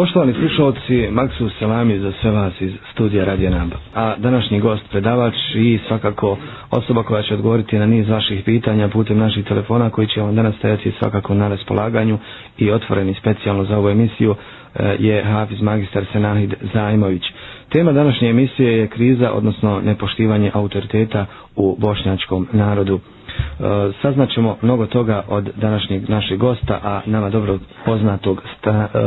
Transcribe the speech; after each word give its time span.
Poštovani 0.00 0.34
slušalci, 0.34 1.08
Maksu 1.10 1.50
Salami 1.50 1.98
za 1.98 2.12
sve 2.12 2.30
vas 2.30 2.60
iz 2.60 2.72
studija 2.92 3.24
Radio 3.24 3.50
Namba. 3.50 3.76
A 3.94 4.14
današnji 4.18 4.60
gost, 4.60 4.82
predavač 4.90 5.34
i 5.54 5.78
svakako 5.88 6.38
osoba 6.70 7.02
koja 7.02 7.22
će 7.22 7.34
odgovoriti 7.34 7.78
na 7.78 7.86
niz 7.86 8.08
vaših 8.08 8.42
pitanja 8.44 8.88
putem 8.88 9.18
naših 9.18 9.44
telefona 9.44 9.90
koji 9.90 10.06
će 10.06 10.20
vam 10.20 10.34
danas 10.34 10.54
stajati 10.56 10.92
svakako 10.98 11.34
na 11.34 11.48
raspolaganju 11.48 12.18
i 12.58 12.70
otvoreni 12.70 13.14
specijalno 13.14 13.64
za 13.64 13.78
ovu 13.78 13.88
emisiju 13.88 14.34
eh, 14.74 14.96
je 14.98 15.24
Hafiz 15.24 15.60
Magistar 15.60 16.04
Senahid 16.12 16.54
Zajmović. 16.74 17.22
Tema 17.68 17.92
današnje 17.92 18.28
emisije 18.28 18.78
je 18.78 18.86
kriza, 18.88 19.32
odnosno 19.32 19.80
nepoštivanje 19.80 20.50
autoriteta 20.54 21.26
u 21.56 21.76
bošnjačkom 21.78 22.48
narodu. 22.52 23.00
E, 23.40 23.62
saznaćemo 24.02 24.56
mnogo 24.62 24.86
toga 24.86 25.22
od 25.28 25.50
današnjeg 25.56 26.08
našeg 26.08 26.38
gosta, 26.38 26.80
a 26.82 27.00
nama 27.06 27.30
dobro 27.30 27.58
poznatog 27.84 28.42
sta, 28.58 28.88
e, 28.94 28.98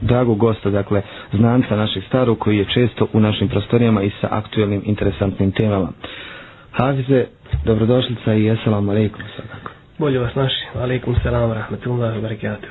dragog 0.00 0.38
gosta, 0.38 0.70
dakle 0.70 1.02
znanca 1.32 1.76
našeg 1.76 2.02
starog 2.04 2.38
koji 2.38 2.58
je 2.58 2.64
često 2.66 3.06
u 3.12 3.20
našim 3.20 3.48
prostorijama 3.48 4.02
i 4.02 4.10
sa 4.10 4.28
aktuelnim 4.30 4.82
interesantnim 4.84 5.52
temama. 5.52 5.88
Hafize, 6.72 7.24
dobrodošlica 7.64 8.34
i 8.34 8.50
assalamu 8.50 8.90
alaikum. 8.90 9.20
Bolje 9.98 10.18
vas 10.18 10.34
naši, 10.34 10.54
alaikum 10.76 11.14
salam, 11.22 11.52
rahmetullahi 11.52 12.18
wa 12.18 12.22
barakatuh. 12.22 12.68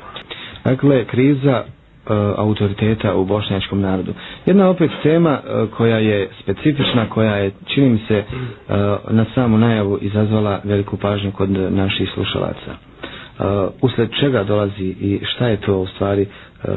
Dakle, 0.66 1.06
kriza 1.06 1.64
E, 2.08 2.14
autoriteta 2.38 3.16
u 3.16 3.26
bošnjačkom 3.26 3.82
narodu. 3.82 4.14
Jedna 4.46 4.70
opet 4.70 4.92
tema 5.04 5.40
e, 5.40 5.66
koja 5.68 5.98
je 5.98 6.30
specifična, 6.42 7.06
koja 7.06 7.36
je, 7.36 7.52
čini 7.66 7.90
mi 7.90 8.00
se, 8.00 8.16
e, 8.16 8.24
na 9.10 9.26
samu 9.36 9.58
najavu 9.58 9.98
izazvala 10.02 10.60
veliku 10.64 10.98
pažnju 10.98 11.32
kod 11.32 11.50
naših 11.52 12.10
slušalaca. 12.14 12.72
Usled 13.82 14.10
čega 14.14 14.44
dolazi 14.44 14.84
i 14.92 15.20
šta 15.26 15.48
je 15.48 15.58
to 15.58 15.78
u 15.78 15.88
stvari 15.88 16.26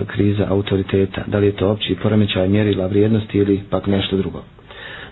kriza 0.07 0.47
autoriteta? 0.49 1.23
Da 1.27 1.39
li 1.39 1.47
je 1.47 1.53
to 1.53 1.69
opći 1.69 1.97
poremećaj 2.03 2.49
mjerila 2.49 2.87
vrijednosti 2.87 3.39
ili 3.39 3.61
pak 3.71 3.87
nešto 3.87 4.17
drugo? 4.17 4.43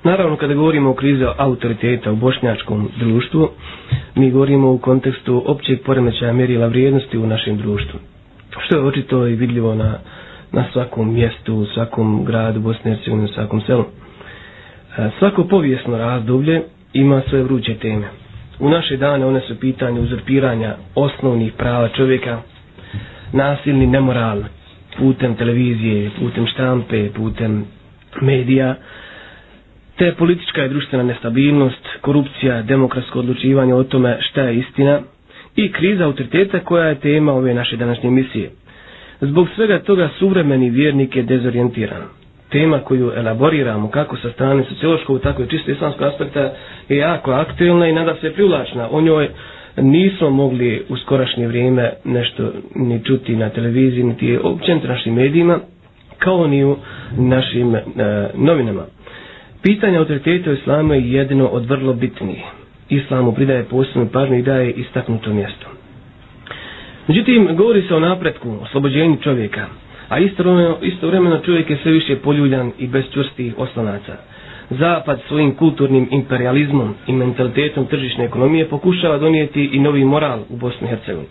Naravno, 0.03 0.37
kada 0.37 0.55
govorimo 0.55 0.91
o 0.91 0.95
krizi 0.95 1.25
autoriteta 1.37 2.12
u 2.12 2.17
bošnjačkom 2.17 2.89
društvu, 2.97 3.48
mi 4.14 4.31
govorimo 4.31 4.73
u 4.73 4.79
kontekstu 4.79 5.42
općeg 5.47 5.79
poremećaja 5.83 6.33
mjerila 6.33 6.67
vrijednosti 6.67 7.19
u 7.19 7.27
našem 7.27 7.57
društvu 7.57 7.98
što 8.59 8.77
je 8.77 8.83
očito 8.83 9.27
i 9.27 9.35
vidljivo 9.35 9.75
na, 9.75 9.98
na 10.53 10.65
svakom 10.73 11.15
mjestu, 11.15 11.55
u 11.55 11.67
svakom 11.67 12.25
gradu 12.25 12.61
Bosne 12.61 12.91
i 12.91 12.95
Hercegovine, 12.95 13.25
u 13.25 13.35
svakom 13.35 13.61
selu. 13.61 13.85
E, 14.99 15.11
svako 15.19 15.45
povijesno 15.45 15.99
razdoblje 15.99 16.63
ima 16.93 17.23
svoje 17.23 17.45
vruće 17.45 17.75
teme. 17.75 18.07
U 18.59 18.71
naše 18.71 18.97
dane 18.97 19.27
one 19.27 19.41
su 19.41 19.61
pitanje 19.61 20.01
uzurpiranja 20.01 20.75
osnovnih 20.95 21.53
prava 21.53 21.89
čovjeka, 21.89 22.39
nasilni 23.33 23.87
nemoral 23.87 24.43
putem 24.97 25.35
televizije, 25.35 26.11
putem 26.13 26.47
štampe, 26.47 27.11
putem 27.11 27.65
medija, 28.21 28.75
te 29.97 30.15
politička 30.15 30.65
i 30.65 30.69
društvena 30.69 31.05
nestabilnost, 31.05 31.89
korupcija, 32.01 32.63
demokratsko 32.63 33.19
odlučivanje 33.19 33.75
o 33.75 33.85
tome 33.85 34.19
šta 34.23 34.43
je 34.43 34.57
istina, 34.57 35.01
i 35.57 35.73
kriza 35.73 36.05
autoriteta 36.05 36.61
koja 36.61 36.85
je 36.85 36.95
tema 36.97 37.33
ove 37.33 37.55
naše 37.55 37.77
današnje 37.77 38.11
misije. 38.11 38.51
Zbog 39.20 39.48
svega 39.48 39.78
toga 39.80 40.08
suvremeni 40.19 40.70
vjernik 40.70 41.16
je 41.16 41.22
dezorijentiran. 41.22 42.02
Tema 42.50 42.78
koju 42.78 43.12
elaboriramo 43.12 43.91
kako 43.91 44.16
sa 44.16 44.30
strane 44.30 44.64
sociološkog, 44.64 45.20
tako 45.20 45.42
i 45.42 45.48
čisto 45.48 45.70
islamskog 45.70 46.02
aspekta 46.05 46.52
je 46.88 46.97
jako 46.97 47.30
aktuelna 47.33 47.89
i 47.89 47.92
nada 47.92 48.14
se 48.14 48.33
privlačna. 48.33 48.89
O 48.91 49.00
njoj 49.00 49.28
nismo 49.77 50.30
mogli 50.30 50.84
u 50.89 50.96
skorašnje 50.96 51.46
vrijeme 51.46 51.92
nešto 52.05 52.42
ni 52.74 53.05
čuti 53.05 53.36
na 53.36 53.48
televiziji, 53.50 54.05
niti 54.05 54.39
općenito 54.39 54.89
našim 54.89 55.14
medijima, 55.14 55.58
kao 56.19 56.46
ni 56.46 56.64
u 56.64 56.77
našim 57.12 57.74
e, 57.74 57.83
novinama. 58.36 58.83
Pitanje 59.62 59.96
autoriteta 59.98 60.50
u 60.50 60.55
islamu 60.55 60.94
je 60.94 61.12
jedino 61.12 61.46
od 61.46 61.66
vrlo 61.66 61.92
bitnijih. 61.92 62.44
islamu 62.91 63.33
pridaje 63.33 63.64
posebnu 63.64 64.08
pažnju 64.08 64.36
i 64.36 64.42
daje 64.42 64.70
istaknuto 64.73 65.30
mjesto. 65.30 65.77
Međutim, 67.08 67.48
govori 67.52 67.83
se 67.83 67.95
o 67.95 68.01
napretku, 68.01 68.57
oslobođenju 68.63 69.17
čovjeka, 69.17 69.67
a 70.08 70.19
istovremeno, 70.19 70.77
istovremeno 70.83 71.39
čovjek 71.39 71.70
je 71.70 71.79
sve 71.83 71.92
više 71.92 72.17
poljuljan 72.17 72.73
i 72.79 72.86
bez 72.86 73.05
čvrstih 73.13 73.55
oslonaca. 73.58 74.17
Zapad 74.70 75.20
svojim 75.29 75.55
kulturnim 75.55 76.08
imperializmom 76.11 76.95
i 77.07 77.13
mentalitetom 77.13 77.86
tržišne 77.86 78.24
ekonomije 78.24 78.69
pokušava 78.69 79.19
donijeti 79.19 79.64
i 79.64 79.79
novi 79.79 80.05
moral 80.05 80.41
u 80.48 80.57
Bosni 80.57 80.86
i 80.86 80.91
Hercegovini. 80.91 81.29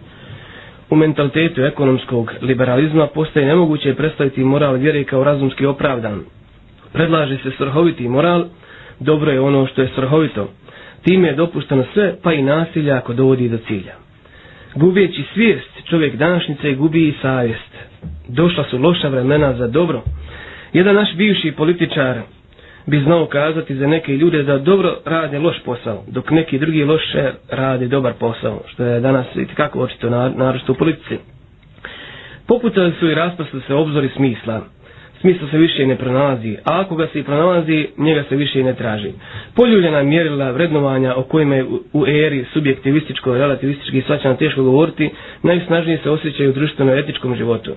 U 0.89 0.95
mentalitetu 0.95 1.61
ekonomskog 1.61 2.31
liberalizma 2.41 3.07
postaje 3.07 3.45
nemoguće 3.45 3.93
predstaviti 3.93 4.43
moral 4.43 4.75
vjere 4.75 5.03
kao 5.03 5.23
razumski 5.23 5.65
opravdan. 5.65 6.21
Predlaže 6.93 7.37
se 7.37 7.51
svrhoviti 7.57 8.07
moral, 8.07 8.45
dobro 8.99 9.31
je 9.31 9.39
ono 9.41 9.67
što 9.67 9.81
je 9.81 9.89
svrhovito, 9.95 10.47
Time 11.03 11.27
je 11.27 11.35
dopušteno 11.35 11.83
sve, 11.93 12.15
pa 12.23 12.33
i 12.33 12.41
nasilja 12.41 12.95
ako 12.95 13.13
dovodi 13.13 13.49
do 13.49 13.57
cilja. 13.57 14.06
Gubijeći 14.77 15.23
svijest, 15.33 15.69
čovjek 15.85 16.15
današnjice 16.15 16.73
gubi 16.73 17.07
i 17.07 17.13
savjest. 17.21 17.71
Došla 18.27 18.63
su 18.63 18.77
loša 18.77 19.07
vremena 19.07 19.53
za 19.53 19.67
dobro. 19.67 20.01
Jedan 20.73 20.95
naš 20.95 21.15
bivši 21.15 21.51
političar 21.51 22.17
bi 22.85 22.99
znao 22.99 23.25
kazati 23.25 23.75
za 23.75 23.87
neke 23.87 24.11
ljude 24.13 24.43
da 24.43 24.57
dobro 24.57 24.97
rade 25.05 25.39
loš 25.39 25.55
posao, 25.59 26.03
dok 26.07 26.31
neki 26.31 26.59
drugi 26.59 26.83
loše 26.83 27.31
rade 27.49 27.87
dobar 27.87 28.13
posao, 28.13 28.61
što 28.67 28.83
je 28.83 28.99
danas 28.99 29.25
i 29.35 29.45
kako 29.47 29.79
očito 29.79 30.09
naročito 30.29 30.71
u 30.71 30.75
politici. 30.75 31.17
Poputali 32.47 32.93
su 32.99 33.09
i 33.09 33.15
raspasli 33.15 33.61
se 33.61 33.73
obzori 33.73 34.09
smisla, 34.09 34.61
smisla 35.19 35.47
se 35.47 35.57
više 35.57 35.85
ne 35.85 35.95
pronalazi, 35.95 36.55
a 36.55 36.79
ako 36.79 36.95
ga 36.95 37.07
se 37.07 37.19
i 37.19 37.23
pronalazi, 37.23 37.87
njega 37.97 38.23
se 38.23 38.35
više 38.35 38.59
i 38.59 38.63
ne 38.63 38.73
traži. 38.73 39.11
Poljuljena 39.55 40.03
mjerila 40.03 40.51
vrednovanja 40.51 41.15
o 41.15 41.23
kojima 41.23 41.55
je 41.55 41.63
u 41.93 42.05
eri 42.07 42.45
subjektivističko, 42.53 43.33
relativistički 43.33 44.01
svačano 44.01 44.35
teško 44.35 44.63
govoriti, 44.63 45.09
najsnažnije 45.43 45.97
se 45.97 46.09
osjećaju 46.09 46.49
u 46.49 46.53
društveno-etičkom 46.53 47.35
životu. 47.35 47.71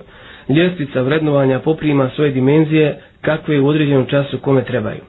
Ljestvica 0.49 1.01
vrednovanja 1.01 1.59
poprima 1.59 2.09
svoje 2.09 2.31
dimenzije 2.31 2.87
kakve 3.21 3.59
u 3.59 3.67
određenom 3.67 4.05
času 4.05 4.37
kome 4.37 4.63
trebaju. 4.63 4.99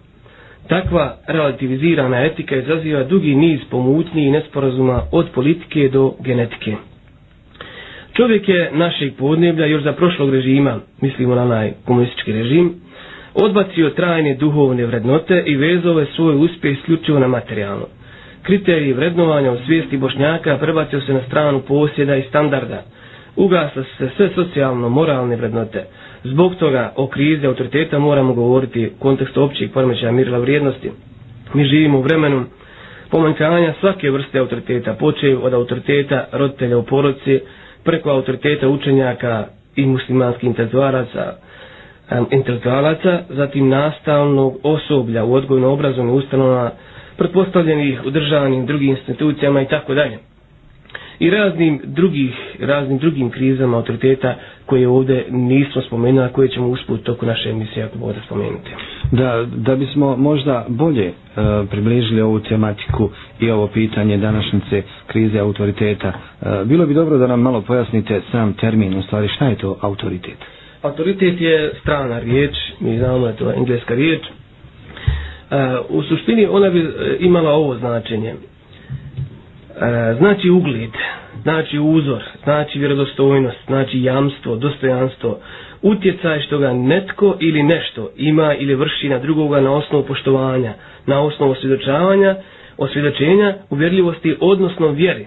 Takva 0.69 1.16
relativizirana 1.26 2.25
etika 2.25 2.56
izaziva 2.56 3.04
dugi 3.04 3.34
niz 3.34 3.60
pomutnji 3.71 4.22
i 4.22 4.31
nesporazuma 4.31 5.03
od 5.12 5.26
politike 5.31 5.88
do 5.88 6.12
genetike. 6.21 6.76
Čovjek 8.12 8.48
je 8.48 8.70
našeg 8.72 9.12
podneblja 9.14 9.66
još 9.66 9.82
za 9.82 9.92
prošlog 9.92 10.30
režima, 10.30 10.80
mislimo 11.00 11.34
na 11.34 11.42
onaj 11.42 11.72
komunistički 11.84 12.32
režim, 12.32 12.72
odbacio 13.36 13.90
trajne 13.90 14.34
duhovne 14.34 14.86
vrednote 14.86 15.42
i 15.46 15.56
vezove 15.56 16.06
svoj 16.06 16.34
uspjeh 16.36 16.78
isključivo 16.78 17.18
na 17.18 17.28
materijalno. 17.28 17.86
Kriteriji 18.42 18.92
vrednovanja 18.92 19.52
u 19.52 19.58
svijesti 19.58 19.96
bošnjaka 19.96 20.58
prebacio 20.58 21.00
se 21.00 21.12
na 21.12 21.20
stranu 21.22 21.60
posjeda 21.60 22.16
i 22.16 22.22
standarda. 22.22 22.82
Ugasa 23.36 23.84
se 23.98 24.10
sve 24.16 24.28
socijalno-moralne 24.30 25.36
vrednote. 25.36 25.84
Zbog 26.24 26.54
toga 26.54 26.92
o 26.96 27.06
krizi 27.06 27.46
autoriteta 27.46 27.98
moramo 27.98 28.34
govoriti 28.34 28.86
u 28.86 29.00
kontekstu 29.00 29.42
općih 29.42 29.70
poremećaja 29.70 30.12
mirila 30.12 30.38
vrijednosti. 30.38 30.90
Mi 31.54 31.64
živimo 31.64 31.98
u 31.98 32.02
vremenu 32.02 32.44
pomanjkanja 33.10 33.74
svake 33.80 34.10
vrste 34.10 34.38
autoriteta, 34.38 34.92
počeju 34.94 35.40
od 35.42 35.54
autoriteta 35.54 36.24
roditelja 36.32 36.78
u 36.78 36.82
porodci, 36.82 37.40
preko 37.84 38.10
autoriteta 38.10 38.69
učenjaka 38.69 39.47
i 39.76 39.87
muslimanskih 39.87 40.44
intelektualaca, 40.44 41.32
intelektualaca, 42.31 43.20
zatim 43.31 43.69
nastavnog 43.69 44.56
osoblja 44.65 45.25
u 45.25 45.34
odgojno-obrazovnim 45.34 46.15
ustanovama, 46.15 46.71
pretpostavljenih 47.16 48.00
u 48.06 48.10
državnim 48.10 48.66
drugim 48.66 48.91
institucijama 48.91 49.62
i 49.62 49.66
tako 49.66 49.94
dalje 49.94 50.19
i 51.19 51.31
raznim 51.31 51.81
drugih 51.84 52.34
raznim 52.60 52.98
drugim 52.98 53.31
krizama 53.31 53.76
autoriteta 53.76 54.34
koje 54.66 54.88
ovdje 54.88 55.26
nismo 55.31 55.82
spomenuli, 55.82 56.26
a 56.26 56.31
koje 56.31 56.48
ćemo 56.48 56.69
usput 56.69 57.03
toku 57.03 57.27
naše 57.27 57.51
emisije 57.51 57.84
ako 57.84 57.98
bude 57.98 58.18
spomenuti. 58.27 58.71
Da, 59.12 59.47
da 59.47 59.76
bismo 59.76 60.16
možda 60.18 60.64
bolje 60.68 61.06
e, 61.06 61.12
približili 61.66 62.20
ovu 62.20 62.41
tematiku 62.41 63.10
i 63.41 63.50
ovo 63.50 63.66
pitanje 63.66 64.16
današnjice 64.18 64.82
krize 65.06 65.38
autoriteta, 65.38 66.09
e, 66.42 66.64
bilo 66.64 66.86
bi 66.86 66.94
dobro 66.94 67.18
da 67.18 67.26
nam 67.26 67.41
malo 67.41 67.60
pojasnite 67.62 68.20
sam 68.30 68.53
termin, 68.54 68.94
u 68.94 69.03
stvari 69.03 69.28
šta 69.28 69.47
je 69.47 69.56
to 69.56 69.78
autoritet? 69.80 70.36
Autoritet 70.82 71.41
je 71.41 71.72
strana 71.80 72.18
riječ, 72.18 72.50
mi 72.80 72.98
znamo 72.98 73.18
da 73.18 73.28
je 73.28 73.36
to 73.36 73.53
engleska 73.53 73.94
riječ. 73.94 74.20
E, 74.22 74.30
u 75.88 76.03
suštini 76.03 76.47
ona 76.47 76.70
bi 76.70 76.80
e, 76.80 76.86
imala 77.20 77.50
ovo 77.50 77.76
značenje. 77.76 78.30
E, 78.30 78.34
znači 80.15 80.50
ugled, 80.50 80.91
znači 81.42 81.78
uzor, 81.78 82.22
znači 82.42 82.78
vjerodostojnost, 82.78 83.58
znači 83.66 84.03
jamstvo, 84.03 84.56
dostojanstvo, 84.56 85.38
utjecaj 85.82 86.40
što 86.40 86.58
ga 86.58 86.72
netko 86.72 87.36
ili 87.40 87.62
nešto 87.62 88.10
ima 88.16 88.54
ili 88.54 88.74
vrši 88.74 89.08
na 89.08 89.18
drugoga 89.18 89.60
na 89.60 89.72
osnovu 89.72 90.04
poštovanja, 90.04 90.74
na 91.06 91.20
osnovu 91.20 91.52
osvjedočavanja, 91.52 92.36
osvjedočenja, 92.78 93.54
uvjerljivosti, 93.70 94.36
odnosno 94.40 94.88
vjeri. 94.88 95.26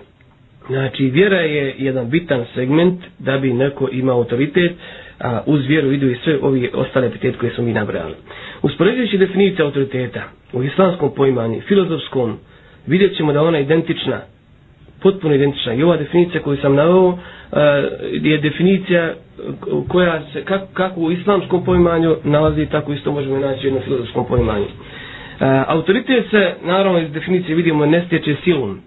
Znači, 0.67 1.03
vjera 1.05 1.37
je 1.37 1.75
jedan 1.77 2.09
bitan 2.09 2.45
segment 2.55 2.99
da 3.19 3.37
bi 3.37 3.53
neko 3.53 3.89
imao 3.91 4.17
autoritet, 4.17 4.71
a 5.19 5.41
uz 5.45 5.65
vjeru 5.65 5.91
idu 5.91 6.09
i 6.09 6.17
sve 6.23 6.37
ovi 6.41 6.69
ostale 6.73 7.07
epitet 7.07 7.35
koje 7.37 7.51
smo 7.51 7.63
mi 7.63 7.73
nabrali. 7.73 8.13
Uspoređujući 8.61 9.17
definicija 9.17 9.65
autoriteta 9.65 10.23
u 10.53 10.63
islamskom 10.63 11.11
poimanju, 11.15 11.61
filozofskom, 11.61 12.37
vidjet 12.87 13.17
ćemo 13.17 13.33
da 13.33 13.41
ona 13.43 13.59
identična, 13.59 14.21
potpuno 15.01 15.35
identična. 15.35 15.73
I 15.73 15.83
ova 15.83 15.97
definicija 15.97 16.41
koju 16.41 16.57
sam 16.57 16.75
navao 16.75 17.19
Eh, 17.47 17.57
je 18.23 18.37
definicija 18.39 19.03
eh, 19.03 19.13
koja 19.87 20.21
se, 20.23 20.43
kako, 20.43 20.65
kako 20.73 20.99
u 21.01 21.11
islamskom 21.11 21.65
poimanju 21.65 22.15
nalazi, 22.23 22.65
tako 22.65 22.93
isto 22.93 23.11
možemo 23.11 23.37
naći 23.37 23.59
u 23.59 23.65
jednom 23.65 23.83
filozofskom 23.83 24.25
poimanju. 24.25 24.65
Eh, 24.65 24.69
autoritet 25.67 26.25
se, 26.31 26.53
naravno, 26.63 26.99
iz 26.99 27.11
definicije 27.11 27.55
vidimo, 27.55 27.85
ne 27.85 28.03
stječe 28.05 28.35
silom, 28.43 28.79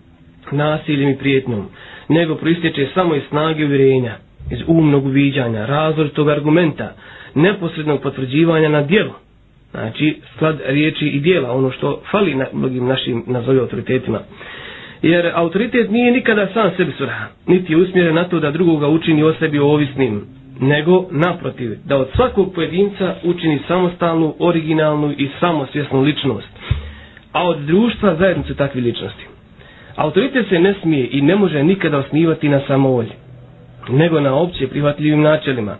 nasiljem 0.52 1.10
i 1.10 1.18
prijetnjom, 1.18 1.66
nego 2.08 2.34
proistječe 2.34 2.86
samo 2.94 3.14
iz 3.14 3.22
snage 3.22 3.64
uvjerenja, 3.64 4.14
iz 4.50 4.58
umnog 4.66 5.06
uviđanja, 5.06 5.66
razvrtog 5.66 6.28
argumenta, 6.28 6.92
neposrednog 7.34 8.00
potvrđivanja 8.02 8.68
na 8.68 8.82
dijelu. 8.82 9.12
Znači, 9.70 10.16
sklad 10.36 10.60
riječi 10.66 11.06
i 11.06 11.20
dijela, 11.20 11.52
ono 11.52 11.70
što 11.70 12.02
fali 12.10 12.34
na 12.34 12.46
mnogim 12.52 12.86
našim 12.86 13.24
nazove 13.26 13.60
autoritetima. 13.60 14.20
Jer 15.02 15.32
autoritet 15.34 15.90
nije 15.90 16.12
nikada 16.12 16.46
sam 16.46 16.70
sebi 16.76 16.92
svrha, 16.92 17.26
niti 17.46 17.72
je 17.72 17.76
usmjeren 17.76 18.14
na 18.14 18.24
to 18.24 18.40
da 18.40 18.50
drugoga 18.50 18.88
učini 18.88 19.22
o 19.22 19.34
sebi 19.34 19.58
ovisnim, 19.58 20.24
nego 20.60 21.04
naprotiv, 21.10 21.74
da 21.84 21.96
od 21.96 22.08
svakog 22.16 22.54
pojedinca 22.54 23.14
učini 23.24 23.58
samostalnu, 23.68 24.34
originalnu 24.38 25.12
i 25.12 25.28
samosvjesnu 25.40 26.00
ličnost, 26.00 26.48
a 27.32 27.48
od 27.48 27.58
društva 27.58 28.14
zajednicu 28.14 28.54
takvi 28.54 28.80
ličnosti. 28.80 29.24
Autoritet 29.96 30.48
se 30.48 30.58
ne 30.58 30.74
smije 30.82 31.08
i 31.10 31.20
ne 31.20 31.36
može 31.36 31.62
nikada 31.62 31.98
osnivati 31.98 32.48
na 32.48 32.60
samovolji, 32.66 33.12
nego 33.88 34.20
na 34.20 34.34
opće 34.34 34.66
prihvatljivim 34.68 35.20
načelima. 35.22 35.76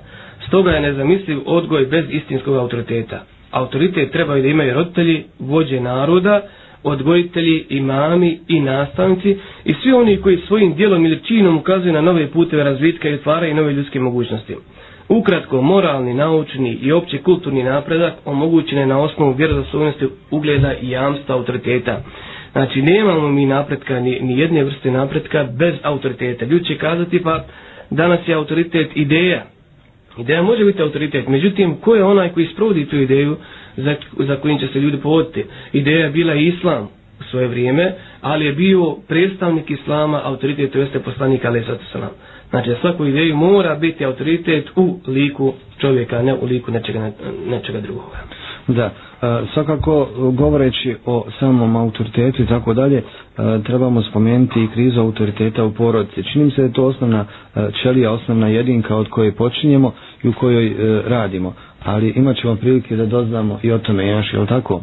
Stoga 0.49 0.71
je 0.71 0.81
nezamisliv 0.81 1.39
odgoj 1.47 1.87
bez 1.87 2.05
istinskog 2.11 2.57
autoriteta. 2.57 3.21
Autoritet 3.51 4.13
trebaju 4.13 4.43
da 4.43 4.49
imaju 4.49 4.75
roditelji, 4.75 5.25
vođe 5.39 5.81
naroda, 5.81 6.41
odgojitelji, 6.85 7.65
imami 7.71 8.39
i 8.49 8.61
nastavnici 8.61 9.31
i 9.65 9.75
svi 9.75 9.93
oni 9.93 10.17
koji 10.17 10.39
svojim 10.39 10.75
dijelom 10.75 11.05
ili 11.07 11.21
činom 11.21 11.57
ukazuju 11.59 11.93
na 11.93 12.01
nove 12.01 12.27
puteve 12.27 12.65
razvitka 12.65 13.09
i 13.09 13.15
otvaraju 13.15 13.55
nove 13.55 13.73
ljudske 13.73 14.01
mogućnosti. 14.01 14.55
Ukratko, 15.11 15.63
moralni, 15.63 16.15
naučni 16.15 16.73
i 16.73 16.93
opće 16.93 17.19
kulturni 17.19 17.63
napredak 17.63 18.15
omogućen 18.25 18.79
je 18.79 18.87
na 18.87 18.99
osnovu 19.01 19.33
vjerozoslovnosti 19.33 20.07
ugleda 20.31 20.75
i 20.75 20.91
jamstva 20.91 21.35
autoriteta. 21.35 22.01
Znači, 22.53 22.83
nemamo 22.83 23.29
mi 23.29 23.47
napretka, 23.47 24.01
ni, 24.01 24.21
ni 24.21 24.39
jedne 24.39 24.65
vrste 24.65 24.91
napretka 24.91 25.45
bez 25.53 25.75
autoriteta. 25.83 26.45
Ljudi 26.45 26.65
će 26.65 26.77
kazati, 26.77 27.23
pa 27.23 27.45
danas 27.91 28.21
je 28.27 28.35
autoritet 28.35 28.91
ideja. 28.95 29.45
Ideja 30.19 30.43
može 30.43 30.65
biti 30.65 30.83
autoritet, 30.83 31.29
međutim, 31.29 31.75
ko 31.75 31.95
je 31.95 32.05
onaj 32.05 32.29
koji 32.29 32.47
sprovodi 32.47 32.87
tu 32.87 32.97
ideju 32.97 33.37
za, 33.79 33.95
za 34.19 34.37
kojim 34.37 34.59
će 34.59 34.67
se 34.67 34.81
ljudi 34.81 34.97
povoditi? 34.97 35.45
Ideja 35.73 35.99
je 35.99 36.11
bila 36.11 36.35
islam 36.35 36.89
u 37.21 37.25
svoje 37.25 37.49
vrijeme, 37.49 37.93
ali 38.21 38.45
je 38.45 38.53
bio 38.53 38.97
predstavnik 39.09 39.71
islama, 39.71 40.21
autoritet, 40.25 40.73
to 40.73 40.79
jeste 40.79 40.99
poslanik, 41.01 41.45
ali 41.45 41.63
sada 41.63 42.09
Znači, 42.51 42.71
svaku 42.81 43.07
ideju 43.07 43.37
mora 43.37 43.75
biti 43.75 44.05
autoritet 44.05 44.67
u 44.77 44.99
liku 45.07 45.53
čovjeka, 45.79 46.23
ne 46.23 46.35
u 46.35 46.45
liku 46.45 46.71
nečega, 46.71 47.11
nečega 47.47 47.81
drugoga. 47.81 48.17
Da, 48.69 48.85
e, 48.85 48.91
svakako 49.55 50.09
govoreći 50.33 50.97
o 51.07 51.25
samom 51.41 51.77
autoritetu 51.77 52.43
i 52.43 52.47
tako 52.47 52.75
dalje, 52.75 52.97
e, 52.97 53.03
trebamo 53.61 54.03
spomenuti 54.03 54.61
i 54.61 54.69
krizu 54.69 55.01
autoriteta 55.01 55.65
u 55.65 55.73
porodici. 55.73 56.23
Činim 56.23 56.51
se 56.51 56.57
da 56.57 56.67
je 56.67 56.73
to 56.73 56.85
osnovna 56.85 57.25
e, 57.55 57.61
čelija, 57.83 58.13
osnovna 58.13 58.49
jedinka 58.49 58.97
od 58.97 59.09
koje 59.09 59.33
počinjemo 59.33 59.93
i 60.23 60.29
u 60.29 60.33
kojoj 60.33 60.67
e, 60.67 60.73
radimo. 61.03 61.55
Ali 61.85 62.09
imat 62.11 62.37
ćemo 62.37 62.57
prilike 62.57 62.97
da 62.97 63.07
doznamo 63.07 63.59
i 63.63 63.73
o 63.73 63.79
tome 63.79 64.09
još, 64.09 64.33
jel 64.33 64.47
tako? 64.47 64.83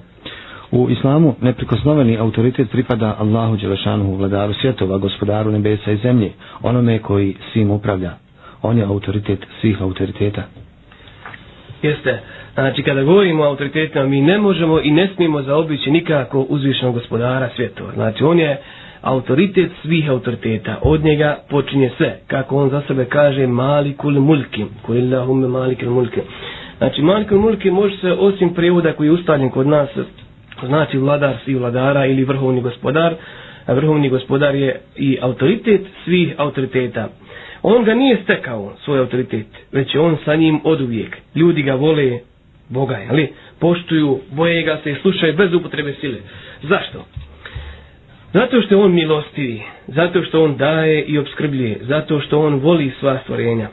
U 0.72 0.90
islamu 0.90 1.36
neprikosnoveni 1.42 2.18
autoritet 2.18 2.72
pripada 2.72 3.16
Allahu 3.20 3.58
Đelešanuhu, 3.58 4.16
vladaru 4.16 4.54
svjetova, 4.54 4.98
gospodaru 4.98 5.52
nebesa 5.52 5.92
i 5.92 5.98
zemlje, 5.98 6.32
onome 6.62 7.00
koji 7.00 7.36
svim 7.54 7.72
upravlja. 7.72 8.12
On 8.62 8.78
je 8.78 8.84
autoritet 8.84 9.40
svih 9.62 9.82
autoriteta. 9.82 10.44
Jeste. 11.82 12.20
Znači, 12.54 12.84
kada 12.84 13.04
govorimo 13.04 13.44
o 13.44 13.48
autoritetima, 13.48 14.06
mi 14.06 14.22
ne 14.22 14.38
možemo 14.38 14.80
i 14.82 14.92
ne 14.92 15.10
smijemo 15.16 15.42
zaobići 15.42 15.92
nikako 15.92 16.42
uzvišenog 16.42 16.94
gospodara 16.94 17.50
svjetova. 17.56 17.92
Znači, 17.94 18.24
on 18.24 18.40
je 18.40 18.58
autoritet 19.04 19.72
svih 19.82 20.10
autoriteta. 20.10 20.80
Od 20.82 21.04
njega 21.04 21.38
počinje 21.50 21.92
sve. 21.98 22.20
Kako 22.28 22.58
on 22.58 22.70
za 22.70 22.82
sebe 22.88 23.06
kaže, 23.06 23.48
malikul 23.48 24.12
mulkim. 24.14 24.68
Kulillahumme 24.82 25.48
malikul 25.48 25.90
mulkim. 25.90 26.24
Znači, 26.78 27.02
malikul 27.02 27.40
mulkim 27.40 27.74
može 27.74 27.98
se, 27.98 28.12
osim 28.12 28.54
prijevoda 28.54 28.94
koji 28.94 29.08
je 29.08 29.12
ustaljen 29.12 29.50
kod 29.50 29.68
nas, 29.68 29.90
znači 30.64 30.98
vladar 30.98 31.36
svih 31.44 31.58
vladara 31.58 32.06
ili 32.06 32.24
vrhovni 32.24 32.62
gospodar, 32.62 33.16
a 33.66 33.74
vrhovni 33.74 34.10
gospodar 34.10 34.56
je 34.56 34.80
i 34.96 35.18
autoritet 35.22 35.82
svih 36.04 36.34
autoriteta. 36.38 37.10
On 37.62 37.84
ga 37.84 37.94
nije 37.94 38.20
stekao, 38.24 38.74
svoj 38.78 39.00
autoritet, 39.00 39.46
već 39.72 39.96
je 39.96 40.02
on 40.02 40.18
sa 40.26 40.36
njim 40.36 40.60
od 40.64 40.82
uvijek. 40.82 41.18
Ljudi 41.36 41.62
ga 41.62 41.74
vole, 41.74 42.20
Boga, 42.70 42.96
jeli? 42.98 43.30
Poštuju, 43.60 44.20
boje 44.32 44.64
ga 44.64 44.80
se 44.84 44.92
i 44.92 44.96
slušaju 44.96 45.34
bez 45.34 45.54
upotrebe 45.54 45.94
sile. 45.94 46.18
Zašto? 46.64 47.06
Zato 48.34 48.62
što 48.62 48.80
on 48.80 48.94
milostivi, 48.94 49.62
zato 49.88 50.24
što 50.24 50.44
on 50.44 50.58
daje 50.58 51.02
i 51.02 51.18
obskrbljuje, 51.18 51.78
zato 51.82 52.20
što 52.20 52.40
on 52.42 52.56
voli 52.56 52.92
sva 53.00 53.20
stvorenja. 53.24 53.68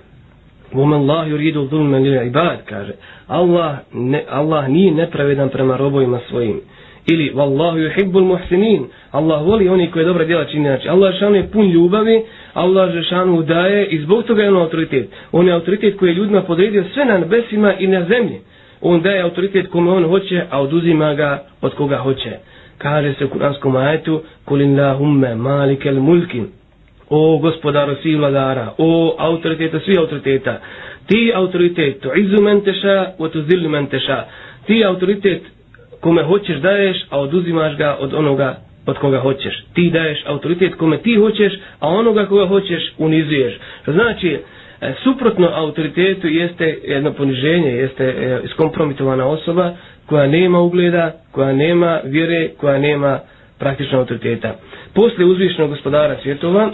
Vome 0.73 0.97
Allah 0.97 1.29
yuridu 1.29 1.67
dhulme 1.69 1.99
lil 1.99 2.27
ibad, 2.27 2.59
kaže. 2.65 2.93
Allah, 3.29 3.77
ne, 3.95 4.25
Allah 4.31 4.69
nije 4.69 4.93
nepravedan 4.93 5.49
prema 5.49 5.77
robovima 5.77 6.19
svojim. 6.29 6.61
Ili, 7.07 7.33
Wallahu 7.35 7.79
yuhibbul 7.79 8.25
muhsinin. 8.25 8.87
Allah 9.11 9.47
voli 9.47 9.69
oni 9.69 9.91
koji 9.91 10.05
dobra 10.05 10.25
djela 10.25 10.45
čine 10.45 10.69
Znači, 10.69 10.89
Allah 10.89 11.15
šanu 11.19 11.37
je 11.37 11.49
pun 11.51 11.67
ljubavi, 11.71 12.23
Allah 12.55 13.05
šanu 13.09 13.43
daje 13.43 13.87
i 13.87 13.99
zbog 13.99 14.25
toga 14.25 14.43
je 14.43 14.49
on 14.49 14.57
autoritet. 14.57 15.09
On 15.33 15.47
je 15.47 15.53
autoritet 15.53 15.99
koji 15.99 16.11
je 16.11 16.15
ljudima 16.15 16.43
podredio 16.43 16.85
sve 16.95 17.05
na 17.05 17.19
nebesima 17.19 17.75
i 17.75 17.87
na 17.87 18.05
zemlji. 18.05 18.41
On 18.81 19.03
daje 19.03 19.23
autoritet 19.23 19.67
kome 19.71 19.91
on 19.91 20.05
hoće, 20.05 20.43
a 20.51 20.61
oduzima 20.61 21.15
ga 21.15 21.45
od 21.61 21.75
koga 21.75 21.97
hoće. 21.97 22.31
Kaže 22.79 23.15
se 23.15 23.25
u 23.25 23.29
kuranskom 23.29 23.77
ajetu, 23.77 24.23
Kulillahumma 24.45 25.35
malikel 25.35 25.95
mulkin 26.01 26.47
o 27.13 27.39
gospodaru 27.39 27.95
svih 27.97 28.17
vladara, 28.19 28.75
o 28.79 28.91
autoriteta 29.19 29.81
svih 29.81 29.99
autoriteta, 29.99 30.61
ti 31.07 31.33
autoritet, 31.35 32.01
to 32.01 32.15
izu 32.15 32.43
men 32.43 32.61
teša, 32.61 32.97
o 33.19 33.29
to 33.29 33.43
zilu 33.43 33.69
men 33.69 33.87
teša, 33.87 34.25
ti 34.67 34.85
autoritet 34.85 35.43
kome 36.01 36.23
hoćeš 36.23 36.57
daješ, 36.59 36.97
a 37.11 37.21
oduzimaš 37.21 37.77
ga 37.77 37.97
od 38.01 38.15
onoga 38.15 38.57
od 38.87 38.99
koga 38.99 39.19
hoćeš. 39.19 39.55
Ti 39.75 39.91
daješ 39.91 40.19
autoritet 40.27 40.75
kome 40.75 40.99
ti 40.99 41.15
hoćeš, 41.17 41.53
a 41.81 41.89
onoga 41.91 42.27
koga 42.27 42.47
hoćeš 42.47 42.93
unizuješ. 42.99 43.55
Znači, 43.87 44.39
e, 44.81 44.93
suprotno 45.05 45.51
autoritetu 45.55 46.29
jeste 46.29 46.79
jedno 46.85 47.13
poniženje, 47.13 47.71
jeste 47.71 48.05
e, 48.05 48.41
iskompromitovana 48.45 49.27
osoba 49.27 49.73
koja 50.07 50.27
nema 50.27 50.61
ugleda, 50.61 51.13
koja 51.33 51.53
nema 51.53 52.01
vjere, 52.05 52.49
koja 52.51 52.79
nema 52.79 53.19
praktičnog 53.59 54.01
autoriteta. 54.01 54.55
Posle 54.95 55.25
uzvišnog 55.25 55.69
gospodara 55.71 56.17
svjetova, 56.23 56.71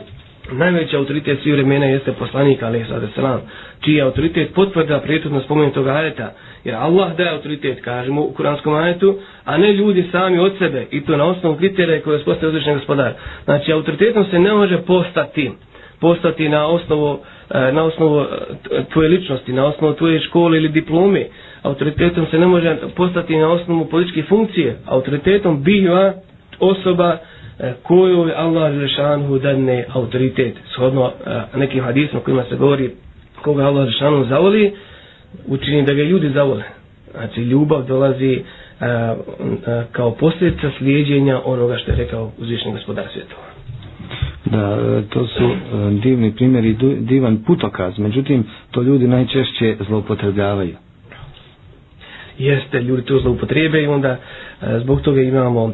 najveći 0.51 0.97
autoritet 0.97 1.39
svih 1.43 1.55
vremena 1.55 1.87
jeste 1.87 2.13
poslanik 2.13 2.63
alaih 2.63 2.87
sada 2.89 3.07
selam, 3.09 3.41
čiji 3.81 3.95
je 3.95 4.03
autoritet 4.03 4.55
potvrda 4.55 5.01
prijetodno 5.01 5.41
spomenutog 5.41 5.89
ajeta, 5.89 6.33
jer 6.65 6.75
Allah 6.77 7.17
daje 7.17 7.31
autoritet, 7.31 7.81
kažemo 7.81 8.23
u 8.23 8.33
kuranskom 8.33 8.75
ajetu, 8.75 9.15
a 9.45 9.57
ne 9.57 9.73
ljudi 9.73 10.05
sami 10.13 10.39
od 10.39 10.53
sebe, 10.59 10.87
i 10.91 11.01
to 11.01 11.17
na 11.17 11.25
osnovu 11.25 11.57
kriterija 11.57 12.01
koje 12.01 12.17
je 12.17 12.21
spostavio 12.21 12.49
uzvišen 12.49 12.75
gospodar. 12.75 13.13
Znači, 13.45 13.73
autoritetom 13.73 14.25
se 14.25 14.39
ne 14.39 14.53
može 14.53 14.79
postati, 14.79 15.51
postati 16.01 16.49
na 16.49 16.67
osnovu, 16.67 17.19
e, 17.51 17.73
na 17.73 17.85
osnovu 17.85 18.21
e, 18.21 18.27
tvoje 18.93 19.09
ličnosti, 19.09 19.53
na 19.53 19.65
osnovu 19.65 19.95
tvoje 19.95 20.21
škole 20.21 20.57
ili 20.57 20.69
diplome. 20.71 21.27
Autoritetom 21.63 22.27
se 22.27 22.39
ne 22.39 22.47
može 22.47 22.77
postati 22.97 23.37
na 23.37 23.49
osnovu 23.49 23.85
političke 23.85 24.23
funkcije. 24.23 24.77
Autoritetom 24.87 25.63
biva 25.63 26.13
osoba 26.61 27.19
E, 27.61 27.73
koju 27.83 28.27
je 28.27 28.35
Allah 28.35 28.73
Žešanhu 28.73 29.39
dadne 29.39 29.85
autoritet. 29.91 30.55
Shodno 30.69 31.13
e, 31.55 31.59
nekim 31.59 31.81
hadisma 31.81 32.21
kojima 32.21 32.45
se 32.45 32.57
govori 32.57 32.91
koga 33.43 33.63
Allah 33.63 33.87
Žešanhu 33.87 34.25
zavoli, 34.25 34.73
učini 35.47 35.83
da 35.83 35.95
ga 35.95 36.03
ljudi 36.03 36.31
zavole. 36.31 36.63
Znači 37.13 37.41
ljubav 37.41 37.85
dolazi 37.85 38.43
a, 38.81 38.87
e, 38.87 38.89
a, 39.67 39.85
kao 39.93 40.11
posljedica 40.11 40.71
slijedjenja 40.79 41.41
onoga 41.45 41.77
što 41.77 41.91
je 41.91 41.97
rekao 41.97 42.33
uzvišnji 42.39 42.73
gospodar 42.73 43.05
svjetova. 43.13 43.43
Da, 44.47 44.77
to 45.05 45.27
su 45.27 45.51
divni 45.95 46.33
primjeri, 46.33 46.77
divan 46.99 47.39
putokaz, 47.39 47.99
međutim, 47.99 48.45
to 48.71 48.83
ljudi 48.83 49.09
najčešće 49.09 49.77
zloupotrebljavaju. 49.81 50.75
Jeste, 52.39 52.81
ljudi 52.81 53.03
to 53.03 53.19
zloupotrebljaju 53.19 53.85
i 53.85 53.89
onda 53.89 54.17
zbog 54.77 55.01
toga 55.01 55.21
imamo 55.23 55.73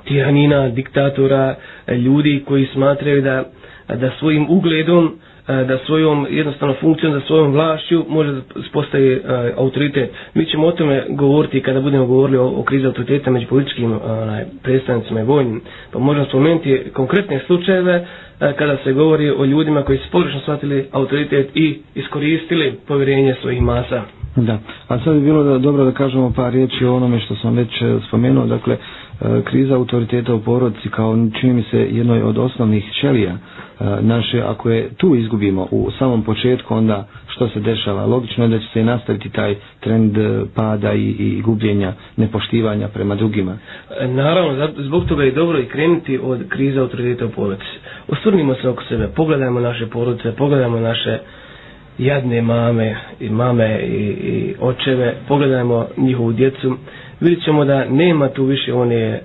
tiranina, 0.00 0.68
diktatora, 0.68 1.54
e, 1.86 1.94
ljudi 1.96 2.42
koji 2.46 2.66
smatraju 2.66 3.22
da, 3.22 3.44
da 3.90 4.10
svojim 4.18 4.46
ugledom 4.48 5.12
e, 5.48 5.64
da 5.64 5.78
svojom 5.78 6.26
jednostavno 6.30 6.74
funkcijom, 6.74 7.12
da 7.12 7.20
svojom 7.20 7.52
vlašću 7.52 8.04
može 8.08 8.32
da 8.32 8.40
postaje 8.72 9.22
autoritet. 9.56 10.10
Mi 10.34 10.46
ćemo 10.46 10.66
o 10.66 10.72
tome 10.72 11.04
govoriti 11.08 11.60
kada 11.60 11.80
budemo 11.80 12.06
govorili 12.06 12.38
o, 12.38 12.46
o 12.46 12.62
krizi 12.62 12.86
autoriteta 12.86 13.30
među 13.30 13.46
političkim 13.46 13.92
onaj, 14.04 14.44
predstavnicima 14.62 15.20
i 15.20 15.24
vojnim. 15.24 15.60
Pa 15.92 15.98
možemo 15.98 16.26
spomenuti 16.26 16.82
konkretne 16.92 17.40
slučajeve 17.46 18.06
e, 18.40 18.52
kada 18.52 18.76
se 18.76 18.92
govori 18.92 19.30
o 19.30 19.44
ljudima 19.44 19.82
koji 19.82 19.98
su 19.98 20.10
pogrešno 20.10 20.40
shvatili 20.40 20.86
autoritet 20.92 21.50
i 21.54 21.78
iskoristili 21.94 22.74
povjerenje 22.86 23.34
svojih 23.34 23.62
masa. 23.62 24.02
Da, 24.36 24.58
a 24.88 24.98
sad 24.98 25.14
bi 25.14 25.20
bilo 25.20 25.42
da, 25.44 25.58
dobro 25.58 25.84
da 25.84 25.92
kažemo 25.92 26.32
par 26.32 26.52
riječi 26.52 26.84
o 26.84 26.94
onome 26.94 27.20
što 27.20 27.34
sam 27.34 27.56
već 27.56 27.68
spomenuo, 28.08 28.46
dakle, 28.46 28.76
Eh, 29.20 29.42
kriza 29.42 29.74
autoriteta 29.74 30.34
u 30.34 30.40
porodci 30.40 30.88
kao 30.88 31.16
čini 31.32 31.52
mi 31.52 31.62
se 31.62 31.78
jednoj 31.80 32.22
od 32.22 32.38
osnovnih 32.38 32.84
ćelija 32.92 33.30
eh, 33.30 33.38
naše, 34.00 34.40
ako 34.40 34.70
je 34.70 34.88
tu 34.90 35.14
izgubimo 35.14 35.68
u 35.70 35.90
samom 35.90 36.22
početku, 36.22 36.74
onda 36.74 37.06
što 37.28 37.48
se 37.48 37.60
dešava? 37.60 38.06
Logično 38.06 38.44
je 38.44 38.50
da 38.50 38.58
će 38.58 38.66
se 38.66 38.84
nastaviti 38.84 39.30
taj 39.30 39.54
trend 39.80 40.18
eh, 40.18 40.28
pada 40.54 40.92
i, 40.92 41.04
i 41.08 41.42
gubljenja 41.42 41.92
nepoštivanja 42.16 42.88
prema 42.88 43.14
drugima. 43.14 43.58
Naravno, 44.02 44.52
zbog 44.78 45.04
toga 45.04 45.24
je 45.24 45.32
dobro 45.32 45.58
i 45.58 45.66
krenuti 45.66 46.18
od 46.18 46.48
kriza 46.48 46.80
autoriteta 46.80 47.26
u 47.26 47.30
porodici. 47.30 47.78
Osvrnimo 48.08 48.54
se 48.54 48.68
oko 48.68 48.82
sebe, 48.84 49.08
pogledajmo 49.08 49.60
naše 49.60 49.86
porodice, 49.86 50.32
pogledajmo 50.32 50.80
naše 50.80 51.18
jadne 51.98 52.42
mame 52.42 52.88
i 53.20 53.28
mame 53.30 53.80
i, 53.80 54.02
i 54.04 54.54
očeve, 54.60 55.14
pogledajmo 55.28 55.86
njihovu 55.96 56.32
djecu, 56.32 56.76
vidjet 57.20 57.44
ćemo 57.44 57.64
da 57.64 57.84
nema 57.84 58.28
tu 58.28 58.44
više 58.44 58.74
one 58.74 58.96
e, 58.96 59.20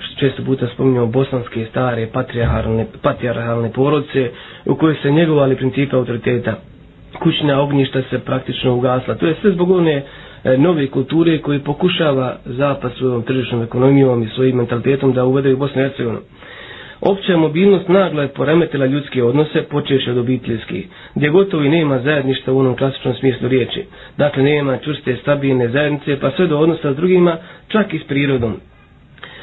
što 0.00 0.20
često 0.20 0.42
puta 0.44 0.66
spominjamo 0.68 1.06
bosanske 1.06 1.66
stare 1.66 2.06
patrijarhalne, 2.06 2.86
patrijarhalne 3.02 3.72
porodce 3.72 4.30
u 4.64 4.74
kojoj 4.74 4.96
se 4.96 5.10
njegovali 5.10 5.56
principe 5.56 5.96
autoriteta. 5.96 6.54
Kućna 7.14 7.60
ognjišta 7.60 8.02
se 8.02 8.18
praktično 8.18 8.74
ugasla. 8.74 9.14
To 9.14 9.26
je 9.26 9.34
sve 9.34 9.50
zbog 9.50 9.70
one 9.70 10.02
e, 10.44 10.58
nove 10.58 10.86
kulture 10.86 11.38
koji 11.38 11.58
pokušava 11.58 12.36
zapad 12.44 12.92
svojom 12.92 13.22
tržišnom 13.22 13.62
ekonomijom 13.62 14.22
i 14.22 14.28
svojim 14.28 14.56
mentalitetom 14.56 15.12
da 15.12 15.24
uvede 15.24 15.54
u 15.54 15.58
Bosnu 15.58 15.80
i 15.80 15.84
Hercegovinu. 15.84 16.20
Opća 17.04 17.36
mobilnost 17.36 17.88
naglo 17.88 18.22
je 18.22 18.28
poremetila 18.28 18.86
ljudske 18.86 19.22
odnose, 19.24 19.62
počeši 19.62 20.10
od 20.10 20.18
obiteljskih, 20.18 20.84
gdje 21.14 21.28
gotovo 21.30 21.62
i 21.62 21.68
nema 21.68 21.98
zajedništa 21.98 22.52
u 22.52 22.58
onom 22.58 22.76
klasičnom 22.76 23.14
smislu 23.14 23.48
riječi. 23.48 23.84
Dakle, 24.18 24.42
nema 24.42 24.78
čvrste, 24.78 25.16
stabilne 25.16 25.68
zajednice, 25.68 26.20
pa 26.20 26.30
sve 26.30 26.46
do 26.46 26.58
odnosa 26.58 26.92
s 26.92 26.96
drugima, 26.96 27.36
čak 27.68 27.94
i 27.94 27.98
s 27.98 28.04
prirodom, 28.04 28.56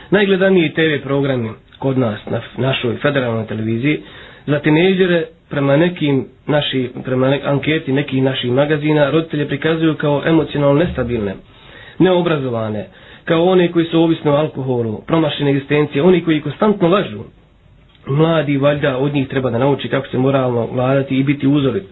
najgledaniji 0.09 0.69
TV 0.69 1.03
programi 1.03 1.49
kod 1.79 1.97
nas 1.97 2.19
na 2.25 2.41
našoj 2.59 2.95
federalnoj 2.97 3.45
televiziji 3.45 4.01
za 4.47 4.59
tinejdžere 4.59 5.19
prema 5.49 5.77
nekim 5.77 6.25
naši 6.47 6.81
prema 7.03 7.29
nek 7.29 7.41
anketi 7.45 7.91
nekih 7.91 8.23
naših 8.23 8.51
magazina 8.51 9.09
roditelje 9.09 9.47
prikazuju 9.47 9.95
kao 9.95 10.21
emocionalno 10.25 10.79
nestabilne 10.79 11.33
neobrazovane 11.99 12.87
kao 13.25 13.43
one 13.45 13.71
koji 13.71 13.85
su 13.85 14.01
ovisni 14.01 14.31
o 14.31 14.35
alkoholu 14.35 15.01
promašene 15.07 15.51
egzistencije 15.51 16.03
oni 16.03 16.21
koji 16.21 16.41
konstantno 16.41 16.87
lažu 16.87 17.23
mladi 18.07 18.57
valjda 18.57 18.97
od 18.97 19.13
njih 19.13 19.27
treba 19.27 19.49
da 19.49 19.57
nauči 19.57 19.87
kako 19.87 20.07
se 20.07 20.17
moralno 20.17 20.67
vladati 20.67 21.15
i 21.15 21.23
biti 21.23 21.47
uzorit 21.47 21.83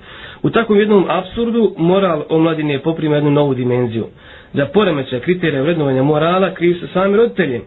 u 0.44 0.50
takvom 0.50 0.80
jednom 0.80 1.06
absurdu 1.10 1.74
moral 1.78 2.24
omladine 2.30 2.80
poprima 2.80 3.16
jednu 3.16 3.32
novu 3.32 3.54
dimenziju. 3.54 4.06
Za 4.54 4.66
poremeće 4.66 5.20
kriterija 5.20 5.62
vrednovanja 5.62 6.04
morala 6.04 6.54
kriju 6.54 6.76
se 6.76 6.88
sami 6.88 7.18
roditelji. 7.18 7.62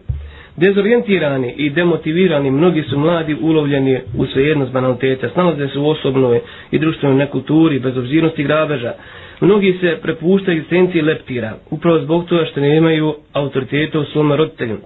Dezorientirani 0.57 1.53
i 1.53 1.69
demotivirani 1.69 2.51
mnogi 2.51 2.81
su 2.81 2.99
mladi 2.99 3.37
ulovljeni 3.41 3.99
u 4.17 4.25
svejednost 4.25 4.71
banaliteta, 4.71 5.29
snalaze 5.29 5.67
se 5.67 5.79
u 5.79 5.87
osobnoj 5.87 6.39
i 6.71 6.79
društvenoj 6.79 7.17
nekulturi, 7.17 7.79
bezobzirnosti 7.79 7.99
obzirnosti 7.99 8.43
grabeža. 8.43 8.93
Mnogi 9.41 9.77
se 9.81 9.97
prepuštaju 10.01 10.57
egzistenciji 10.57 11.01
leptira, 11.01 11.53
upravo 11.69 11.99
zbog 11.99 12.25
toga 12.25 12.45
što 12.45 12.59
ne 12.59 12.77
imaju 12.77 13.13
autoriteta 13.33 13.99
u 13.99 14.05
svom 14.05 14.33
roditelju, 14.33 14.77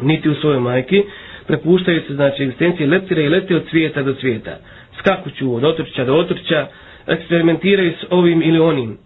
niti 0.00 0.28
u 0.28 0.34
svojoj 0.34 0.60
majki, 0.60 1.02
prepuštaju 1.50 2.00
se 2.06 2.14
znači 2.14 2.42
egzistencije 2.42 2.88
leptira 2.88 3.22
i 3.22 3.28
leti 3.28 3.54
od 3.54 3.62
svijeta 3.70 4.02
do 4.02 4.14
svijeta. 4.14 4.54
Skakuću 4.98 5.54
od 5.54 5.64
otrča 5.64 6.04
do 6.04 6.14
otrča, 6.14 6.66
eksperimentiraju 7.06 7.92
s 7.92 8.04
ovim 8.10 8.42
ili 8.42 8.58
onim. 8.60 8.98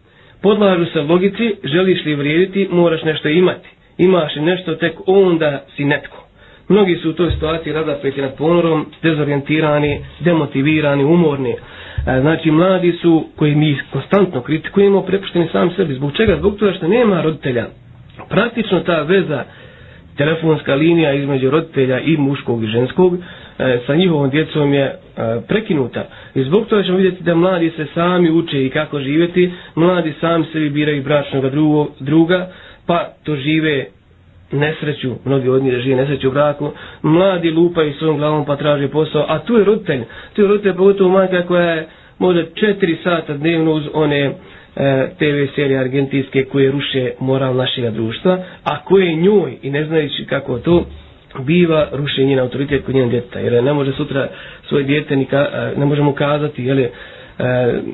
Podlažu 0.43 0.87
se 0.87 1.01
logici, 1.03 1.55
želiš 1.65 2.05
li 2.05 2.15
vrijediti, 2.15 2.69
moraš 2.71 3.03
nešto 3.03 3.29
imati 3.29 3.69
imaš 3.99 4.37
nešto 4.37 4.75
tek 4.75 4.93
onda 5.07 5.63
si 5.77 5.85
netko. 5.85 6.25
Mnogi 6.69 6.97
su 6.97 7.11
u 7.11 7.13
toj 7.13 7.31
situaciji 7.31 7.73
razapeti 7.73 8.23
nad 8.23 8.37
ponorom, 8.37 8.87
dezorijentirani, 9.03 10.01
demotivirani, 10.21 11.05
umorni. 11.05 11.51
E, 11.51 11.57
znači, 12.21 12.51
mladi 12.51 12.93
su 12.93 13.25
koji 13.37 13.55
mi 13.55 13.79
konstantno 13.93 14.41
kritikujemo, 14.41 15.03
prepušteni 15.03 15.49
sam 15.53 15.71
sebi. 15.71 15.95
Zbog 15.95 16.13
čega? 16.17 16.37
Zbog 16.37 16.57
toga 16.57 16.73
što 16.73 16.89
nema 16.89 17.23
roditelja. 17.23 17.67
Praktično 18.29 18.81
ta 18.81 19.03
veza, 19.03 19.45
telefonska 20.16 20.75
linija 20.75 21.12
između 21.12 21.50
roditelja 21.50 22.00
i 22.00 22.16
muškog 22.16 22.64
i 22.64 22.68
ženskog, 22.68 23.14
e, 23.59 23.78
sa 23.87 23.94
njihovom 23.94 24.30
djecom 24.30 24.75
je 24.75 24.83
e, 24.83 24.97
prekinuta. 25.49 26.04
I 26.35 26.42
zbog 26.42 26.66
toga 26.66 26.83
ćemo 26.83 26.97
vidjeti 26.97 27.23
da 27.25 27.35
mladi 27.35 27.71
se 27.71 27.87
sami 27.87 28.30
uče 28.30 28.64
i 28.66 28.71
kako 28.71 28.99
živjeti, 29.00 29.52
mladi 29.75 30.12
sami 30.12 30.44
sebi 30.44 30.71
biraju 30.71 31.02
bračnog 31.02 31.44
druga, 32.00 32.49
pa 32.87 33.09
to 33.25 33.37
žive 33.37 33.87
nesreću, 34.52 35.14
mnogi 35.25 35.49
od 35.49 35.62
njih 35.62 35.75
žive 35.75 35.97
nesreću 35.97 36.28
u 36.28 36.33
braku, 36.33 36.71
mladi 37.02 37.50
lupaju 37.50 37.92
svojom 37.92 38.16
glavom 38.16 38.44
pa 38.44 38.56
traže 38.56 38.88
posao, 38.88 39.25
a 39.28 39.38
tu 39.38 39.54
je 39.54 39.64
roditelj, 39.64 40.02
tu 40.33 40.42
je 40.42 40.49
roditelj 40.49 40.73
pogotovo 40.73 41.11
majka 41.11 41.42
koja 41.42 41.64
je 41.64 41.87
možda 42.18 42.42
četiri 42.54 42.97
sata 42.97 43.35
dnevno 43.35 43.73
uz 43.73 43.85
one 43.94 44.33
E, 44.76 44.83
TV 45.11 45.25
serije 45.54 45.78
argentinske 45.78 46.45
koje 46.45 46.71
ruše 46.71 47.12
moral 47.21 47.54
našega 47.54 47.90
društva, 47.90 48.33
a 48.64 48.78
koje 48.78 49.14
njoj 49.14 49.57
i 49.62 49.71
ne 49.71 49.85
znajući 49.85 50.25
kako 50.25 50.59
to 50.59 50.85
biva 51.38 51.88
rušenje 51.93 52.26
njen 52.26 52.38
autoritet 52.38 52.85
kod 52.85 52.95
njenog 52.95 53.11
djeta, 53.11 53.38
jer 53.38 53.64
ne 53.64 53.73
može 53.73 53.93
sutra 53.93 54.28
svoje 54.69 54.85
djete 54.85 55.16
ni 55.16 55.25
ka, 55.25 55.49
e, 55.76 55.78
ne 55.78 55.87
možemo 55.87 56.12
kazati, 56.14 56.64
jel 56.64 56.78
je, 56.78 56.90
e, 57.38 57.43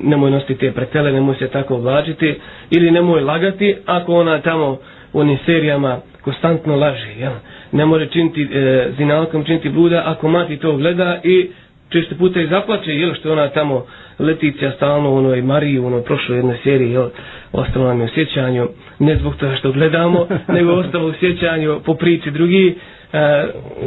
nemoj 0.03 0.31
nositi 0.31 0.55
te 0.55 0.71
pretele, 0.71 1.11
nemoj 1.11 1.35
se 1.35 1.47
tako 1.47 1.75
oblačiti 1.75 2.35
ili 2.69 2.91
nemoj 2.91 3.21
lagati 3.21 3.75
ako 3.85 4.15
ona 4.15 4.39
tamo 4.39 4.77
u 5.13 5.19
onim 5.19 5.37
serijama 5.45 5.99
konstantno 6.21 6.75
laže. 6.75 7.07
Jel? 7.11 7.31
Ne 7.71 7.85
može 7.85 8.05
činiti 8.07 8.43
e, 8.43 8.87
zinalkom, 8.97 9.43
činiti 9.43 9.69
bluda 9.69 10.03
ako 10.07 10.27
mati 10.29 10.57
to 10.57 10.77
gleda 10.77 11.19
i 11.23 11.49
često 11.91 12.15
puta 12.15 12.41
i 12.41 12.47
zaplače, 12.47 12.91
jel 12.91 13.13
što 13.13 13.31
ona 13.31 13.49
tamo 13.49 13.85
leticija 14.19 14.71
stalno 14.71 15.11
u 15.11 15.15
onoj 15.15 15.41
Mariji, 15.41 15.79
u 15.79 15.85
onoj 15.85 16.03
prošloj 16.03 16.37
jednoj 16.37 16.57
seriji, 16.63 16.91
jel, 16.91 17.09
ostalo 17.53 17.87
nam 17.87 17.99
je 17.99 18.05
u 18.05 18.09
sjećanju, 18.09 18.67
ne 18.99 19.17
zbog 19.17 19.35
toga 19.35 19.55
što 19.55 19.71
gledamo, 19.71 20.27
nego 20.55 20.71
ostalo 20.73 21.07
u 21.07 21.13
sjećanju 21.13 21.79
po 21.85 21.93
priči 21.93 22.31
drugi, 22.31 22.75
E, 23.13 23.45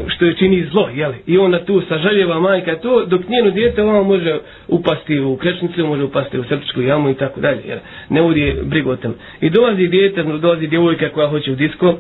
što 0.09 0.25
je 0.25 0.35
čini 0.35 0.65
zlo, 0.65 0.89
jeli? 0.91 1.15
I 1.27 1.39
onda 1.39 1.65
tu 1.65 1.83
sažaljeva 1.83 2.41
majka 2.41 2.77
to, 2.77 3.05
dok 3.07 3.29
njeno 3.29 3.51
djete 3.51 3.83
ono 3.83 4.03
može 4.03 4.39
upasti 4.69 5.21
u 5.21 5.37
krečnicu, 5.37 5.87
može 5.87 6.03
upasti 6.05 6.39
u 6.39 6.45
srpsku 6.45 6.83
jamu 6.83 7.11
i 7.11 7.15
tako 7.15 7.41
dalje, 7.41 7.63
jel? 7.67 7.79
Ne 8.09 8.21
vodi 8.21 8.57
brigu 8.63 8.91
o 8.91 8.97
tem. 8.97 9.15
I 9.41 9.51
dolazi 9.51 9.89
djete, 9.89 10.23
dolazi 10.23 10.67
djevojka 10.67 11.09
koja 11.09 11.29
hoće 11.29 11.53
u 11.53 11.57
disko, 11.57 11.95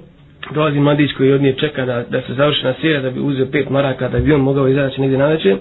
dolazi 0.54 0.80
mladić 0.80 1.12
koji 1.12 1.32
od 1.32 1.42
nje 1.42 1.52
čeka 1.52 1.84
da, 1.84 2.04
da 2.10 2.20
se 2.20 2.34
završi 2.34 2.64
na 2.64 2.74
serija, 2.80 3.00
da 3.00 3.10
bi 3.10 3.20
uzeo 3.20 3.46
pet 3.46 3.70
maraka, 3.70 4.08
da 4.08 4.18
bi 4.18 4.32
on 4.32 4.40
mogao 4.40 4.68
izaći 4.68 5.00
negdje 5.00 5.18
na 5.18 5.26
večer. 5.26 5.56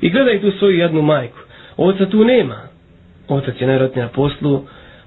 I 0.00 0.10
gledaj 0.10 0.40
tu 0.40 0.50
svoju 0.50 0.78
jednu 0.78 1.02
majku. 1.02 1.38
Oca 1.76 2.06
tu 2.06 2.24
nema. 2.24 2.56
Otac 3.28 3.60
je 3.60 3.66
najrotniji 3.66 4.02
na 4.02 4.08
poslu, 4.08 4.62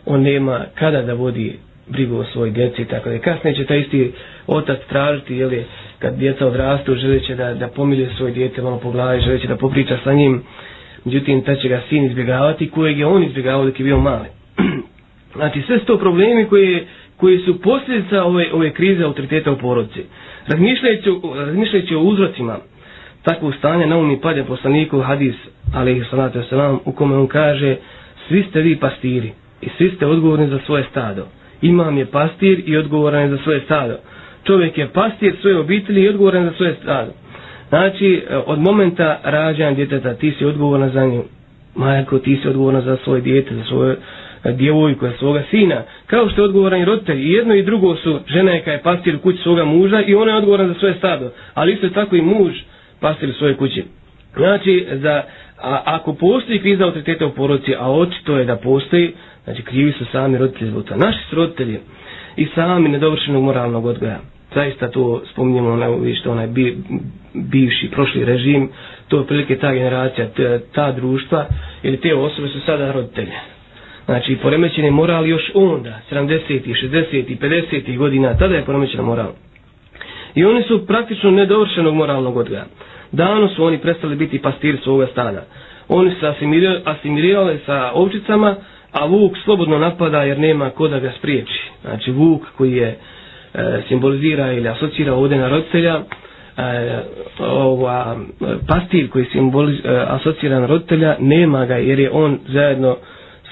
on 0.06 0.22
nema 0.22 0.66
kada 0.76 1.02
da 1.02 1.14
vodi 1.14 1.58
brigu 1.88 2.18
o 2.18 2.24
svojoj 2.24 2.52
djeci, 2.52 2.86
tako 2.86 3.10
da 3.10 3.20
kasnije 3.20 3.56
će 3.56 3.66
taj 3.66 3.80
isti 3.80 4.12
otac 4.48 4.80
tražiti, 4.90 5.36
jel 5.36 5.54
je, 5.54 5.66
kad 6.00 6.16
djeca 6.16 6.48
odrastu, 6.48 6.96
želeće 6.96 7.36
da, 7.36 7.54
da 7.54 7.68
pomilje 7.68 8.10
svoje 8.18 8.34
djete 8.34 8.62
malo 8.62 8.80
po 8.80 8.92
glavi, 8.92 9.22
želeće 9.22 9.48
da 9.48 9.56
popriča 9.56 9.98
sa 10.04 10.14
njim, 10.14 10.42
međutim, 11.06 11.42
ta 11.42 11.56
će 11.56 11.70
ga 11.70 11.82
sin 11.90 12.06
izbjegavati, 12.06 12.70
kojeg 12.70 13.00
je 13.00 13.06
on 13.06 13.24
izbjegavao 13.24 13.66
dok 13.66 13.80
je 13.80 13.84
bio 13.84 14.00
mali. 14.00 14.28
znači, 15.36 15.62
sve 15.62 15.80
su 15.80 15.86
to 15.86 15.98
problemi 15.98 16.46
koji, 16.46 16.84
koji 17.20 17.40
su 17.40 17.62
posljedica 17.62 18.24
ove, 18.24 18.54
ove 18.54 18.72
krize 18.72 19.04
autoriteta 19.04 19.52
u 19.52 19.58
porodci. 19.58 20.04
Razmišljajući, 20.48 21.10
razmišljajući 21.38 21.96
o 21.96 22.02
uzrocima 22.02 22.58
takvog 23.24 23.56
stanja, 23.56 23.86
na 23.86 23.98
umi 23.98 24.22
padja 24.22 24.44
poslaniku 24.44 25.00
hadis, 25.00 25.36
ali 25.74 26.06
salatu 26.10 26.40
wasalam, 26.40 26.78
u 26.86 26.92
kome 26.92 27.16
on 27.16 27.28
kaže, 27.28 27.76
svi 28.28 28.44
ste 28.44 28.62
vi 28.62 28.76
pastiri 28.76 29.32
i 29.62 29.68
svi 29.78 29.92
ste 29.92 30.06
odgovorni 30.06 30.48
za 30.48 30.60
svoje 30.60 30.84
stado. 30.84 31.26
Imam 31.62 31.98
je 31.98 32.06
pastir 32.06 32.64
i 32.66 32.78
odgovoran 32.78 33.22
je 33.22 33.30
za 33.30 33.38
svoje 33.38 33.62
stado 33.62 33.98
čovjek 34.46 34.78
je 34.78 34.88
pastir 34.90 35.36
svoje 35.42 35.58
obitelji 35.58 36.02
i 36.02 36.10
odgovoran 36.10 36.44
za 36.44 36.52
svoje 36.52 36.76
stado. 36.76 37.12
Znači, 37.70 38.24
eh, 38.30 38.38
od 38.38 38.60
momenta 38.60 39.20
rađanja 39.24 39.76
djeteta, 39.76 40.14
ti 40.14 40.32
si 40.32 40.46
odgovorna 40.46 40.90
za 40.90 41.06
nju. 41.06 41.24
Majko, 41.76 42.20
ti 42.20 42.40
si 42.42 42.48
odgovorna 42.48 42.82
za 42.82 42.98
svoje 43.04 43.22
djete, 43.22 43.56
za 43.56 43.64
svoje, 43.64 43.96
djevojku, 44.46 45.06
svoga 45.14 45.44
sina, 45.44 45.76
kao 46.08 46.30
što 46.30 46.42
je 46.42 46.46
odgovoran 46.46 46.82
i 46.82 46.86
roditelj. 46.86 47.20
I 47.20 47.32
jedno 47.32 47.56
i 47.56 47.64
drugo 47.64 47.96
su, 47.96 48.20
žena 48.28 48.52
je 48.52 48.60
kada 48.60 48.72
je 48.72 48.82
pastir 48.84 49.16
u 49.16 49.20
kući 49.20 49.38
svoga 49.38 49.66
muža 49.66 50.02
i 50.02 50.16
ona 50.16 50.32
je 50.32 50.38
odgovoran 50.38 50.68
za 50.68 50.74
svoje 50.74 50.94
stado. 50.94 51.32
Ali 51.54 51.74
isto 51.74 51.90
tako 51.90 52.16
i 52.16 52.22
muž 52.22 52.54
pastir 53.00 53.30
u 53.30 53.34
svoje 53.34 53.54
kući. 53.56 53.84
Znači, 54.36 54.88
za, 54.92 55.24
a, 55.58 55.82
ako 55.86 56.14
postoji 56.14 56.60
kriza 56.60 56.84
autoriteta 56.86 57.26
u 57.26 57.32
porodici, 57.32 57.76
a 57.76 57.92
očito 57.92 58.38
je 58.38 58.46
da 58.46 58.56
postoji, 58.56 59.14
znači 59.44 59.62
krivi 59.62 59.92
su 59.92 60.06
sami 60.06 60.38
roditelji 60.38 60.72
zbog 60.72 60.84
toga. 60.84 61.06
Naši 61.06 61.20
su 61.30 61.36
roditelji 61.36 61.80
i 62.36 62.48
sami 62.48 62.90
nedovršenog 62.90 63.44
moralnog 63.44 63.86
odgoja. 63.86 64.20
Zaista 64.54 64.88
to 64.88 65.22
spominjemo 65.32 65.70
ono, 65.70 65.98
na 65.98 66.16
što 66.16 66.32
onaj 66.32 66.48
bi, 66.48 66.78
bivši, 67.34 67.90
prošli 67.92 68.26
režim, 68.26 68.70
to 69.08 69.20
je 69.20 69.28
prilike 69.28 69.56
ta 69.58 69.74
generacija, 69.74 70.28
ta, 70.28 70.60
ta 70.76 70.92
društva 70.92 71.46
ili 71.84 71.98
te 71.98 72.16
osobe 72.16 72.48
su 72.48 72.60
sada 72.60 72.92
roditelje. 72.92 73.32
Znači, 74.10 74.36
poremećen 74.36 74.86
je 74.86 74.92
moral 74.92 75.28
još 75.28 75.42
onda, 75.54 76.00
70. 76.12 76.40
60. 76.84 77.38
50. 77.40 77.98
godina, 77.98 78.38
tada 78.38 78.56
je 78.56 78.66
poremećen 78.66 79.02
moral. 79.02 79.32
I 80.36 80.46
oni 80.46 80.64
su 80.64 80.86
praktično 80.88 81.32
nedovršenog 81.32 81.96
moralnog 81.96 82.38
odgoja. 82.38 82.66
Davno 83.12 83.48
su 83.48 83.64
oni 83.64 83.78
prestali 83.78 84.16
biti 84.16 84.40
pastiri 84.40 84.78
svoga 84.78 85.08
stada. 85.08 85.46
Oni 85.88 86.12
su 86.12 86.26
asimilirali 86.86 87.60
sa 87.66 87.92
ovčicama, 87.94 88.56
a 88.92 89.06
vuk 89.06 89.34
slobodno 89.38 89.80
napada 89.80 90.24
jer 90.24 90.40
nema 90.40 90.70
ko 90.70 90.88
da 90.88 91.00
ga 91.00 91.12
spriječi. 91.18 91.60
Znači, 91.82 92.12
vuk 92.12 92.42
koji 92.58 92.72
je 92.74 92.88
e, 92.88 92.98
simbolizira 93.88 94.54
ili 94.54 94.68
asocira 94.70 95.14
ovdje 95.14 95.38
na 95.38 95.50
roditelja, 95.50 96.00
e, 96.58 97.00
ova, 97.42 98.18
e, 98.42 98.46
pastir 98.68 99.10
koji 99.10 99.26
simboliz, 99.26 99.78
e, 99.78 100.06
asocira 100.08 100.60
na 100.60 100.66
roditelja, 100.66 101.16
nema 101.20 101.66
ga 101.66 101.76
jer 101.76 102.00
je 102.00 102.12
on 102.12 102.40
zajedno 102.48 102.98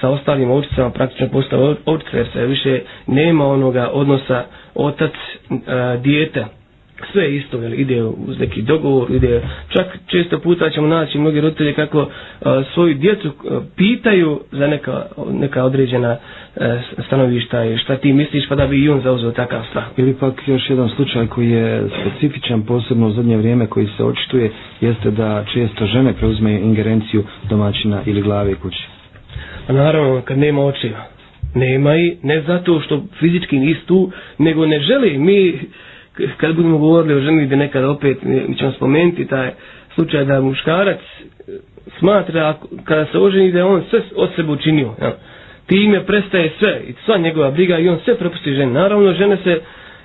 sa 0.00 0.08
ostalim 0.08 0.50
ovčicama 0.50 0.90
praktično 0.90 1.28
postao 1.28 1.74
ovčica 1.86 2.16
jer 2.16 2.26
se 2.28 2.46
više 2.46 2.74
nema 3.06 3.46
onoga 3.46 3.88
odnosa 3.88 4.44
otac 4.76 5.12
e, 5.50 5.56
dijete 5.98 6.44
sve 7.04 7.22
je 7.22 7.36
isto, 7.36 7.56
jel, 7.58 7.74
ide 7.74 8.02
uz 8.04 8.38
neki 8.38 8.62
dogovor, 8.62 9.10
ide, 9.10 9.40
čak 9.68 9.86
često 10.06 10.38
puta 10.38 10.70
ćemo 10.70 10.86
naći 10.88 11.18
mnogi 11.18 11.40
roditelji 11.40 11.74
kako 11.74 12.00
uh, 12.00 12.08
svoju 12.74 12.94
djecu 12.94 13.28
uh, 13.28 13.34
pitaju 13.76 14.40
za 14.52 14.66
neka, 14.66 15.02
neka 15.30 15.64
određena 15.64 16.16
uh, 16.56 16.62
stanovišta 17.06 17.64
i 17.64 17.78
šta 17.78 17.96
ti 17.96 18.12
misliš 18.12 18.48
pa 18.48 18.54
da 18.54 18.66
bi 18.66 18.78
i 18.78 18.88
on 18.88 19.00
zauzeo 19.00 19.30
takav 19.32 19.62
stav. 19.70 19.82
Ili 19.96 20.14
pak 20.14 20.48
još 20.48 20.70
jedan 20.70 20.88
slučaj 20.88 21.26
koji 21.26 21.50
je 21.50 21.82
specifičan 22.00 22.62
posebno 22.62 23.06
u 23.06 23.12
zadnje 23.12 23.36
vrijeme 23.36 23.66
koji 23.66 23.88
se 23.96 24.04
očituje 24.04 24.50
jeste 24.80 25.10
da 25.10 25.44
često 25.44 25.86
žene 25.86 26.12
preuzme 26.12 26.52
ingerenciju 26.52 27.24
domaćina 27.44 28.02
ili 28.06 28.22
glave 28.22 28.54
kuće. 28.54 28.97
A 29.68 29.72
naravno, 29.72 30.22
kad 30.22 30.38
nema 30.38 30.62
očiva. 30.62 31.04
Nema 31.54 31.96
i 31.96 32.16
ne 32.22 32.42
zato 32.42 32.80
što 32.80 33.02
fizički 33.12 33.58
nisu 33.58 33.86
tu, 33.86 34.10
nego 34.38 34.66
ne 34.66 34.80
želi. 34.80 35.18
Mi, 35.18 35.58
kad 36.36 36.54
budemo 36.54 36.78
govorili 36.78 37.14
o 37.14 37.20
ženi 37.20 37.46
da 37.46 37.56
nekad 37.56 37.84
opet, 37.84 38.18
mi 38.22 38.56
ćemo 38.56 38.72
spomenuti 38.72 39.26
taj 39.26 39.50
slučaj 39.94 40.24
da 40.24 40.40
muškarac 40.40 40.98
e, 40.98 41.52
smatra 41.98 42.54
kada 42.84 43.06
se 43.06 43.18
oženi 43.18 43.52
da 43.52 43.66
on 43.66 43.82
sve 43.90 44.00
od 44.16 44.28
sebe 44.36 44.52
učinio. 44.52 44.94
Ja. 45.02 45.16
Time 45.66 46.06
prestaje 46.06 46.52
sve 46.58 46.80
i 46.88 46.94
sva 47.04 47.18
njegova 47.18 47.50
briga 47.50 47.78
i 47.78 47.88
on 47.88 47.98
sve 48.04 48.14
prepusti 48.16 48.52
ženi. 48.52 48.72
Naravno, 48.72 49.12
žene 49.14 49.36
se 49.36 49.60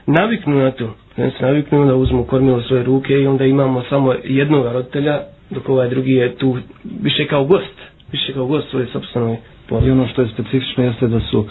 naviknu 0.08 0.56
na 0.56 0.72
to. 0.72 0.96
Žene 1.18 1.32
se 1.32 1.46
naviknu 1.46 1.86
da 1.86 1.96
uzmu 1.96 2.24
kormilo 2.24 2.62
svoje 2.62 2.84
ruke 2.84 3.14
i 3.14 3.28
onda 3.28 3.46
imamo 3.46 3.84
samo 3.84 4.14
jednog 4.24 4.66
roditelja, 4.66 5.20
dok 5.50 5.70
ovaj 5.70 5.90
drugi 5.90 6.12
je 6.14 6.36
tu 6.36 6.58
više 7.02 7.28
kao 7.28 7.44
gost. 7.46 7.76
Više 8.12 8.34
kao 8.34 8.46
gost 8.46 8.70
svoje 8.70 8.86
sobstvenoj 8.86 9.38
Pa 9.70 9.80
I 9.80 9.92
ono 9.92 10.08
što 10.08 10.22
je 10.22 10.28
specifično 10.28 10.84
jeste 10.84 11.08
da 11.08 11.20
su 11.22 11.40
uh, 11.40 11.48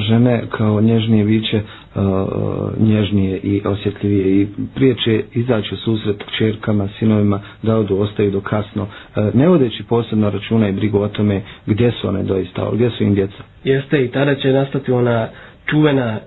žene 0.00 0.42
kao 0.48 0.80
nježnije 0.80 1.24
viće 1.24 1.56
uh, 1.56 1.62
e, 1.94 2.00
e, 2.00 2.84
nježnije 2.84 3.38
i 3.38 3.62
osjetljivije 3.64 4.42
i 4.42 4.46
priječe 4.74 5.22
izaći 5.34 5.74
u 5.74 5.78
susret 5.78 6.16
čerkama, 6.38 6.88
sinovima, 6.90 7.40
da 7.62 7.76
odu, 7.76 7.96
ostaju 7.96 8.30
do 8.30 8.40
kasno, 8.40 8.82
uh, 8.82 9.34
ne 9.34 9.48
vodeći 9.48 9.82
posebno 9.84 10.30
računa 10.30 10.68
i 10.68 10.72
brigu 10.72 10.98
o 10.98 11.08
tome 11.08 11.42
gdje 11.66 11.92
su 11.92 12.08
one 12.08 12.22
doista, 12.22 12.70
gdje 12.72 12.90
su 12.90 13.04
im 13.04 13.14
djeca. 13.14 13.42
Jeste 13.64 14.04
i 14.04 14.08
tada 14.08 14.34
će 14.34 14.52
nastati 14.52 14.92
ona 14.92 15.28
čuvena 15.66 16.20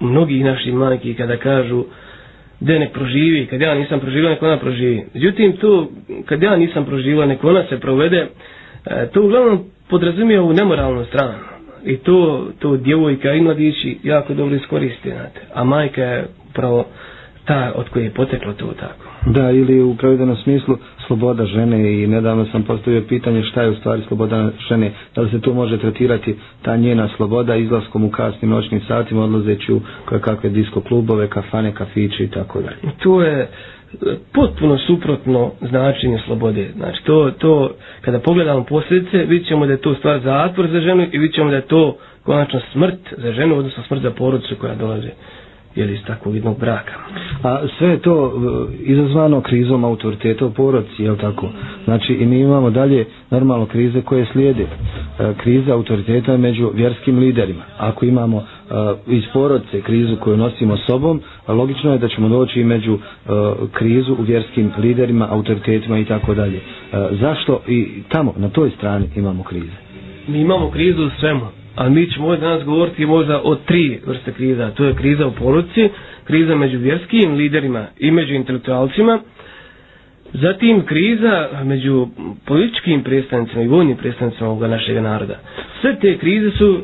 mnogih 0.00 0.44
naših 0.44 0.74
majki 0.74 1.14
kada 1.14 1.36
kažu 1.36 1.84
gdje 2.60 2.78
nek 2.78 2.92
proživi, 2.92 3.46
kad 3.46 3.60
ja 3.60 3.74
nisam 3.74 4.00
proživio, 4.00 4.28
nek 4.28 4.42
ona 4.42 4.58
proživi. 4.58 5.04
Međutim, 5.14 5.52
tu, 5.52 5.88
kad 6.26 6.42
ja 6.42 6.56
nisam 6.56 6.84
proživio, 6.84 7.26
nek 7.26 7.44
ona 7.44 7.64
se 7.64 7.80
provede, 7.80 8.26
to 9.12 9.22
uglavnom 9.22 9.64
podrazumije 9.94 10.40
ovu 10.40 10.52
nemoralnu 10.52 11.04
stranu. 11.04 11.34
I 11.84 11.96
to, 11.96 12.16
to 12.58 12.76
djevojka 12.76 13.30
i 13.30 13.40
mladići 13.40 13.98
jako 14.02 14.34
dobro 14.34 14.56
iskoriste, 14.56 15.10
znate. 15.10 15.40
A 15.54 15.64
majka 15.64 16.02
je 16.02 16.26
upravo 16.50 16.84
ta 17.44 17.72
od 17.74 17.88
koje 17.88 18.04
je 18.04 18.10
poteklo 18.12 18.52
to 18.52 18.66
tako. 18.66 19.04
Da, 19.28 19.50
ili 19.50 19.82
u 19.82 19.96
pravidenom 19.96 20.36
smislu 20.36 20.76
sloboda 21.06 21.46
žene 21.46 21.78
i 21.94 22.06
nedavno 22.06 22.46
sam 22.46 22.62
postavio 22.62 23.02
pitanje 23.02 23.42
šta 23.42 23.62
je 23.62 23.70
u 23.70 23.74
stvari 23.74 24.02
sloboda 24.02 24.38
žene, 24.68 24.90
da 25.14 25.20
li 25.20 25.30
se 25.30 25.40
tu 25.40 25.54
može 25.54 25.78
tretirati 25.78 26.34
ta 26.62 26.76
njena 26.76 27.08
sloboda 27.08 27.56
izlaskom 27.56 28.04
u 28.04 28.10
kasnim 28.10 28.50
noćnim 28.50 28.80
satima, 28.80 29.24
odlazeći 29.24 29.72
u 29.72 29.80
kakve 30.20 30.50
disko 30.50 30.80
klubove, 30.80 31.28
kafane, 31.28 31.72
kafiće 31.72 32.24
i 32.24 32.30
tako 32.30 32.60
dalje. 32.60 32.94
To 32.98 33.22
je, 33.22 33.48
potpuno 34.32 34.78
suprotno 34.78 35.50
značenje 35.62 36.18
slobode. 36.18 36.70
Znači, 36.76 37.04
to, 37.04 37.30
to, 37.30 37.70
kada 38.00 38.18
pogledamo 38.18 38.64
posljedice, 38.64 39.18
vidit 39.18 39.48
ćemo 39.48 39.66
da 39.66 39.72
je 39.72 39.80
to 39.80 39.94
stvar 39.94 40.20
zatvor 40.20 40.68
za 40.68 40.80
ženu 40.80 41.06
i 41.12 41.18
vidit 41.18 41.34
ćemo 41.34 41.50
da 41.50 41.56
je 41.56 41.66
to 41.66 41.96
konačno 42.22 42.60
smrt 42.72 42.94
za 43.12 43.32
ženu, 43.32 43.58
odnosno 43.58 43.82
smrt 43.82 44.02
za 44.02 44.10
porodicu 44.10 44.56
koja 44.56 44.74
dolazi 44.74 45.08
jer 45.76 45.90
iz 45.90 45.98
takvog 46.06 46.34
jednog 46.34 46.58
braka. 46.58 46.92
A 47.42 47.58
sve 47.78 47.88
je 47.88 47.98
to 47.98 48.26
e, 48.26 48.82
izazvano 48.82 49.40
krizom 49.40 49.84
autoriteta 49.84 50.46
u 50.46 50.50
porodci, 50.50 51.02
je 51.02 51.16
tako? 51.16 51.48
Znači 51.84 52.12
i 52.12 52.26
mi 52.26 52.40
imamo 52.40 52.70
dalje 52.70 53.04
normalno 53.30 53.66
krize 53.66 54.02
koje 54.02 54.26
slijede. 54.26 54.62
E, 54.62 54.68
kriza 55.34 55.72
autoriteta 55.74 56.36
među 56.36 56.70
vjerskim 56.74 57.18
liderima. 57.18 57.62
Ako 57.78 58.04
imamo 58.04 58.38
e, 58.38 58.44
iz 59.08 59.22
porodce 59.32 59.80
krizu 59.80 60.16
koju 60.16 60.36
nosimo 60.36 60.76
sobom, 60.76 61.20
logično 61.48 61.92
je 61.92 61.98
da 61.98 62.08
ćemo 62.08 62.28
doći 62.28 62.60
i 62.60 62.64
među 62.64 62.98
krizu 63.72 64.12
u 64.12 64.22
vjerskim 64.22 64.70
liderima, 64.78 65.28
autoritetima 65.30 65.98
i 65.98 66.04
tako 66.04 66.34
dalje. 66.34 66.60
Zašto 67.10 67.60
i 67.68 68.02
tamo, 68.08 68.34
na 68.36 68.48
toj 68.48 68.70
strani 68.70 69.06
imamo 69.16 69.42
krize? 69.42 69.72
Mi 70.28 70.40
imamo 70.40 70.70
krizu 70.70 71.06
u 71.06 71.10
svemu 71.20 71.40
A 71.76 71.88
mi 71.88 72.06
ćemo 72.06 72.26
ovdje 72.26 72.40
danas 72.40 72.64
govoriti 72.64 73.06
možda 73.06 73.40
o 73.40 73.54
tri 73.56 74.00
vrste 74.06 74.32
kriza. 74.32 74.70
To 74.70 74.84
je 74.84 74.94
kriza 74.94 75.26
u 75.26 75.32
porodci, 75.32 75.88
kriza 76.24 76.56
među 76.56 76.78
vjerskim 76.78 77.32
liderima 77.32 77.86
i 77.98 78.10
među 78.10 78.34
intelektualcima, 78.34 79.18
zatim 80.32 80.82
kriza 80.82 81.48
među 81.64 82.08
političkim 82.44 83.02
predstavnicima 83.02 83.62
i 83.62 83.68
vojnim 83.68 83.96
predstavnicima 83.96 84.48
ovoga 84.48 84.68
našeg 84.68 84.96
naroda. 84.96 85.38
Sve 85.80 85.96
te 85.96 86.18
krize 86.18 86.50
su, 86.50 86.80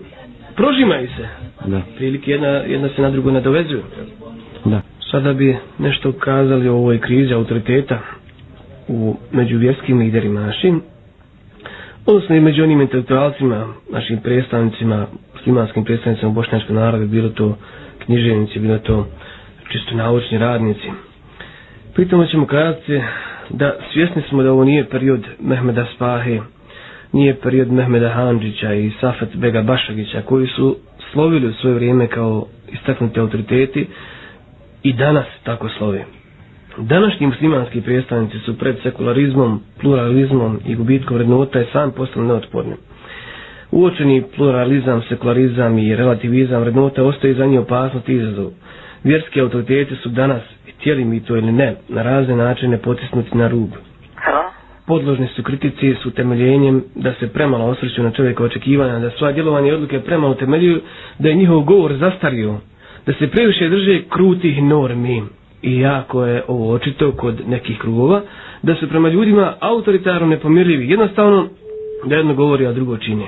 prožimaju 0.57 1.09
se. 1.09 1.29
Da. 1.66 1.81
Prilike 1.96 2.31
jedna, 2.31 2.48
jedna 2.48 2.88
se 2.88 3.03
na 3.03 3.11
drugo 3.11 3.31
nadovezuju. 3.31 3.83
Da. 4.64 4.81
Sada 5.11 5.33
bi 5.33 5.57
nešto 5.79 6.12
kazali 6.12 6.68
o 6.68 6.74
ovoj 6.74 6.98
krizi 6.98 7.35
autoriteta 7.35 7.98
u 8.88 9.16
među 9.33 9.59
vjerskim 9.59 9.98
liderima 9.98 10.40
našim 10.40 10.83
odnosno 12.11 12.37
i 12.37 12.40
među 12.40 12.62
onim 12.62 12.81
intelektualcima, 12.81 13.59
našim 13.90 14.18
predstavnicima, 14.18 15.07
muslimanskim 15.35 15.85
predstavnicima 15.85 16.31
bošnjačkog 16.31 16.77
naroda, 16.77 17.05
bilo 17.07 17.29
to 17.29 17.57
književnici, 17.99 18.59
bilo 18.59 18.79
to 18.79 19.07
čisto 19.68 19.94
naučni 19.94 20.38
radnici. 20.38 20.88
Pitamo 21.96 22.27
ćemo 22.27 22.46
kazati 22.46 23.01
da 23.51 23.77
svjesni 23.92 24.23
smo 24.23 24.42
da 24.42 24.53
ovo 24.53 24.64
nije 24.64 24.85
period 24.85 25.20
Mehmeda 25.40 25.87
Spahe, 25.94 26.40
nije 27.12 27.35
period 27.35 27.73
Mehmeda 27.73 28.09
Hanđića 28.09 28.75
i 28.75 28.90
Safet 29.01 29.37
Bega 29.37 29.62
Bašagića, 29.62 30.23
koji 30.23 30.46
su 30.46 30.77
slovili 31.12 31.46
u 31.46 31.53
svoje 31.53 31.75
vrijeme 31.75 32.07
kao 32.07 32.46
istaknuti 32.68 33.20
autoriteti 33.20 33.87
i 34.83 34.92
danas 34.92 35.27
tako 35.44 35.68
slovi. 35.68 36.05
Današnji 36.81 37.27
muslimanski 37.27 37.81
predstavnici 37.81 38.38
su 38.38 38.59
pred 38.59 38.77
sekularizmom, 38.83 39.61
pluralizmom 39.81 40.61
i 40.66 40.75
gubitkom 40.75 41.16
vrednota 41.16 41.61
i 41.61 41.66
sam 41.73 41.90
postali 41.90 42.27
neotporni. 42.27 42.73
Uočeni 43.71 44.23
pluralizam, 44.37 45.03
sekularizam 45.03 45.79
i 45.79 45.97
relativizam 45.97 46.61
vrednota 46.61 47.05
ostaje 47.05 47.35
za 47.35 47.47
njih 47.47 47.61
opasnost 47.61 48.09
i 48.09 48.14
izazov. 48.14 48.51
Vjerski 49.05 49.40
autoriteti 49.40 49.97
su 49.97 50.09
danas, 50.09 50.43
htjeli 50.71 51.05
mi 51.05 51.21
to 51.21 51.37
ili 51.37 51.53
ne, 51.53 51.77
na 51.88 52.03
razne 52.03 52.37
načine 52.37 52.79
potisnuti 52.79 53.38
na 53.38 53.49
rub. 53.49 53.69
Podložni 54.87 55.27
su 55.27 55.43
kritici 55.43 55.95
s 55.95 56.07
utemeljenjem 56.07 56.85
da 56.95 57.14
se 57.14 57.29
premalo 57.29 57.64
osvrću 57.64 58.03
na 58.03 58.11
čovjeka 58.11 58.45
očekivanja, 58.45 58.99
da 58.99 59.11
svoje 59.11 59.33
djelovanje 59.33 59.69
i 59.69 59.73
odluke 59.73 60.01
premalo 60.01 60.33
utemeljuju, 60.33 60.81
da 61.19 61.29
je 61.29 61.35
njihov 61.35 61.61
govor 61.61 61.95
zastario, 61.95 62.55
da 63.07 63.12
se 63.12 63.29
previše 63.29 63.69
drže 63.69 64.03
krutih 64.09 64.62
normi 64.62 65.23
i 65.62 65.79
jako 65.79 66.25
je 66.25 66.42
ovo 66.49 66.73
očito 66.73 67.12
kod 67.12 67.49
nekih 67.49 67.79
krugova, 67.79 68.23
da 68.62 68.75
su 68.75 68.88
prema 68.88 69.09
ljudima 69.09 69.55
autoritarno 69.61 70.27
nepomirljivi. 70.27 70.90
Jednostavno, 70.90 71.49
da 72.05 72.16
jedno 72.16 72.35
govori, 72.35 72.66
a 72.66 72.73
drugo 72.73 72.96
čini. 72.96 73.27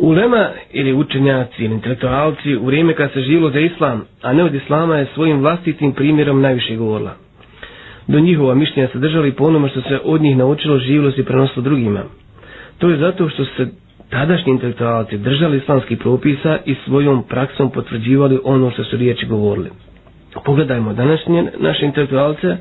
Ulema 0.00 0.48
ili 0.72 0.92
učenjaci 0.92 1.64
ili 1.64 1.74
intelektualci 1.74 2.56
u 2.56 2.64
vrijeme 2.64 2.94
kad 2.94 3.12
se 3.12 3.20
živilo 3.20 3.50
za 3.50 3.60
islam, 3.60 4.02
a 4.22 4.32
ne 4.32 4.44
od 4.44 4.54
islama 4.54 4.96
je 4.96 5.06
svojim 5.14 5.40
vlastitim 5.40 5.92
primjerom 5.92 6.40
najviše 6.40 6.76
govorila. 6.76 7.14
Do 8.08 8.20
njihova 8.20 8.54
mišljenja 8.54 8.88
se 8.88 8.98
držali 8.98 9.32
po 9.32 9.44
onome 9.44 9.68
što 9.68 9.80
se 9.80 10.00
od 10.04 10.20
njih 10.22 10.36
naučilo 10.36 10.78
živilo 10.78 11.10
se 11.12 11.24
prenosilo 11.24 11.62
drugima. 11.62 12.02
To 12.78 12.88
je 12.88 12.96
zato 12.96 13.28
što 13.28 13.44
se 13.44 13.66
tadašnji 14.10 14.52
intelektualci 14.52 15.18
držali 15.18 15.56
islamskih 15.58 15.98
propisa 15.98 16.58
i 16.66 16.74
svojom 16.84 17.22
praksom 17.22 17.70
potvrđivali 17.70 18.38
ono 18.44 18.70
što 18.70 18.84
su 18.84 18.96
riječi 18.96 19.26
govorili. 19.26 19.70
Pogledajmo 20.36 20.92
današnje 20.92 21.44
naše 21.58 21.84
intelektualce 21.84 22.56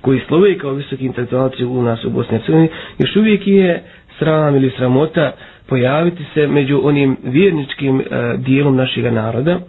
koji 0.00 0.20
slove 0.20 0.58
kao 0.58 0.72
visoki 0.72 1.04
intelektualci 1.04 1.64
u 1.64 1.82
nas 1.82 2.04
u 2.04 2.10
Bosni 2.10 2.28
i 2.28 2.38
Hercegovini, 2.38 2.68
još 2.98 3.16
uvijek 3.16 3.46
je 3.46 3.82
sram 4.18 4.56
ili 4.56 4.70
sramota 4.70 5.32
pojaviti 5.68 6.24
se 6.34 6.46
među 6.46 6.80
onim 6.82 7.16
vjerničkim 7.24 8.00
e, 8.00 8.04
dijelom 8.38 8.76
našeg 8.76 9.04
naroda 9.04 9.60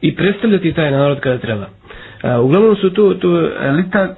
i 0.00 0.16
predstavljati 0.16 0.72
taj 0.72 0.90
narod 0.90 1.20
kada 1.20 1.38
treba. 1.38 1.66
E, 2.24 2.36
uglavnom 2.36 2.76
su 2.76 2.90
to, 2.90 3.14
to 3.14 3.28
elita 3.60 4.14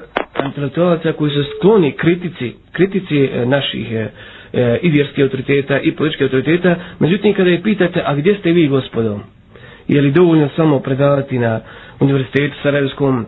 intelektualaca 0.47 1.13
koji 1.13 1.31
su 1.33 1.45
skloni 1.51 1.93
kritici, 1.93 2.53
kritici 2.73 3.25
e, 3.25 3.47
naših 3.47 3.93
e, 3.93 4.09
e, 4.53 4.79
i 4.83 4.91
vjerskih 4.91 5.25
autoriteta 5.25 5.81
i 5.81 5.93
političkih 5.93 6.25
autoriteta, 6.25 6.77
međutim 6.99 7.35
kada 7.35 7.51
je 7.51 7.63
pitate, 7.63 8.03
a 8.05 8.15
gdje 8.15 8.35
ste 8.35 8.53
vi 8.53 8.69
gospodo? 8.69 9.21
Je 9.89 10.01
li 10.01 10.11
dovoljno 10.11 10.49
samo 10.57 10.79
predavati 10.81 11.39
na 11.39 11.61
univerzitetu 12.01 12.55
Sarajevskom, 12.63 13.27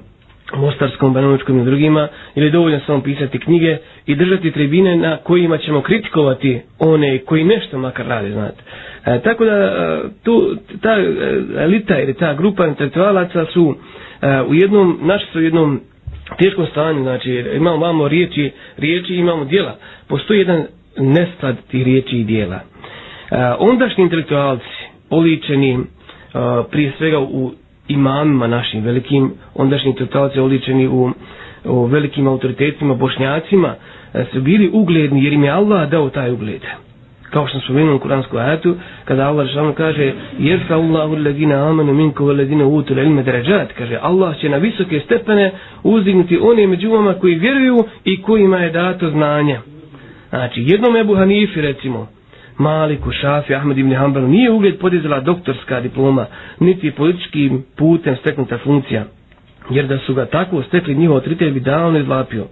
Mostarskom, 0.55 1.13
Banovičkom 1.13 1.59
i 1.59 1.65
drugima, 1.65 2.09
ili 2.35 2.51
dovoljno 2.51 2.81
samo 2.81 3.03
pisati 3.03 3.39
knjige 3.39 3.77
i 4.07 4.15
držati 4.15 4.51
tribine 4.51 4.97
na 4.97 5.17
kojima 5.17 5.59
ćemo 5.59 5.81
kritikovati 5.83 6.61
one 6.79 7.19
koji 7.19 7.45
nešto 7.45 7.79
makar 7.79 8.07
rade, 8.07 8.31
znate. 8.31 8.63
E, 9.07 9.21
tako 9.21 9.45
da 9.45 9.53
e, 9.53 9.71
tu, 10.25 10.57
ta 10.81 10.93
e, 10.93 11.05
elita 11.57 11.99
ili 11.99 12.15
ta 12.15 12.35
grupa 12.35 12.67
intelektualaca 12.67 13.45
su 13.45 13.75
e, 14.23 14.41
u 14.43 14.55
jednom, 14.55 14.99
naši 15.03 15.27
su 15.27 15.39
u 15.39 15.43
jednom 15.43 15.81
teškom 16.37 16.67
stanju, 16.67 17.03
znači 17.03 17.31
imamo, 17.55 17.77
imamo 17.77 18.09
riječi, 18.09 18.51
riječi 18.77 19.15
imamo 19.15 19.45
dijela. 19.45 19.77
Postoji 20.09 20.39
jedan 20.39 20.65
nesklad 20.97 21.57
tih 21.63 21.85
riječi 21.85 22.17
i 22.17 22.25
dijela. 22.25 22.57
E, 22.57 22.63
ondašnji 23.61 24.05
intelektualci, 24.05 24.65
oličeni 25.11 25.73
e, 25.73 25.79
prije 26.71 26.93
svega 26.99 27.19
u 27.21 27.53
imamima 27.89 28.47
našim 28.47 28.85
velikim, 28.85 29.33
ondašnji 29.55 29.91
intelektualci 29.91 30.41
oličeni 30.41 30.89
u, 30.89 31.11
u 31.65 31.85
velikim 31.85 32.27
autoritetima, 32.27 32.95
bošnjacima, 32.95 33.75
e, 34.15 34.25
su 34.33 34.41
bili 34.41 34.71
ugledni 34.73 35.25
jer 35.25 35.33
im 35.33 35.45
je 35.45 35.51
Allah 35.51 35.91
dao 35.91 36.11
taj 36.11 36.33
ugled. 36.33 36.63
Kao 37.31 37.47
što 37.47 37.61
smo 37.61 37.75
vidjeli 37.75 37.97
u 37.97 38.01
kuransku 38.01 38.37
ajatu, 38.37 38.75
kada 39.05 39.29
Allah 39.29 39.49
šalno 39.53 39.73
kaže 39.73 40.13
Jerfa 40.39 40.75
Allahu 40.75 41.17
ladina 41.17 41.69
amanu 41.71 41.95
minku 41.95 42.25
wa 42.25 42.37
ladina 42.39 42.67
utu 42.67 42.93
ilme 42.99 43.23
deređat, 43.23 43.73
kaže 43.73 43.99
Allah 44.03 44.37
će 44.41 44.49
na 44.49 44.57
visoke 44.57 45.01
stepene 45.01 45.53
uzdignuti 45.83 46.39
one 46.43 46.67
među 46.67 46.91
vama 46.91 47.15
koji 47.15 47.35
vjeruju 47.35 47.85
i 48.05 48.23
kojima 48.23 48.59
je 48.59 48.71
dato 48.71 49.11
znanje. 49.11 49.59
Znači, 50.31 50.65
jednom 50.67 50.97
Ebu 50.97 51.15
Hanifi, 51.15 51.61
recimo, 51.61 52.09
Maliku, 52.59 53.13
Šafi, 53.13 53.55
Ahmed 53.55 53.79
ibn 53.79 53.93
Hanbal, 53.93 54.23
nije 54.25 54.51
ugled 54.51 54.79
podizala 54.79 55.21
doktorska 55.21 55.81
diploma, 55.81 56.27
niti 56.61 56.91
političkim 56.91 57.65
putem 57.77 58.17
steknuta 58.17 58.59
funkcija, 58.59 59.05
jer 59.71 59.87
da 59.87 59.99
su 59.99 60.15
ga 60.15 60.27
tako 60.27 60.63
stekli 60.63 60.95
njihov 60.95 61.17
otritelj 61.17 61.51
bi 61.51 61.61
davno 61.61 61.99
izlapio. 61.99 62.45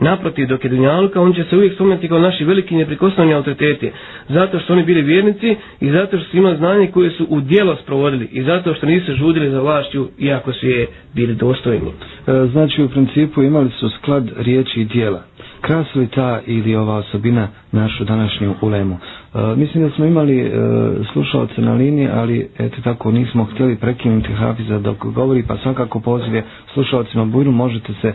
Naprotiv, 0.00 0.46
dok 0.48 0.64
je 0.64 0.70
Dunjaluka, 0.70 1.20
on 1.20 1.32
će 1.32 1.44
se 1.44 1.56
uvijek 1.56 1.74
spomenuti 1.74 2.08
kao 2.08 2.18
naši 2.18 2.44
veliki 2.44 2.76
neprikosnovni 2.76 3.34
autoriteti, 3.34 3.90
zato 4.28 4.58
što 4.58 4.72
oni 4.72 4.82
bili 4.82 5.02
vjernici 5.02 5.56
i 5.80 5.90
zato 5.90 6.18
što 6.18 6.30
su 6.30 6.36
imali 6.36 6.56
znanje 6.56 6.86
koje 6.86 7.10
su 7.10 7.26
u 7.28 7.40
dijelo 7.40 7.76
sprovodili 7.76 8.24
i 8.26 8.42
zato 8.42 8.74
što 8.74 8.86
nisu 8.86 9.14
žudili 9.14 9.50
za 9.50 9.60
vlašću, 9.60 10.08
iako 10.18 10.52
su 10.52 10.66
je 10.66 10.86
bili 11.14 11.34
dostojni. 11.34 11.88
E, 11.88 12.46
znači, 12.46 12.82
u 12.82 12.88
principu 12.88 13.42
imali 13.42 13.70
su 13.70 13.88
sklad 13.90 14.30
riječi 14.36 14.80
i 14.80 14.84
dijela 14.84 15.22
krasili 15.62 16.06
ta 16.06 16.40
ili 16.46 16.74
ova 16.76 16.94
osobina 16.94 17.48
našu 17.72 18.04
današnju 18.04 18.54
ulemu. 18.60 18.98
E, 19.34 19.56
mislim 19.56 19.84
da 19.84 19.90
smo 19.90 20.04
imali 20.04 20.42
uh, 20.42 20.52
slušalce 21.06 21.60
na 21.60 21.74
liniji, 21.74 22.08
ali 22.08 22.48
eto 22.58 22.76
tako 22.84 23.10
nismo 23.10 23.44
htjeli 23.44 23.76
prekinuti 23.76 24.32
Hafiza 24.32 24.78
dok 24.78 24.96
govori, 24.98 25.42
pa 25.42 25.56
svakako 25.56 26.00
pozive 26.00 26.42
slušalcima 26.74 27.24
Bujru 27.24 27.52
možete 27.52 27.92
se 27.94 28.08
uh, 28.08 28.14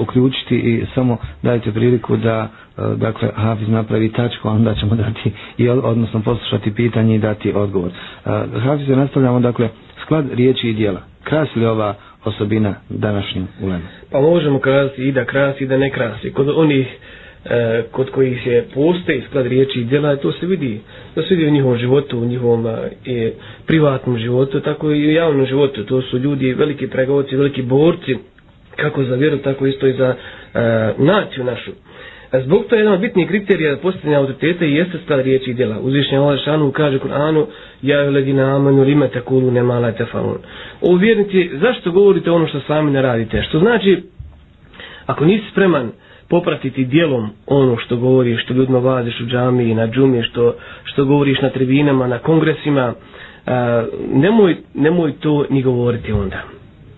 uključiti 0.00 0.56
i 0.56 0.84
samo 0.94 1.16
dajte 1.42 1.72
priliku 1.72 2.16
da 2.16 2.48
uh, 2.78 2.84
dakle 2.94 3.28
Hafiz 3.34 3.68
napravi 3.68 4.08
tačku, 4.10 4.48
a 4.48 4.52
onda 4.52 4.74
ćemo 4.74 4.94
dati 4.96 5.30
i 5.58 5.68
odnosno 5.68 6.20
poslušati 6.20 6.70
pitanje 6.72 7.14
i 7.14 7.18
dati 7.18 7.52
odgovor. 7.52 7.90
Uh, 7.90 8.32
Hafize 8.62 8.96
nastavljamo 8.96 9.40
dakle 9.40 9.68
sklad 10.02 10.24
riječi 10.32 10.68
i 10.68 10.74
dijela. 10.74 11.00
Krasili 11.24 11.66
ova 11.66 11.94
osobina 12.24 12.74
današnjim 12.90 13.46
ulema? 13.62 13.84
Pa 14.12 14.20
možemo 14.20 14.58
krasiti 14.58 15.02
i 15.02 15.12
da 15.12 15.24
krasi 15.24 15.64
i 15.64 15.66
da 15.66 15.78
ne 15.78 15.90
krasi. 15.90 16.32
Kod 16.32 16.48
onih 16.48 16.86
e, 17.44 17.82
kod 17.92 18.10
kojih 18.10 18.40
se 18.44 18.64
postoji 18.74 19.22
sklad 19.22 19.46
riječi 19.46 19.80
i 19.80 19.84
djela, 19.84 20.16
to 20.16 20.32
se 20.32 20.46
vidi. 20.46 20.80
To 21.14 21.22
se 21.22 21.34
vidi 21.34 21.46
u 21.46 21.52
njihovom 21.52 21.78
životu, 21.78 22.18
u 22.18 22.24
njihovom 22.24 22.66
e, 22.66 23.32
privatnom 23.66 24.18
životu, 24.18 24.60
tako 24.60 24.90
i 24.90 25.06
u 25.06 25.12
javnom 25.12 25.46
životu. 25.46 25.84
To 25.84 26.02
su 26.02 26.18
ljudi, 26.18 26.52
veliki 26.52 26.86
pregovorci, 26.86 27.36
veliki 27.36 27.62
borci, 27.62 28.16
kako 28.76 29.04
za 29.04 29.14
vjeru, 29.14 29.38
tako 29.38 29.66
isto 29.66 29.86
i 29.86 29.92
za 29.92 30.14
e, 30.54 30.58
naciju 30.98 31.44
našu. 31.44 31.70
E, 32.32 32.40
zbog 32.40 32.64
to 32.68 32.74
je 32.74 32.80
jedan 32.80 32.94
od 32.94 33.00
bitnih 33.00 33.28
kriterija 33.28 33.76
postavljanja 33.76 34.20
autoriteta 34.20 34.64
i 34.64 34.72
jeste 34.72 34.98
stvar 34.98 35.18
riječi 35.20 35.50
i 35.50 35.54
djela. 35.54 35.78
Uzvišnja 35.78 36.20
Allah 36.20 36.38
šanu 36.40 36.72
kaže 36.72 36.98
Kur'anu 36.98 37.46
Ja 37.82 38.00
je 38.00 38.10
ledina 38.10 38.56
amanu 38.56 38.82
lima 38.82 39.08
takulu 39.08 39.50
ne 39.50 39.62
mala 39.62 39.92
tefalun. 39.92 40.38
O 40.80 40.94
vjernici, 40.94 41.50
zašto 41.54 41.90
govorite 41.90 42.30
ono 42.30 42.46
što 42.46 42.60
sami 42.60 42.90
ne 42.90 43.02
radite? 43.02 43.42
Što 43.42 43.58
znači, 43.58 44.02
ako 45.06 45.24
nisi 45.24 45.44
spreman 45.50 45.90
popratiti 46.30 46.84
dijelom 46.84 47.30
ono 47.46 47.76
što 47.76 47.96
govoriš, 47.96 48.42
što 48.42 48.54
ljudima 48.54 48.78
vaziš 48.78 49.20
u 49.20 49.26
džami 49.26 49.64
i 49.64 49.74
na 49.74 49.86
džumi, 49.86 50.22
što, 50.22 50.54
što 50.84 51.04
govoriš 51.04 51.40
na 51.40 51.50
tribinama, 51.50 52.06
na 52.06 52.18
kongresima, 52.18 52.94
a, 53.46 53.84
nemoj, 54.12 54.56
nemoj 54.74 55.12
to 55.12 55.44
ni 55.50 55.62
govoriti 55.62 56.12
onda 56.12 56.42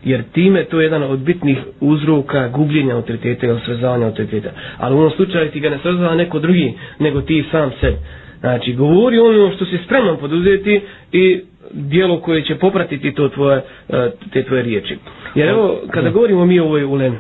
jer 0.05 0.23
time 0.25 0.64
to 0.64 0.81
je 0.81 0.85
jedan 0.85 1.03
od 1.03 1.19
bitnih 1.19 1.59
uzroka 1.81 2.49
gubljenja 2.49 2.95
autoriteta 2.95 3.47
ili 3.47 3.61
srezavanja 3.66 4.07
autoriteta. 4.07 4.49
Ali 4.79 4.95
u 4.95 4.99
ovom 4.99 5.11
slučaju 5.11 5.51
ti 5.51 5.61
ga 5.61 5.71
ne 5.71 5.79
srezava 5.79 6.14
neko 6.14 6.38
drugi, 6.38 6.75
nego 6.99 7.21
ti 7.21 7.45
sam 7.51 7.71
sebe. 7.81 7.97
Znači, 8.40 8.73
govori 8.73 9.19
ono 9.19 9.53
što 9.53 9.64
si 9.64 9.79
spreman 9.85 10.16
poduzeti 10.16 10.81
i 11.12 11.40
dijelo 11.73 12.21
koje 12.21 12.43
će 12.45 12.55
popratiti 12.55 13.14
to 13.14 13.29
tvoje, 13.29 13.61
e, 13.88 14.11
te 14.33 14.43
tvoje 14.43 14.62
riječi. 14.62 14.97
Jer 15.35 15.49
evo, 15.49 15.81
kada 15.90 16.11
govorimo 16.11 16.47
mi 16.47 16.61
o 16.61 16.64
ovoj 16.64 16.85
ulemi, 16.85 17.16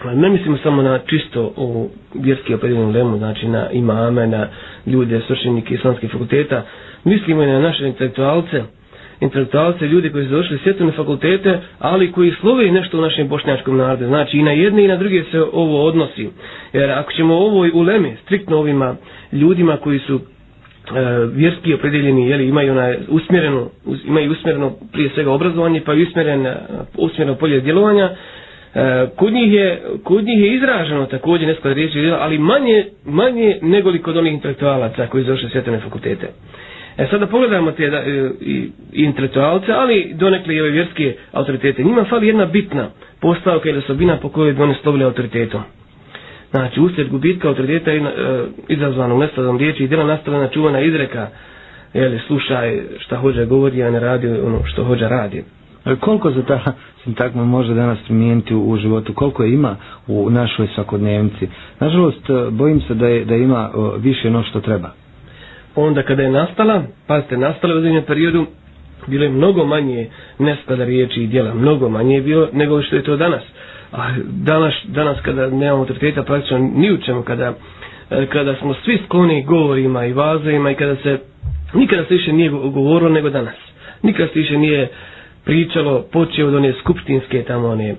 Dakle, 0.00 0.14
ne 0.16 0.28
mislimo 0.28 0.56
samo 0.56 0.82
na 0.82 0.98
čisto 1.00 1.52
u 1.56 1.88
vjerski 2.14 2.54
opredeljenu 2.54 2.90
lemu, 2.90 3.18
znači 3.18 3.48
na 3.48 3.70
imame, 3.70 4.26
na 4.26 4.48
ljude, 4.86 5.20
svršenike 5.20 5.74
islamskih 5.74 6.10
fakulteta, 6.12 6.62
mislimo 7.04 7.42
i 7.42 7.46
na 7.46 7.60
naše 7.60 7.86
intelektualce, 7.86 8.62
intelektualce, 9.20 9.86
ljudi 9.86 10.10
koji 10.10 10.26
su 10.26 10.32
došli 10.32 10.58
svjetovne 10.58 10.92
fakultete, 10.92 11.58
ali 11.78 12.12
koji 12.12 12.32
slove 12.32 12.66
nešto 12.66 12.98
u 12.98 13.02
našem 13.02 13.28
bošnjačkom 13.28 13.76
narodu. 13.76 14.06
Znači 14.06 14.38
i 14.38 14.42
na 14.42 14.52
jedne 14.52 14.84
i 14.84 14.88
na 14.88 14.96
druge 14.96 15.22
se 15.24 15.40
ovo 15.42 15.84
odnosi. 15.84 16.28
Jer 16.72 16.90
ako 16.90 17.12
ćemo 17.12 17.34
ovoj 17.36 17.70
ulemi, 17.70 18.16
striktno 18.24 18.56
ovima 18.58 18.96
ljudima 19.32 19.76
koji 19.76 19.98
su 19.98 20.14
e, 20.14 20.20
vjerski 21.26 21.74
opredeljeni, 21.74 22.28
jeli, 22.28 22.46
imaju 22.46 22.74
na 22.74 22.94
usmjereno, 23.08 23.68
imaju 24.04 24.32
usmjereno 24.32 24.72
prije 24.92 25.10
svega 25.10 25.32
obrazovanje, 25.32 25.80
pa 25.80 25.94
i 25.94 26.02
usmjeren, 26.02 26.46
e, 26.46 26.56
usmjereno 26.96 27.34
polje 27.34 27.60
djelovanja, 27.60 28.10
E, 28.74 28.80
kod, 29.16 29.32
njih 29.32 29.52
je, 29.52 29.82
kod 30.04 30.24
njih 30.24 30.40
je 30.40 30.54
izraženo 30.54 31.06
također 31.06 31.48
nesklad 31.48 31.72
riječi, 31.74 32.10
ali 32.10 32.38
manje, 32.38 32.84
manje 33.04 33.58
nego 33.62 33.90
li 33.90 34.02
kod 34.02 34.16
onih 34.16 34.32
intelektualaca 34.32 35.06
koji 35.06 35.24
su 35.24 35.30
došli 35.30 35.48
svjetovne 35.50 35.80
fakultete. 35.80 36.28
E 36.98 37.06
sada 37.06 37.26
pogledamo 37.26 37.72
te 37.72 37.90
da, 37.90 38.02
i, 38.02 38.30
i 38.42 38.70
intelektualce, 38.94 39.72
ali 39.72 40.12
donekle 40.14 40.54
i 40.54 40.60
ove 40.60 40.70
vjerske 40.70 41.14
autoritete. 41.32 41.82
Njima 41.82 42.04
fali 42.04 42.26
jedna 42.26 42.46
bitna 42.46 42.88
postavka 43.20 43.68
ili 43.68 43.78
osobina 43.78 44.16
po 44.16 44.28
kojoj 44.28 44.52
bi 44.52 44.62
oni 44.62 44.74
slovili 44.74 45.04
autoritetom. 45.04 45.60
Znači, 46.50 46.80
usred 46.80 47.08
gubitka 47.08 47.48
autoriteta 47.48 47.90
je 47.90 47.98
e, 47.98 48.04
izazvanog 48.68 49.18
nestazom 49.20 49.58
riječi 49.58 49.84
i 49.84 49.88
djela 49.88 50.04
nastavljena 50.04 50.48
čuvana 50.48 50.80
izreka, 50.80 51.28
jeli, 51.94 52.18
slušaj 52.26 52.80
šta 52.98 53.16
hođa 53.16 53.44
govori, 53.44 53.82
a 53.82 53.90
ne 53.90 54.00
radi 54.00 54.28
ono 54.28 54.64
što 54.64 54.84
hođa 54.84 55.08
radi. 55.08 55.44
E, 55.84 55.96
koliko 55.96 56.32
se 56.32 56.42
ta 56.42 56.60
sintagma 57.04 57.44
može 57.44 57.74
danas 57.74 57.98
primijeniti 58.00 58.54
u, 58.54 58.62
u 58.62 58.76
životu, 58.76 59.14
koliko 59.14 59.42
je 59.44 59.52
ima 59.52 59.76
u 60.06 60.30
našoj 60.30 60.68
svakodnevnici? 60.68 61.48
Nažalost, 61.80 62.30
e, 62.30 62.50
bojim 62.50 62.80
se 62.80 62.94
da, 62.94 63.06
je, 63.06 63.24
da 63.24 63.34
ima 63.36 63.70
e, 63.70 63.98
više 63.98 64.30
no 64.30 64.42
što 64.42 64.60
treba 64.60 64.90
onda 65.76 66.02
kada 66.02 66.22
je 66.22 66.30
nastala, 66.30 66.82
pazite, 67.06 67.36
nastala 67.36 67.74
u 67.74 67.78
određenom 67.78 68.04
periodu, 68.04 68.46
bilo 69.06 69.24
je 69.24 69.30
mnogo 69.30 69.64
manje 69.66 70.08
nestada 70.38 70.84
riječi 70.84 71.22
i 71.22 71.26
djela, 71.26 71.54
mnogo 71.54 71.88
manje 71.88 72.14
je 72.14 72.22
bilo 72.22 72.48
nego 72.52 72.82
što 72.82 72.96
je 72.96 73.02
to 73.02 73.16
danas. 73.16 73.42
A 73.92 74.08
danas, 74.26 74.74
danas 74.84 75.16
kada 75.20 75.46
nemamo 75.48 75.78
autoriteta 75.78 76.22
praktično 76.22 76.58
ni 76.58 76.92
u 76.92 76.98
čemu, 76.98 77.22
kada, 77.22 77.54
kada 78.28 78.54
smo 78.56 78.74
svi 78.74 78.98
skloni 79.04 79.44
govorima 79.44 80.06
i 80.06 80.12
vazovima 80.12 80.70
i 80.70 80.74
kada 80.74 80.96
se 80.96 81.18
Nikada 81.74 82.04
se 82.04 82.14
više 82.14 82.32
nije 82.32 82.50
govorilo 82.50 83.10
nego 83.10 83.30
danas. 83.30 83.54
Nikada 84.02 84.28
se 84.28 84.38
više 84.38 84.58
nije 84.58 84.88
pričalo, 85.44 86.02
počeo 86.02 86.48
od 86.48 86.54
one 86.54 86.72
skupštinske 86.74 87.42
tamo 87.42 87.68
one 87.68 87.94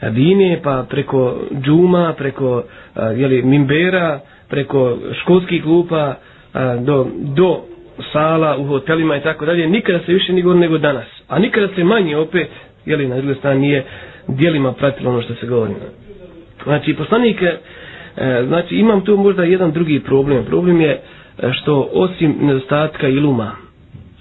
eh, 0.00 0.10
bine, 0.10 0.60
pa 0.62 0.84
preko 0.84 1.36
džuma, 1.56 2.14
preko 2.14 2.62
eh, 2.96 3.00
jeli, 3.12 3.42
mimbera, 3.42 4.20
preko 4.48 4.80
školskih 5.14 5.62
klupa, 5.62 6.14
eh, 6.54 6.58
do, 6.78 7.06
do 7.16 7.60
sala 8.12 8.56
u 8.56 8.64
hotelima 8.64 9.16
i 9.16 9.22
tako 9.22 9.46
dalje. 9.46 9.66
Nikada 9.68 9.98
se 9.98 10.12
više 10.12 10.32
nije 10.32 10.46
nego 10.46 10.78
danas. 10.78 11.06
A 11.28 11.38
nikada 11.38 11.68
se 11.68 11.84
manje 11.84 12.16
opet, 12.16 12.48
jeli, 12.86 13.08
na 13.08 13.16
druge 13.16 13.34
strane 13.34 13.60
nije 13.60 13.84
dijelima 14.28 14.72
pratilo 14.72 15.10
ono 15.10 15.22
što 15.22 15.34
se 15.34 15.46
govori. 15.46 15.72
Znači, 16.64 16.94
poslanik, 16.94 17.42
znači, 18.46 18.74
imam 18.74 19.00
tu 19.00 19.16
možda 19.16 19.44
jedan 19.44 19.72
drugi 19.72 20.00
problem. 20.00 20.44
Problem 20.44 20.80
je 20.80 21.00
što 21.52 21.88
osim 21.92 22.34
nedostatka 22.40 23.08
iluma, 23.08 23.50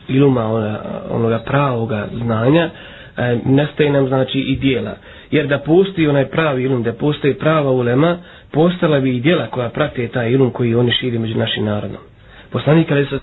iluma 0.10 0.46
ona, 0.46 0.80
onoga 1.10 1.40
pravoga 1.40 2.08
znanja, 2.16 2.70
e, 3.18 3.38
nestaje 3.46 3.90
nam 3.90 4.08
znači 4.08 4.40
i 4.40 4.56
dijela. 4.56 4.96
Jer 5.32 5.48
da 5.48 5.58
postoji 5.60 6.08
onaj 6.08 6.26
pravi 6.26 6.64
ilum, 6.64 6.84
da 6.84 6.94
postoji 6.94 7.34
prava 7.34 7.72
ulema, 7.72 8.18
postala 8.52 9.00
bi 9.00 9.18
i 9.18 9.22
dijela 9.22 9.48
koja 9.48 9.70
prate 9.70 10.08
taj 10.08 10.32
ilum 10.32 10.52
koji 10.52 10.76
oni 10.76 10.92
širi 10.92 11.20
među 11.20 11.38
našim 11.38 11.66
narodom. 11.66 11.98
Poslanik 12.52 12.92
ali 12.92 13.06
se 13.06 13.20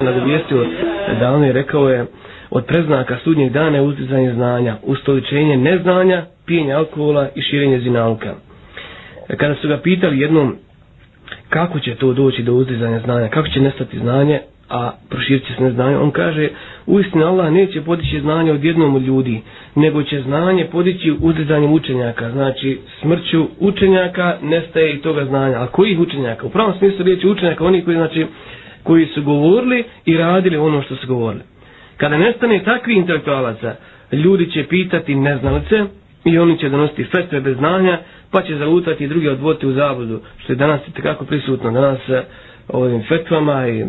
nagovijestio 0.00 0.66
da 1.20 1.32
on 1.32 1.44
je 1.44 1.52
rekao 1.52 1.88
je 1.88 2.06
od 2.50 2.64
preznaka 2.64 3.16
sudnjeg 3.18 3.52
dana 3.52 3.76
je 3.76 3.82
uzdizanje 3.82 4.32
znanja, 4.34 4.76
ustoličenje 4.82 5.56
neznanja, 5.56 6.24
pijenje 6.46 6.72
alkohola 6.72 7.28
i 7.34 7.42
širenje 7.42 7.80
zinalka. 7.80 8.34
E, 9.28 9.36
kada 9.36 9.54
su 9.54 9.68
ga 9.68 9.76
pitali 9.78 10.20
jednom 10.20 10.56
kako 11.48 11.80
će 11.80 11.94
to 11.94 12.12
doći 12.12 12.42
do 12.42 12.52
uzdizanja 12.54 13.00
znanja, 13.00 13.28
kako 13.28 13.48
će 13.48 13.60
nestati 13.60 13.98
znanje, 13.98 14.40
a 14.70 14.80
proširit 15.08 15.46
će 15.46 15.54
se 15.54 15.62
neznanje, 15.62 15.96
on 15.96 16.10
kaže 16.10 16.48
uistinu 16.86 17.26
Allah 17.26 17.52
neće 17.52 17.80
podići 17.80 18.20
znanje 18.20 18.52
od 18.52 18.64
jednom 18.64 18.94
od 18.96 19.02
ljudi, 19.02 19.40
nego 19.74 20.02
će 20.02 20.20
znanje 20.20 20.64
podići 20.64 21.14
uzdizanjem 21.20 21.72
učenjaka. 21.72 22.30
Znači 22.30 22.78
smrću 23.00 23.46
učenjaka 23.60 24.36
nestaje 24.42 24.92
i 24.92 24.98
toga 24.98 25.24
znanja. 25.24 25.56
A 25.56 25.66
kojih 25.66 25.98
učenjaka? 26.00 26.46
U 26.46 26.50
pravom 26.50 26.74
smislu 26.74 27.04
riječi 27.04 27.28
učenjaka, 27.28 27.64
oni 27.64 27.84
koji, 27.84 27.96
znači, 27.96 28.26
koji 28.82 29.06
su 29.06 29.22
govorili 29.22 29.84
i 30.04 30.16
radili 30.16 30.56
ono 30.56 30.82
što 30.82 30.96
su 30.96 31.06
govorili. 31.06 31.42
Kada 31.96 32.18
nestane 32.18 32.62
takvi 32.64 32.94
intelektualaca, 32.94 33.74
ljudi 34.12 34.50
će 34.50 34.64
pitati 34.64 35.14
neznalice 35.14 35.84
i 36.24 36.38
oni 36.38 36.58
će 36.58 36.68
donositi 36.68 37.04
fetve 37.04 37.40
bez 37.40 37.56
znanja, 37.56 37.98
pa 38.30 38.42
će 38.42 38.56
zalutati 38.56 39.04
i 39.04 39.08
drugi 39.08 39.28
odvoditi 39.28 39.66
u 39.66 39.72
zabudu, 39.72 40.20
što 40.38 40.52
je 40.52 40.56
danas 40.56 40.80
i 40.88 40.92
tekako 40.92 41.24
prisutno. 41.24 41.70
Danas 41.72 42.08
eh, 42.08 42.22
ovim 42.68 43.02
fetvama 43.02 43.68
i 43.68 43.84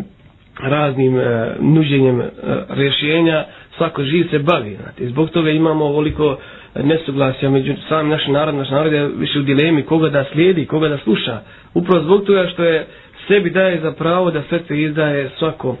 raznim 0.62 1.18
e, 1.18 1.22
nuđenjem 1.60 2.20
e, 2.20 2.28
rješenja 2.68 3.44
svako 3.76 4.02
živ 4.02 4.26
se 4.30 4.38
bavi. 4.38 4.76
Znate. 4.76 5.08
Zbog 5.08 5.30
toga 5.30 5.50
imamo 5.50 5.84
ovoliko 5.84 6.36
e, 6.74 6.82
nesuglasja 6.82 7.50
među 7.50 7.74
sam 7.88 8.08
naš 8.08 8.26
narod, 8.26 8.54
naš 8.54 8.70
narod 8.70 8.92
je 8.92 9.08
više 9.08 9.38
u 9.38 9.42
dilemi 9.42 9.82
koga 9.82 10.08
da 10.08 10.24
slijedi, 10.24 10.66
koga 10.66 10.88
da 10.88 10.98
sluša. 10.98 11.40
Upravo 11.74 12.04
zbog 12.04 12.24
toga 12.24 12.46
što 12.46 12.64
je 12.64 12.86
sebi 13.28 13.50
daje 13.50 13.80
za 13.80 13.92
pravo 13.92 14.30
da 14.30 14.42
sve 14.42 14.78
izdaje 14.78 15.30
svako, 15.38 15.76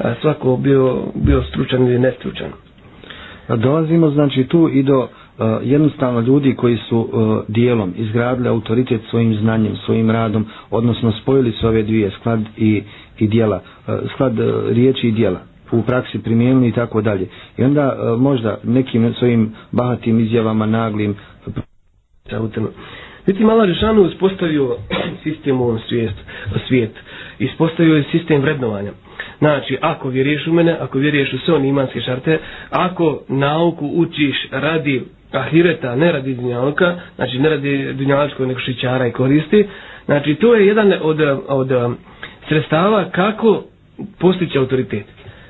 e, 0.00 0.14
svako 0.20 0.56
bio, 0.56 0.96
bio 1.16 1.42
stručan 1.42 1.82
ili 1.82 1.98
nestručan. 1.98 2.48
Dolazimo 3.48 4.10
znači 4.10 4.44
tu 4.44 4.68
i 4.68 4.82
do 4.82 4.98
uh, 4.98 5.08
jednostavno 5.62 6.20
ljudi 6.20 6.54
koji 6.54 6.76
su 6.78 6.98
uh, 6.98 7.08
dijelom 7.48 7.94
izgradili 7.96 8.48
autoritet 8.48 9.00
svojim 9.10 9.34
znanjem, 9.34 9.76
svojim 9.76 10.10
radom, 10.10 10.46
odnosno 10.70 11.12
spojili 11.12 11.52
su 11.52 11.68
ove 11.68 11.82
dvije 11.82 12.10
sklad 12.10 12.40
i, 12.56 12.82
i 13.18 13.28
dijela, 13.28 13.56
e, 13.88 13.92
sklad 14.14 14.38
e, 14.38 14.42
riječi 14.68 15.08
i 15.08 15.12
dijela 15.12 15.40
u 15.72 15.82
praksi 15.82 16.18
primijenili 16.18 16.68
i 16.68 16.72
tako 16.72 17.00
dalje. 17.00 17.26
I 17.56 17.64
onda 17.64 17.82
e, 17.94 18.16
možda 18.16 18.58
nekim 18.64 19.14
svojim 19.14 19.52
bahatim 19.72 20.20
izjavama, 20.20 20.66
naglim 20.66 21.16
Vidite, 23.26 23.44
Mala 23.44 23.64
Rešanu 23.64 24.02
uspostavio 24.02 24.76
sistem 25.24 25.60
u 25.60 25.64
ovom 25.64 25.78
svijet, 25.80 26.14
svijet. 26.68 26.90
Ispostavio 27.38 27.94
je 27.94 28.04
sistem 28.04 28.40
vrednovanja. 28.40 28.90
Znači, 29.38 29.78
ako 29.80 30.08
vjeruješ 30.08 30.46
u 30.46 30.52
mene, 30.52 30.76
ako 30.80 30.98
vjeruješ 30.98 31.32
u 31.32 31.38
sve 31.38 31.54
one 31.54 31.68
imanske 31.68 32.00
šarte, 32.00 32.38
ako 32.70 33.20
nauku 33.28 33.86
učiš 33.86 34.48
radi 34.50 35.02
ahireta, 35.32 35.96
ne 35.96 36.12
radi 36.12 36.34
dunjalka, 36.34 36.94
znači 37.16 37.38
ne 37.38 37.48
radi 37.48 37.92
dunjalčkog 37.92 38.46
nego 38.46 38.60
šićara 38.60 39.06
i 39.06 39.12
koristi, 39.12 39.66
znači 40.04 40.34
to 40.34 40.54
je 40.54 40.66
jedan 40.66 40.92
od, 41.02 41.20
od 41.48 41.68
sredstava 42.48 43.04
kako 43.10 43.62
postići 44.20 44.58
autoritet. 44.58 45.06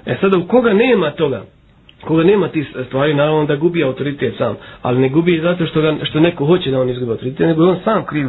E 0.07 0.17
sada, 0.21 0.39
u 0.39 0.47
koga 0.47 0.73
nema 0.73 1.11
toga, 1.11 1.43
koga 2.01 2.25
nema 2.25 2.49
ti 2.49 2.61
stvari, 2.87 3.15
naravno 3.15 3.45
da 3.45 3.57
gubi 3.57 3.85
autoritet 3.85 4.35
sam, 4.39 4.53
ali 4.83 5.01
ne 5.01 5.09
gubi 5.09 5.41
zato 5.43 5.67
što, 5.67 5.81
ga, 5.81 5.97
što 6.03 6.21
neko 6.21 6.47
hoće 6.47 6.71
da 6.71 6.81
on 6.81 6.89
izgubi 6.91 7.11
autoritet, 7.13 7.47
nego 7.47 7.63
on 7.65 7.77
sam 7.85 8.05
kriv 8.05 8.29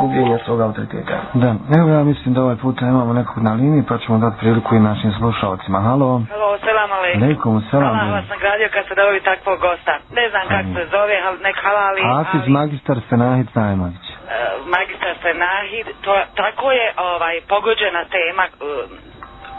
gubljenja 0.00 0.38
svog 0.46 0.60
autoriteta. 0.60 1.16
Da, 1.34 1.50
evo 1.78 1.88
ja 1.90 2.04
mislim 2.04 2.34
da 2.34 2.42
ovaj 2.42 2.56
put 2.56 2.80
imamo 2.82 3.12
nekog 3.12 3.42
na 3.42 3.52
liniji, 3.54 3.82
pa 3.88 3.98
ćemo 3.98 4.18
dati 4.18 4.36
priliku 4.40 4.74
i 4.74 4.80
našim 4.80 5.12
slušalcima. 5.18 5.78
Halo. 5.80 6.22
Halo, 6.30 6.58
selam 6.66 6.90
alaikum. 6.92 7.22
Alaikum, 7.22 7.62
selam. 7.70 7.94
Hvala 7.98 8.12
vas 8.12 8.28
nagradio 8.28 8.68
kad 8.74 8.84
ste 8.84 8.94
dobili 8.94 9.20
takvog 9.30 9.58
gosta. 9.60 9.92
Ne 10.18 10.24
znam 10.30 10.42
kako 10.48 10.68
se 10.76 10.82
zove, 10.94 11.14
nek 11.46 11.56
halali. 11.64 12.00
Afiz 12.20 12.40
ali... 12.44 12.50
magistar 12.50 12.96
Senahid 13.08 13.48
Najmanić. 13.54 14.11
Uh, 14.32 14.66
magistar 14.66 15.16
Senahid, 15.22 15.86
to, 16.02 16.24
tako 16.36 16.72
je 16.72 16.92
ovaj 16.96 17.40
pogođena 17.48 18.04
tema 18.04 18.48
uh, 18.48 18.90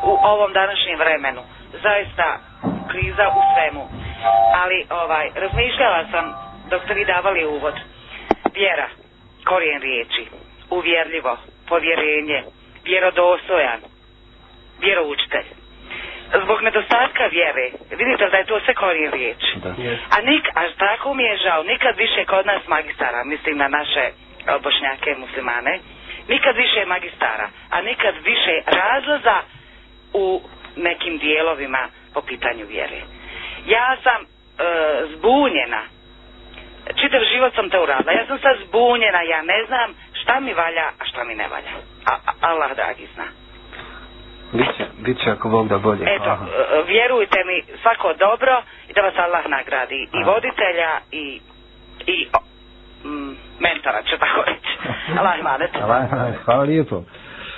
u 0.04 0.12
ovom 0.24 0.54
današnjem 0.54 1.00
vremenu. 1.00 1.42
Zaista 1.84 2.40
kriza 2.92 3.26
u 3.40 3.42
svemu. 3.54 3.84
Ali 4.62 4.86
ovaj 4.90 5.30
razmišljala 5.36 6.06
sam 6.12 6.26
dok 6.70 6.84
ste 6.84 6.94
vi 6.94 7.06
davali 7.06 7.46
uvod. 7.46 7.74
Vjera, 8.54 8.88
korijen 9.46 9.82
riječi, 9.82 10.24
uvjerljivo, 10.70 11.38
povjerenje, 11.70 12.44
vjerodostojan, 12.86 13.80
vjeroučitelj. 14.80 15.48
Zbog 16.44 16.62
nedostatka 16.62 17.26
vjere, 17.26 17.66
vidite 18.00 18.30
da 18.32 18.38
je 18.38 18.46
to 18.46 18.60
sve 18.66 18.74
korijen 18.74 19.12
riječ. 19.12 19.42
Da. 19.56 19.70
A 20.16 20.22
nik, 20.22 20.46
a 20.56 20.62
tako 20.78 21.14
mi 21.14 21.24
je 21.24 21.38
žao, 21.38 21.64
nikad 21.64 21.98
više 21.98 22.26
kod 22.26 22.46
nas 22.46 22.68
magistara, 22.68 23.24
mislim 23.24 23.58
na 23.58 23.68
naše 23.68 24.06
bošnjake 24.64 25.16
muslimane, 25.18 25.80
nikad 26.28 26.56
više 26.56 26.86
magistara, 26.86 27.50
a 27.70 27.82
nikad 27.82 28.16
više 28.24 28.62
razloza 28.66 29.38
u 30.14 30.42
nekim 30.76 31.18
dijelovima 31.18 31.88
po 32.14 32.22
pitanju 32.22 32.66
vjere. 32.66 33.02
Ja 33.66 33.98
sam 34.04 34.22
e, 34.22 34.28
zbunjena. 35.16 35.82
Čitav 37.02 37.22
život 37.34 37.56
sam 37.56 37.70
te 37.70 37.80
uradila. 37.80 38.12
Ja 38.12 38.26
sam 38.28 38.40
sad 38.40 38.58
zbunjena. 38.68 39.22
Ja 39.22 39.42
ne 39.42 39.66
znam 39.68 39.96
šta 40.22 40.40
mi 40.40 40.54
valja, 40.54 40.88
a 41.00 41.06
šta 41.06 41.24
mi 41.24 41.36
ne 41.36 41.48
valja. 41.48 41.72
A, 42.06 42.14
a 42.26 42.32
Allah 42.42 42.76
dragi 42.76 43.08
zna. 43.16 43.26
Biće, 44.54 44.86
biće 45.00 45.30
ako 45.30 45.50
Bog 45.50 45.68
da 45.68 45.78
bolje. 45.78 46.04
Eto, 46.16 46.30
Aha. 46.30 46.46
E, 46.46 46.84
vjerujte 46.88 47.40
mi 47.46 47.78
svako 47.82 48.14
dobro 48.14 48.62
i 48.90 48.94
da 48.94 49.02
vas 49.02 49.14
Allah 49.18 49.46
nagradi. 49.48 50.10
I 50.14 50.22
Aha. 50.22 50.32
voditelja 50.32 51.00
i, 51.12 51.42
i 52.06 52.28
mentora, 53.60 54.00
će 54.02 54.16
tako 54.18 54.42
reći. 54.44 54.72
Allah 55.20 55.40
imanet. 55.40 55.72
Imanet. 55.78 56.36
Hvala 56.38 56.64
lijepo. 56.64 57.04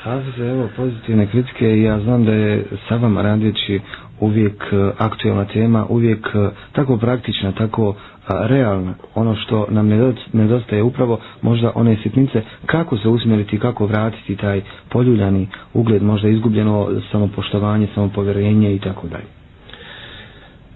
Hafize, 0.03 0.45
evo, 0.45 0.69
pozitivne 0.75 1.27
kritike 1.27 1.65
i 1.67 1.83
ja 1.83 1.99
znam 1.99 2.25
da 2.25 2.31
je 2.33 2.53
sa 2.89 2.95
vama 2.95 3.21
radijeći 3.21 3.79
uvijek 4.19 4.63
e, 4.63 4.75
aktualna 4.97 5.45
tema, 5.45 5.85
uvijek 5.85 6.27
e, 6.27 6.39
tako 6.71 6.97
praktična, 6.97 7.51
tako 7.51 7.95
realna. 8.29 8.93
Ono 9.15 9.35
što 9.35 9.67
nam 9.69 9.87
nedostaje 10.33 10.83
upravo 10.83 11.19
možda 11.41 11.71
one 11.75 11.97
sitnice 12.03 12.41
kako 12.65 12.97
se 12.97 13.07
usmjeriti, 13.09 13.59
kako 13.59 13.85
vratiti 13.85 14.35
taj 14.35 14.61
poljuljani 14.89 15.47
ugled, 15.73 16.03
možda 16.03 16.29
izgubljeno 16.29 16.89
samopoštovanje, 17.11 17.87
samopovjerenje 17.95 18.75
i 18.75 18.79
tako 18.79 19.07
dalje. 19.07 19.25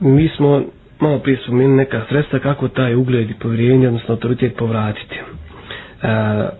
Mi 0.01 0.29
smo 0.29 0.61
malo 0.99 1.19
prije 1.19 1.37
spomenuli 1.37 1.75
neka 1.75 2.01
sredstva 2.09 2.39
kako 2.39 2.67
taj 2.67 2.95
ugled 2.95 3.29
i 3.29 3.33
povjerenje, 3.33 3.87
odnosno 3.87 4.11
autoritet 4.11 4.55
povratiti. 4.55 5.15
E, 5.15 5.21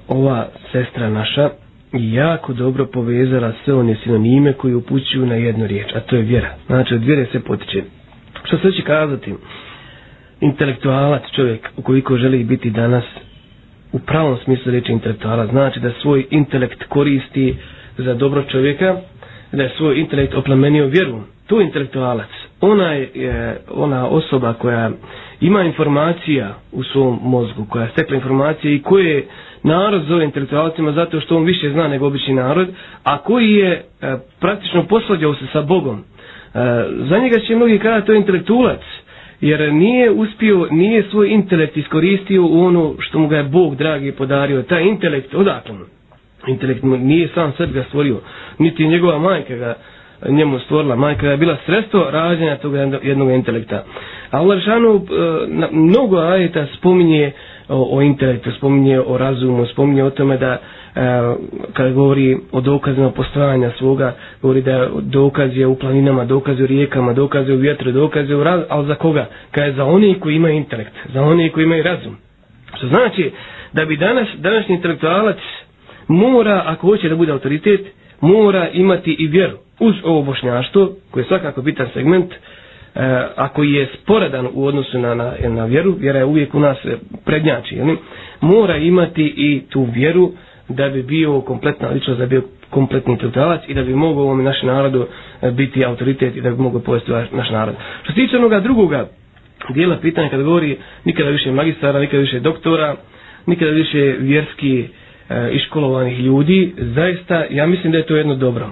ova 0.08 0.40
sestra 0.72 1.10
naša 1.10 1.50
jako 1.94 2.54
dobro 2.54 2.86
povezala 2.86 3.54
sve 3.60 3.74
one 3.74 3.96
sinonime 3.96 4.54
koji 4.54 4.74
upućuju 4.74 5.26
na 5.26 5.36
jednu 5.36 5.68
riječ, 5.68 5.96
a 5.96 6.00
to 6.00 6.16
je 6.16 6.22
vjera. 6.22 6.56
Znači, 6.66 6.94
od 6.96 7.04
vjere 7.04 7.26
se 7.26 7.40
potiče. 7.40 7.84
Što 8.44 8.58
se 8.58 8.72
će 8.72 8.82
kazati? 8.84 9.34
Intelektualac 10.42 11.24
čovjek, 11.32 11.70
ukoliko 11.78 12.18
želi 12.18 12.44
biti 12.44 12.70
danas 12.70 13.04
u 13.92 14.00
pravom 14.00 14.38
smislu 14.38 14.72
riječi 14.72 14.92
intelektualac, 14.92 15.50
znači 15.50 15.80
da 15.80 15.92
svoj 15.92 16.26
intelekt 16.32 16.84
koristi 16.84 17.56
za 17.98 18.14
dobro 18.14 18.44
čovjeka, 18.44 18.96
da 19.52 19.64
je 19.64 19.74
svoj 19.78 20.00
intelekt 20.00 20.34
oplemenio 20.34 20.86
vjeru. 20.86 21.20
Tu 21.48 21.62
intelektualac, 21.62 22.30
ona 22.62 22.92
je 22.94 23.58
ona 23.70 24.08
osoba 24.08 24.54
koja 24.54 24.92
ima 25.42 25.64
informacija 25.64 26.56
u 26.72 26.84
svom 26.84 27.20
mozgu, 27.24 27.66
koja 27.66 27.84
je 27.84 27.92
stekla 27.92 28.16
informacije 28.16 28.76
i 28.76 28.82
koje 28.82 29.28
narod 29.64 30.04
zove 30.04 30.26
intelektualcima 30.26 30.92
zato 30.92 31.20
što 31.22 31.38
on 31.38 31.44
više 31.44 31.70
zna 31.70 31.88
nego 31.88 32.08
obični 32.08 32.34
narod, 32.34 32.68
a 33.04 33.18
koji 33.18 33.52
je 33.52 33.72
e, 33.72 33.84
praktično 34.40 34.84
posvađao 34.84 35.34
se 35.34 35.46
sa 35.54 35.62
Bogom. 35.62 35.98
E, 35.98 36.04
za 37.02 37.18
njega 37.20 37.40
će 37.40 37.56
mnogi 37.56 37.80
kada 37.80 38.02
to 38.02 38.12
je 38.12 38.18
intelektualac, 38.18 38.82
jer 39.42 39.74
nije 39.74 40.12
uspio, 40.12 40.68
nije 40.72 41.04
svoj 41.04 41.30
intelekt 41.30 41.78
iskoristio 41.78 42.44
u 42.44 42.62
ono 42.62 42.94
što 43.00 43.20
mu 43.20 43.28
ga 43.28 43.38
je 43.38 43.44
Bog 43.44 43.76
dragi 43.76 44.12
podario. 44.12 44.62
Taj 44.62 44.84
intelekt, 44.84 45.34
odakle 45.34 45.74
mu? 45.74 45.86
Intelekt 46.48 46.84
mu 46.84 46.98
nije 46.98 47.28
sam 47.28 47.54
sebi 47.54 47.74
ga 47.74 47.84
stvorio, 47.84 48.20
niti 48.60 48.88
njegova 48.88 49.20
majka 49.20 49.56
ga 49.56 49.76
njemu 50.26 50.60
stvorila. 50.60 50.96
Majka 50.96 51.28
je 51.28 51.38
bila 51.38 51.58
sredstvo 51.66 52.08
rađenja 52.12 52.58
tog 52.58 52.74
jednog 53.04 53.32
intelekta. 53.32 53.84
Allah 54.32 54.60
Žanu 54.60 54.96
e, 54.96 55.02
mnogo 55.72 56.18
ajeta 56.18 56.66
spominje 56.70 57.32
o, 57.70 57.88
o 57.92 58.02
intelektu, 58.02 58.52
spominje 58.52 59.00
o 59.00 59.18
razumu, 59.18 59.66
spominje 59.66 60.04
o 60.04 60.10
tome 60.10 60.38
da 60.38 60.52
e, 60.52 60.60
kada 61.74 61.90
govori 61.92 62.38
o 62.52 62.62
dokazima 62.62 63.12
postojanja 63.12 63.72
svoga, 63.72 64.12
govori 64.42 64.62
da 64.62 64.88
dokaz 64.94 65.58
je 65.58 65.68
u 65.68 65.76
planinama, 65.76 66.26
dokaz 66.26 66.60
u 66.60 66.66
rijekama, 66.66 67.14
dokaz 67.14 67.50
u 67.50 67.56
vjetru, 67.56 67.92
dokaz 67.92 68.30
u 68.30 68.44
raz, 68.44 68.62
ali 68.70 68.88
za 68.88 68.96
koga? 68.96 69.26
Kada 69.52 69.66
je 69.66 69.74
za 69.74 69.86
oni 69.86 70.16
koji 70.16 70.36
imaju 70.36 70.56
intelekt, 70.56 70.94
za 71.14 71.22
oni 71.22 71.50
koji 71.50 71.64
imaju 71.64 71.84
razum. 71.84 72.18
Što 72.74 72.88
znači 72.88 73.32
da 73.74 73.86
bi 73.86 73.98
danas, 73.98 74.28
današnji 74.36 74.76
intelektualac 74.76 75.38
mora, 76.08 76.64
ako 76.66 76.88
hoće 76.88 77.10
da 77.10 77.16
bude 77.16 77.32
autoritet, 77.32 77.82
mora 78.22 78.70
imati 78.70 79.12
i 79.14 79.28
vjeru 79.28 79.58
uz 79.80 79.96
ovo 80.04 80.22
bošnjaštvo, 80.24 80.92
koje 81.12 81.24
je 81.24 81.28
svakako 81.28 81.62
bitan 81.62 81.88
segment, 81.94 82.32
e, 82.32 82.38
ako 83.36 83.64
je 83.64 83.88
sporedan 83.94 84.48
u 84.54 84.66
odnosu 84.66 85.00
na, 85.00 85.16
na, 85.16 85.34
na 85.46 85.66
vjeru, 85.66 85.92
vjera 85.94 86.20
je 86.20 86.26
uvijek 86.26 86.54
u 86.54 86.60
nas 86.60 86.78
prednjači, 87.26 87.76
jel? 87.76 87.96
mora 88.42 88.78
imati 88.78 89.24
i 89.28 89.62
tu 89.70 89.84
vjeru 89.86 90.32
da 90.70 90.90
bi 90.90 91.04
bio 91.04 91.42
kompletna 91.42 91.90
ličnost, 91.90 92.20
da 92.20 92.26
bi 92.26 92.30
bio 92.32 92.42
kompletni 92.70 93.14
intelektualac 93.14 93.62
i 93.68 93.74
da 93.74 93.84
bi 93.84 93.96
mogao 93.96 94.24
ovom 94.24 94.44
našem 94.44 94.68
narodu 94.68 95.08
e, 95.42 95.52
biti 95.52 95.86
autoritet 95.86 96.36
i 96.36 96.42
da 96.42 96.50
bi 96.50 96.58
mogao 96.58 96.80
povesti 96.82 97.12
ovaj 97.12 97.26
naš 97.32 97.50
narod. 97.50 97.76
Što 98.04 98.12
se 98.12 98.16
tiče 98.16 98.38
onoga 98.38 98.60
drugoga 98.60 99.08
dijela 99.70 99.98
pitanja 99.98 100.30
kada 100.30 100.44
govori 100.44 100.78
nikada 101.06 101.30
više 101.30 101.52
magistara, 101.52 102.00
nikada 102.00 102.20
više 102.20 102.40
doktora, 102.40 102.96
nikada 103.46 103.72
više 103.72 104.16
vjerski 104.20 104.88
e, 105.30 105.50
iškolovanih 105.52 106.20
ljudi, 106.20 106.74
zaista 106.78 107.46
ja 107.50 107.66
mislim 107.66 107.92
da 107.92 107.98
je 107.98 108.06
to 108.06 108.16
jedno 108.16 108.36
dobro 108.36 108.70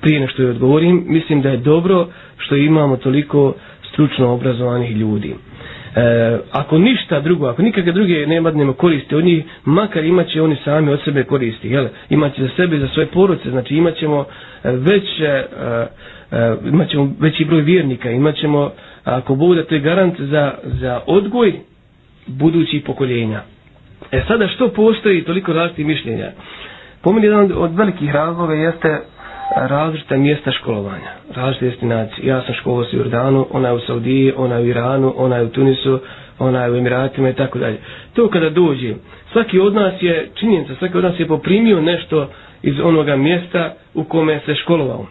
prije 0.00 0.20
nešto 0.20 0.42
je 0.42 0.50
odgovorim, 0.50 1.04
mislim 1.06 1.42
da 1.42 1.48
je 1.48 1.56
dobro 1.56 2.06
što 2.38 2.56
imamo 2.56 2.96
toliko 2.96 3.54
stručno 3.86 4.28
obrazovanih 4.28 4.90
ljudi. 4.92 5.34
E, 5.94 6.00
ako 6.52 6.78
ništa 6.78 7.20
drugo, 7.20 7.46
ako 7.46 7.62
nikakve 7.62 7.92
druge 7.92 8.26
nema 8.26 8.50
nema 8.50 8.72
koristi 8.72 9.14
od 9.14 9.24
njih, 9.24 9.44
makar 9.64 10.04
imaće 10.04 10.42
oni 10.42 10.56
sami 10.56 10.90
od 10.90 11.00
sebe 11.04 11.24
koristi, 11.24 11.68
jel? 11.68 11.86
imaće 12.10 12.42
za 12.42 12.48
sebe, 12.56 12.78
za 12.78 12.88
svoje 12.88 13.06
poruce, 13.06 13.50
znači 13.50 13.76
imaćemo 13.76 14.24
e, 14.64 14.70
već, 14.70 15.20
e, 15.20 15.44
e, 16.32 16.56
imaćemo 16.64 17.12
veći 17.20 17.44
broj 17.44 17.60
vjernika, 17.62 18.10
imaćemo, 18.10 18.70
ako 19.04 19.34
bude 19.34 19.64
to 19.64 19.74
je 19.74 19.80
garant 19.80 20.20
za, 20.20 20.54
za 20.64 21.00
odgoj 21.06 21.52
budućih 22.28 22.82
pokoljenja. 22.82 23.42
E 24.12 24.22
sada 24.28 24.48
što 24.48 24.68
postoji 24.68 25.24
toliko 25.24 25.52
različitih 25.52 25.86
mišljenja? 25.86 26.30
Pomeni 27.02 27.26
jedan 27.26 27.52
od 27.54 27.74
velikih 27.74 28.10
razloga 28.10 28.54
jeste 28.54 29.00
različite 29.50 30.16
mjesta 30.16 30.50
školovanja, 30.52 31.10
različite 31.30 31.66
destinacije. 31.66 32.26
Ja 32.26 32.42
sam 32.42 32.54
školovao 32.54 32.84
se 32.84 32.96
u 32.96 33.00
Jordanu, 33.00 33.46
ona 33.50 33.68
je 33.68 33.74
u 33.74 33.80
Saudiji, 33.80 34.32
ona 34.36 34.54
je 34.54 34.62
u 34.62 34.66
Iranu, 34.66 35.14
ona 35.16 35.36
je 35.36 35.44
u 35.44 35.48
Tunisu, 35.48 36.00
ona 36.38 36.64
je 36.64 36.70
u 36.70 36.76
Emiratima 36.76 37.28
i 37.28 37.34
tako 37.34 37.58
dalje. 37.58 37.78
To 38.14 38.28
kada 38.28 38.50
dođe, 38.50 38.94
svaki 39.32 39.58
od 39.58 39.74
nas 39.74 39.92
je, 40.00 40.30
činjenica, 40.34 40.74
svaki 40.74 40.98
od 40.98 41.04
nas 41.04 41.20
je 41.20 41.26
poprimio 41.26 41.80
nešto 41.80 42.28
iz 42.62 42.80
onoga 42.80 43.16
mjesta 43.16 43.74
u 43.94 44.04
kome 44.04 44.40
se 44.40 44.54
školovao. 44.54 45.06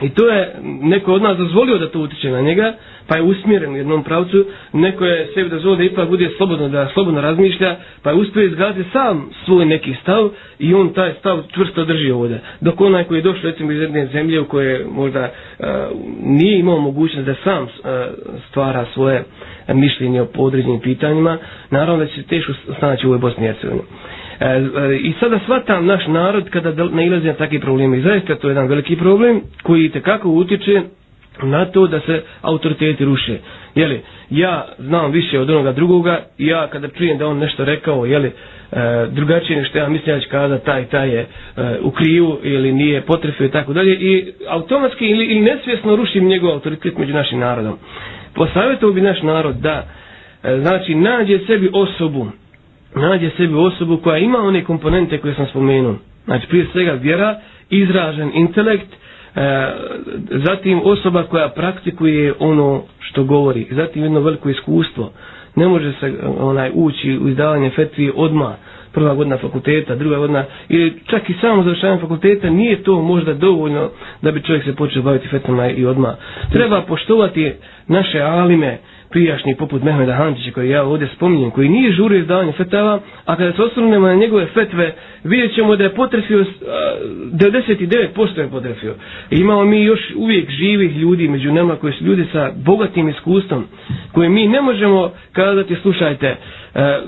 I 0.00 0.10
to 0.10 0.28
je 0.28 0.52
neko 0.82 1.12
od 1.14 1.22
nas 1.22 1.36
dozvolio 1.38 1.78
da 1.78 1.88
to 1.88 2.00
utiče 2.00 2.30
na 2.30 2.40
njega, 2.40 2.72
pa 3.06 3.16
je 3.16 3.22
usmjeren 3.22 3.72
u 3.72 3.76
jednom 3.76 4.04
pravcu, 4.04 4.44
neko 4.72 5.04
je 5.04 5.28
sebi 5.34 5.50
dozvolio 5.50 5.76
da 5.78 5.84
ipak 5.84 6.08
bude 6.08 6.30
slobodno, 6.36 6.68
da 6.68 6.88
slobodno 6.88 7.20
razmišlja, 7.20 7.70
pa 8.02 8.10
je 8.10 8.16
uspio 8.16 8.42
izgledati 8.42 8.90
sam 8.92 9.30
svoj 9.44 9.64
neki 9.66 9.94
stav 9.94 10.28
i 10.58 10.74
on 10.74 10.88
taj 10.88 11.12
stav 11.14 11.42
čvrsto 11.48 11.84
drži 11.84 12.10
ovdje. 12.10 12.40
Dok 12.60 12.80
onaj 12.80 13.04
koji 13.04 13.18
je 13.18 13.22
došao 13.22 13.50
recimo 13.50 13.72
iz 13.72 13.80
jedne 13.80 14.06
zemlje 14.06 14.40
u 14.40 14.44
koje 14.44 14.86
možda 14.86 15.28
uh, 15.58 15.66
nije 16.22 16.58
imao 16.58 16.78
mogućnost 16.78 17.26
da 17.26 17.34
sam 17.36 17.62
uh, 17.62 17.68
stvara 18.50 18.86
svoje 18.94 19.24
mišljenje 19.68 20.22
o 20.22 20.26
podređenim 20.26 20.80
pitanjima, 20.80 21.38
naravno 21.70 22.04
da 22.04 22.10
će 22.10 22.22
teško 22.22 22.52
snaći 22.78 23.06
u 23.06 23.10
ovoj 23.10 23.18
Bosni 23.18 23.44
i 23.44 23.46
Hercegovini. 23.46 23.82
E, 24.34 24.46
e, 24.46 24.60
I 24.98 25.12
sada 25.20 25.38
shvatam 25.38 25.86
naš 25.86 26.06
narod 26.06 26.50
kada 26.50 26.84
ne 26.86 27.06
ilazi 27.06 27.26
na 27.26 27.32
takve 27.34 27.60
probleme. 27.60 27.98
I 27.98 28.02
zaista 28.02 28.34
to 28.34 28.48
je 28.48 28.52
jedan 28.52 28.66
veliki 28.66 28.96
problem 28.96 29.40
koji 29.62 29.88
tekako 29.88 30.44
kako 30.44 30.88
na 31.42 31.64
to 31.64 31.86
da 31.86 32.00
se 32.00 32.22
autoriteti 32.42 33.04
ruše. 33.04 33.38
Jeli, 33.74 34.00
ja 34.30 34.66
znam 34.78 35.10
više 35.10 35.40
od 35.40 35.50
onoga 35.50 35.72
drugoga 35.72 36.20
ja 36.38 36.66
kada 36.66 36.88
čujem 36.88 37.18
da 37.18 37.26
on 37.26 37.38
nešto 37.38 37.64
rekao, 37.64 38.06
jeli, 38.06 38.28
e, 38.28 38.32
drugačije 39.08 39.58
nešto 39.58 39.78
ja 39.78 39.88
mislim 39.88 40.16
da 40.16 40.20
će 40.20 40.28
kada 40.28 40.58
taj, 40.58 40.84
taj 40.84 41.08
je 41.08 41.20
e, 41.20 41.26
u 41.82 41.90
krivu 41.90 42.38
ili 42.42 42.72
nije 42.72 43.00
potrefio 43.00 43.46
i 43.46 43.50
tako 43.50 43.72
dalje 43.72 43.92
i 43.92 44.32
automatski 44.48 45.06
ili, 45.06 45.24
ili 45.24 45.40
nesvjesno 45.42 45.96
rušim 45.96 46.24
njegov 46.24 46.50
autoritet 46.50 46.98
među 46.98 47.12
našim 47.12 47.38
narodom. 47.38 47.78
Posavjetao 48.34 48.90
bi 48.90 49.00
naš 49.00 49.22
narod 49.22 49.56
da 49.56 49.86
e, 50.44 50.58
znači 50.58 50.94
nađe 50.94 51.38
sebi 51.38 51.70
osobu 51.72 52.26
nađe 52.96 53.30
sebi 53.30 53.54
osobu 53.56 53.96
koja 53.96 54.18
ima 54.18 54.38
one 54.38 54.64
komponente 54.64 55.18
koje 55.18 55.34
sam 55.34 55.46
spomenuo. 55.46 55.94
Znači 56.24 56.46
prije 56.48 56.66
svega 56.72 56.92
vjera, 56.92 57.36
izražen 57.70 58.30
intelekt, 58.34 58.88
e, 59.34 59.70
zatim 60.30 60.80
osoba 60.84 61.22
koja 61.22 61.48
praktikuje 61.48 62.34
ono 62.38 62.82
što 63.00 63.24
govori, 63.24 63.66
zatim 63.70 64.02
jedno 64.02 64.20
veliko 64.20 64.50
iskustvo. 64.50 65.10
Ne 65.56 65.66
može 65.66 65.92
se 65.92 66.12
onaj 66.38 66.70
ući 66.74 67.18
u 67.18 67.28
izdavanje 67.28 67.70
fetvi 67.70 68.12
odma 68.16 68.54
prva 68.92 69.14
godina 69.14 69.36
fakulteta, 69.38 69.94
druga 69.94 70.18
godina, 70.18 70.44
ili 70.68 71.00
čak 71.06 71.30
i 71.30 71.34
samo 71.34 71.62
završavanje 71.62 72.00
fakulteta, 72.00 72.50
nije 72.50 72.82
to 72.82 73.02
možda 73.02 73.34
dovoljno 73.34 73.90
da 74.22 74.30
bi 74.30 74.42
čovjek 74.42 74.64
se 74.64 74.74
počeo 74.74 75.02
baviti 75.02 75.28
fetvama 75.28 75.68
i 75.68 75.86
odma. 75.86 76.16
Treba 76.52 76.82
poštovati 76.82 77.52
naše 77.88 78.20
alime, 78.20 78.78
prijašnji 79.14 79.54
poput 79.54 79.82
Mehmeda 79.82 80.14
Hančića 80.14 80.50
koji 80.50 80.70
ja 80.70 80.82
ovdje 80.84 81.08
spominjem, 81.08 81.50
koji 81.50 81.68
nije 81.68 81.92
žurio 81.92 82.18
izdavanje 82.18 82.52
fetava, 82.52 82.94
a 83.24 83.36
kada 83.36 83.52
se 83.52 83.62
osvrnemo 83.62 84.06
na 84.06 84.14
njegove 84.14 84.46
fetve, 84.46 84.92
vidjet 85.24 85.54
ćemo 85.54 85.76
da 85.76 85.84
je 85.84 85.90
potrefio, 85.92 86.44
99% 87.32 88.08
je 88.38 88.48
potrefio. 88.48 88.94
I 89.30 89.36
imamo 89.36 89.64
mi 89.64 89.82
još 89.82 90.00
uvijek 90.16 90.50
živih 90.50 90.96
ljudi 90.96 91.28
među 91.28 91.52
nama 91.52 91.76
koji 91.76 91.92
su 91.92 92.04
ljudi 92.04 92.24
sa 92.32 92.52
bogatim 92.56 93.08
iskustvom, 93.08 93.64
koje 94.12 94.28
mi 94.28 94.46
ne 94.46 94.60
možemo 94.60 95.10
kazati, 95.32 95.76
slušajte, 95.76 96.26
e, 96.26 96.36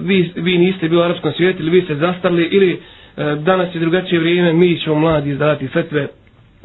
vi, 0.00 0.32
vi 0.36 0.58
niste 0.58 0.88
bili 0.88 1.00
u 1.00 1.04
arapskom 1.04 1.32
svijetu 1.32 1.62
ili 1.62 1.70
vi 1.70 1.82
ste 1.82 1.94
zastarli 1.94 2.42
ili 2.44 2.72
e, 2.72 2.78
danas 3.36 3.74
je 3.74 3.80
drugačije 3.80 4.18
vrijeme, 4.20 4.52
mi 4.52 4.78
ćemo 4.78 4.94
mladi 4.96 5.30
izdavati 5.30 5.68
fetve, 5.68 6.06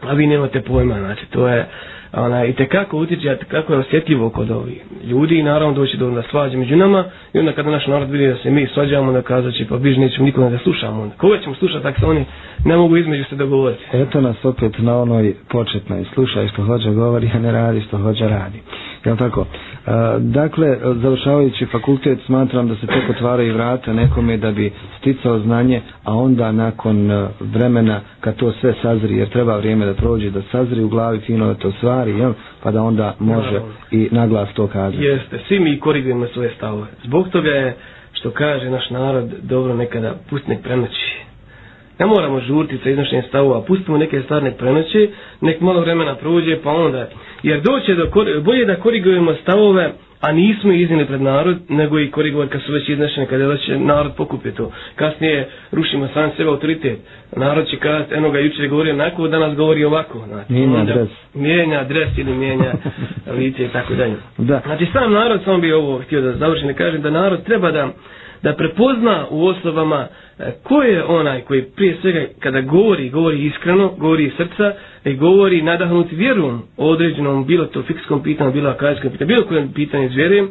a 0.01 0.13
vi 0.13 0.27
nemate 0.27 0.61
pojma, 0.61 0.99
znači 0.99 1.25
to 1.25 1.47
je 1.47 1.65
ona, 2.13 2.45
i 2.45 2.53
tekako 2.53 2.97
utječe, 2.97 3.37
kako 3.47 3.73
je 3.73 3.79
osjetljivo 3.79 4.29
kod 4.29 4.51
ovih 4.51 4.81
ljudi 5.03 5.35
i 5.35 5.43
naravno 5.43 5.73
doći 5.73 5.97
do 5.97 6.11
na 6.11 6.23
svađa 6.31 6.57
među 6.57 6.75
nama 6.75 7.03
i 7.33 7.39
onda 7.39 7.51
kada 7.51 7.69
naš 7.71 7.87
narod 7.87 8.09
vidi 8.09 8.27
da 8.27 8.35
se 8.35 8.49
mi 8.51 8.67
svađamo, 8.67 9.07
onda 9.07 9.21
kazat 9.21 9.53
će 9.53 9.65
pa 9.69 9.77
biž 9.77 9.97
nećemo 9.97 10.25
nikome 10.25 10.49
da 10.49 10.57
slušamo. 10.57 11.01
Onda. 11.01 11.15
Koga 11.15 11.37
ćemo 11.39 11.55
slušati, 11.55 11.87
ako 11.87 11.99
se 11.99 12.05
oni 12.05 12.25
ne 12.65 12.77
mogu 12.77 12.97
između 12.97 13.23
se 13.23 13.35
dogovoriti. 13.35 13.83
Eto 13.93 14.21
nas 14.21 14.45
opet 14.45 14.77
na 14.79 15.01
onoj 15.01 15.33
početnoj, 15.49 16.05
slušaj 16.13 16.47
što 16.47 16.63
hođa 16.63 16.91
govori, 16.91 17.29
a 17.33 17.39
ne 17.39 17.51
radi 17.51 17.81
što 17.81 17.97
hođa 17.97 18.27
radi. 18.27 18.59
Jel 19.05 19.17
tako? 19.17 19.45
Dakle, 20.19 20.67
završavajući 20.93 21.65
fakultet 21.65 22.19
smatram 22.25 22.67
da 22.67 22.75
se 22.75 22.87
tek 22.87 23.09
otvaraju 23.09 23.53
vrata 23.53 23.93
nekome 23.93 24.37
da 24.37 24.51
bi 24.51 24.71
sticao 24.99 25.39
znanje, 25.39 25.81
a 26.03 26.15
onda 26.15 26.51
nakon 26.51 27.11
e, 27.11 27.27
vremena 27.41 27.99
kad 28.19 28.35
to 28.35 28.51
sve 28.51 28.73
sazri, 28.81 29.17
jer 29.17 29.29
treba 29.29 29.57
vrijeme 29.57 29.85
da 29.85 29.93
prođe, 29.93 30.29
da 30.29 30.41
sazri 30.41 30.83
u 30.83 30.89
glavi 30.89 31.19
fino 31.19 31.47
da 31.47 31.53
to 31.53 31.71
stvari, 31.71 32.11
jel? 32.11 32.33
pa 32.63 32.71
da 32.71 32.83
onda 32.83 33.15
može 33.19 33.61
i 33.91 34.09
naglas 34.11 34.49
to 34.53 34.67
kazati. 34.67 35.03
Jeste, 35.03 35.39
svi 35.47 35.59
mi 35.59 35.79
korigujemo 35.79 36.27
svoje 36.27 36.53
stavove. 36.57 36.87
Zbog 37.03 37.29
toga 37.29 37.49
je, 37.49 37.75
što 38.13 38.31
kaže 38.31 38.69
naš 38.69 38.89
narod, 38.89 39.31
dobro 39.41 39.73
nekada 39.75 40.15
pust 40.29 40.47
nek 40.47 40.61
prenoći. 40.61 41.30
Ne 42.01 42.07
moramo 42.07 42.39
žurti 42.39 42.77
sa 42.83 42.89
iznošenjem 42.89 43.23
stavova, 43.23 43.61
pustimo 43.61 43.97
neke 43.97 44.21
stvari 44.21 44.45
nek 44.45 44.57
prenoći, 44.57 45.09
nek 45.41 45.61
malo 45.61 45.81
vremena 45.81 46.15
prođe, 46.15 46.57
pa 46.63 46.71
onda 46.71 47.07
jer 47.43 47.61
doće 47.61 47.95
do 47.95 48.05
bolje 48.41 48.65
da 48.65 48.75
korigujemo 48.75 49.33
stavove 49.35 49.91
a 50.21 50.31
nismo 50.31 50.71
iznili 50.73 51.05
pred 51.05 51.21
narod, 51.21 51.57
nego 51.69 51.99
i 51.99 52.11
korigovati 52.11 52.51
kad 52.51 52.61
su 52.61 52.73
već 52.73 52.89
iznešene, 52.89 53.25
kada 53.25 53.47
već 53.47 53.61
narod 53.69 54.11
pokupi 54.17 54.51
to. 54.51 54.71
Kasnije 54.95 55.47
rušimo 55.71 56.07
sam 56.07 56.31
sebe 56.37 56.49
autoritet. 56.49 56.99
Narod 57.35 57.67
će 57.67 57.77
kazati, 57.77 58.13
eno 58.13 58.29
ga 58.31 58.39
jučer 58.39 58.67
govori 58.67 58.91
onako, 58.91 59.27
danas 59.27 59.55
govori 59.55 59.85
ovako. 59.85 60.23
Znači, 60.27 60.53
mijenja 60.53 60.83
dres. 60.85 61.09
Mijenja 61.33 61.79
adres 61.79 62.09
ili 62.17 62.33
mijenja 62.33 62.73
lice 63.37 63.63
i 63.65 63.69
tako 63.69 63.93
dalje. 63.93 64.15
Da. 64.37 64.61
Znači 64.65 64.85
sam 64.93 65.13
narod, 65.13 65.41
samo 65.45 65.57
bi 65.57 65.73
ovo 65.73 65.99
htio 65.99 66.21
da 66.21 66.31
završim, 66.33 66.67
ne 66.67 66.73
kažem 66.73 67.01
da 67.01 67.09
narod 67.09 67.43
treba 67.43 67.71
da 67.71 67.89
da 68.43 68.53
prepozna 68.53 69.25
u 69.29 69.45
osobama 69.45 70.07
e, 70.39 70.51
ko 70.63 70.83
je 70.83 71.03
onaj 71.05 71.41
koji 71.41 71.61
prije 71.63 71.97
svega 72.01 72.25
kada 72.39 72.61
govori, 72.61 73.09
govori 73.09 73.45
iskreno, 73.45 73.89
govori 73.89 74.25
iz 74.25 74.31
srca 74.33 74.73
i 75.05 75.13
govori 75.15 75.61
nadahnut 75.61 76.07
vjerom 76.11 76.61
o 76.77 76.89
određenom 76.89 77.45
bilo 77.45 77.65
to 77.65 77.83
fikskom 77.83 78.23
pitanju, 78.23 78.51
bilo 78.51 78.69
akadijskom 78.69 79.11
pitanju, 79.11 79.27
bilo 79.27 79.43
kojem 79.43 79.73
pitanju 79.73 80.05
iz 80.05 80.13
vjerujem, 80.13 80.49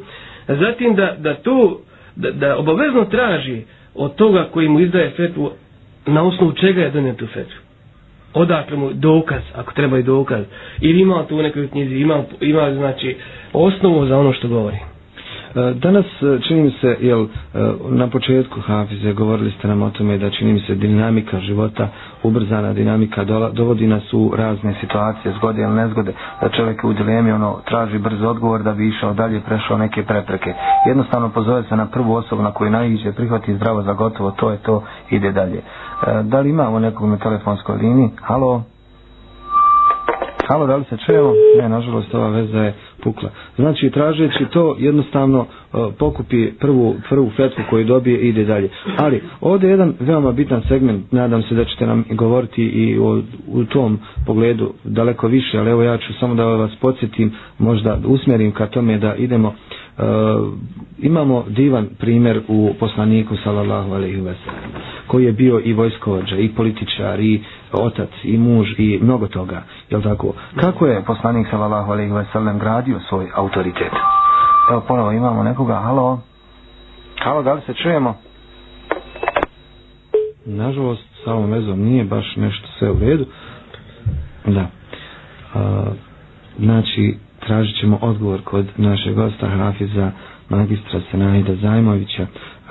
zatim 0.48 0.94
da, 0.94 1.16
da 1.18 1.34
to 1.34 1.80
da, 2.16 2.30
da 2.30 2.58
obavezno 2.58 3.04
traži 3.04 3.62
od 3.96 4.14
toga 4.14 4.44
koji 4.44 4.68
mu 4.68 4.80
izdaje 4.80 5.10
fetvu 5.10 5.50
na 6.06 6.22
osnovu 6.22 6.52
čega 6.52 6.80
je 6.82 6.90
donio 6.90 7.14
tu 7.14 7.26
fetvu. 7.26 7.58
Odakle 8.34 8.76
mu 8.76 8.90
dokaz, 8.92 9.42
ako 9.54 9.72
treba 9.72 9.98
i 9.98 10.02
dokaz, 10.02 10.44
ili 10.80 11.00
ima 11.00 11.24
tu 11.26 11.36
u 11.36 11.42
nekoj 11.42 11.68
knjizi, 11.68 11.94
ima, 11.94 12.22
ima 12.40 12.74
znači 12.74 13.16
osnovu 13.52 14.06
za 14.06 14.18
ono 14.18 14.32
što 14.32 14.48
govori. 14.48 14.76
E, 15.50 15.74
danas 15.74 16.04
e, 16.22 16.38
čini 16.40 16.62
mi 16.62 16.70
se, 16.72 16.96
jel, 17.00 17.22
e, 17.22 17.26
na 17.90 18.06
početku 18.08 18.60
Hafize 18.60 19.12
govorili 19.12 19.50
ste 19.50 19.68
nam 19.68 19.82
o 19.82 19.90
tome 19.90 20.18
da 20.18 20.30
čini 20.30 20.52
mi 20.52 20.60
se 20.60 20.74
dinamika 20.74 21.40
života, 21.40 21.88
ubrzana 22.22 22.72
dinamika 22.72 23.24
dovodi 23.52 23.86
nas 23.86 24.12
u 24.12 24.32
razne 24.36 24.74
situacije, 24.80 25.34
zgode 25.34 25.62
ili 25.62 25.72
nezgode, 25.72 26.12
da 26.42 26.48
čovjek 26.48 26.84
u 26.84 26.92
dilemi 26.92 27.32
ono, 27.32 27.58
traži 27.64 27.98
brz 27.98 28.22
odgovor 28.22 28.62
da 28.62 28.72
bi 28.72 28.88
išao 28.88 29.12
dalje, 29.14 29.40
prešao 29.40 29.78
neke 29.78 30.02
prepreke. 30.02 30.54
Jednostavno 30.86 31.28
pozove 31.28 31.62
se 31.62 31.76
na 31.76 31.86
prvu 31.86 32.14
osobu 32.14 32.42
na 32.42 32.52
koju 32.52 32.70
najiđe, 32.70 33.12
prihvati 33.12 33.54
zdravo 33.54 33.82
za 33.82 33.92
gotovo, 33.92 34.30
to 34.30 34.50
je 34.50 34.58
to, 34.58 34.82
ide 35.10 35.32
dalje. 35.32 35.60
Da 36.22 36.40
li 36.40 36.50
imamo 36.50 36.78
nekog 36.78 37.08
na 37.08 37.16
telefonskoj 37.16 37.76
liniji? 37.76 38.08
Halo? 38.22 38.62
Halo, 40.48 40.66
da 40.66 40.76
li 40.76 40.84
se 40.84 40.96
čujemo? 40.98 41.32
Ne, 41.56 41.68
nažalost, 41.68 42.14
ova 42.14 42.28
veza 42.28 42.58
je 42.58 42.74
pukla. 43.02 43.28
Znači, 43.56 43.90
tražeći 43.90 44.44
to, 44.46 44.76
jednostavno 44.78 45.40
e, 45.40 45.76
pokupi 45.98 46.50
prvu, 46.52 46.96
prvu 47.08 47.30
fetvu 47.30 47.64
koju 47.70 47.84
dobije 47.84 48.18
i 48.18 48.28
ide 48.28 48.44
dalje. 48.44 48.68
Ali, 48.98 49.20
ovdje 49.40 49.66
je 49.66 49.70
jedan 49.70 49.94
veoma 50.00 50.32
bitan 50.32 50.62
segment, 50.62 51.12
nadam 51.12 51.42
se 51.42 51.54
da 51.54 51.64
ćete 51.64 51.86
nam 51.86 52.04
govoriti 52.10 52.62
i 52.62 52.98
o, 52.98 53.22
u 53.48 53.64
tom 53.64 53.98
pogledu 54.26 54.72
daleko 54.84 55.28
više, 55.28 55.58
ali 55.58 55.70
evo 55.70 55.82
ja 55.82 55.98
ću 55.98 56.12
samo 56.14 56.34
da 56.34 56.44
vas 56.44 56.70
podsjetim, 56.76 57.32
možda 57.58 57.98
usmjerim 58.06 58.52
ka 58.52 58.66
tome 58.66 58.98
da 58.98 59.14
idemo 59.14 59.48
uh, 59.48 60.04
imamo 61.00 61.44
divan 61.48 61.88
primjer 61.98 62.40
u 62.48 62.70
poslaniku 62.80 63.36
sallallahu 63.36 63.92
alejhi 63.92 64.16
ve 64.16 64.34
sellem 64.36 64.70
koji 65.06 65.24
je 65.24 65.32
bio 65.32 65.60
i 65.60 65.72
vojskovođa 65.72 66.36
i 66.36 66.48
političar 66.48 67.20
i 67.20 67.40
otac 67.74 68.10
i 68.24 68.38
muž 68.38 68.68
i 68.78 68.98
mnogo 69.02 69.26
toga 69.28 69.62
je 69.90 69.96
l' 69.96 70.02
tako? 70.02 70.32
Kako 70.56 70.86
je 70.86 71.02
poslanik 71.02 71.46
sallallahu 71.50 71.92
alejhi 71.92 72.12
ve 72.12 72.24
sellem 72.32 72.58
gradio 72.58 73.00
svoj 73.00 73.30
autoritet? 73.34 73.92
Evo 74.70 74.80
ponovo 74.80 75.12
imamo 75.12 75.42
nekoga 75.42 75.74
halo? 75.74 76.20
Halo 77.18 77.42
da 77.42 77.52
li 77.52 77.60
se 77.60 77.74
čujemo? 77.74 78.14
Nažalost 80.46 81.02
sa 81.24 81.32
ovom 81.32 81.50
vezom 81.50 81.80
nije 81.80 82.04
baš 82.04 82.36
nešto 82.36 82.68
sve 82.78 82.90
u 82.90 82.98
redu. 82.98 83.26
Da. 84.46 84.66
Uh, 85.54 85.60
znači 86.58 87.14
tražit 87.40 87.80
ćemo 87.80 87.98
odgovor 88.02 88.40
kod 88.42 88.66
našeg 88.76 89.14
gosta 89.14 89.48
Hafiza 89.48 90.10
magistra 90.48 91.00
Senahida 91.10 91.54
Zajmovića. 91.54 92.26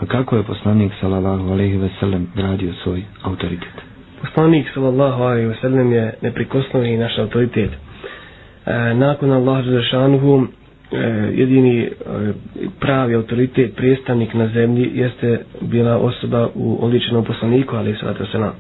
Kako 0.08 0.36
je 0.36 0.43
poslanik 0.43 0.91
sallallahu 1.02 1.52
alaihi 1.52 1.78
ve 1.78 1.89
sellem 2.00 2.28
gradio 2.36 2.74
svoj 2.74 3.04
autoritet 3.24 3.89
poslanik 4.20 4.67
sallallahu 4.70 5.24
alaihi 5.24 5.47
wa 5.47 5.61
sallam 5.61 5.91
je 5.91 6.13
neprikosnovni 6.22 6.97
naš 6.97 7.17
autoritet. 7.20 7.72
E, 7.72 8.74
nakon 8.95 9.32
Allah 9.32 9.63
Žešanuhu 9.65 10.47
e, 10.91 10.97
jedini 11.34 11.80
e, 11.80 11.89
pravi 12.80 13.15
autoritet 13.15 13.76
predstavnik 13.76 14.34
na 14.34 14.47
zemlji 14.47 14.91
jeste 14.93 15.39
bila 15.61 15.97
osoba 15.97 16.49
u 16.55 16.78
oličenom 16.82 17.26
poslaniku 17.26 17.76
ali 17.76 17.95
sada 17.95 18.26
se 18.26 18.38
na 18.38 18.51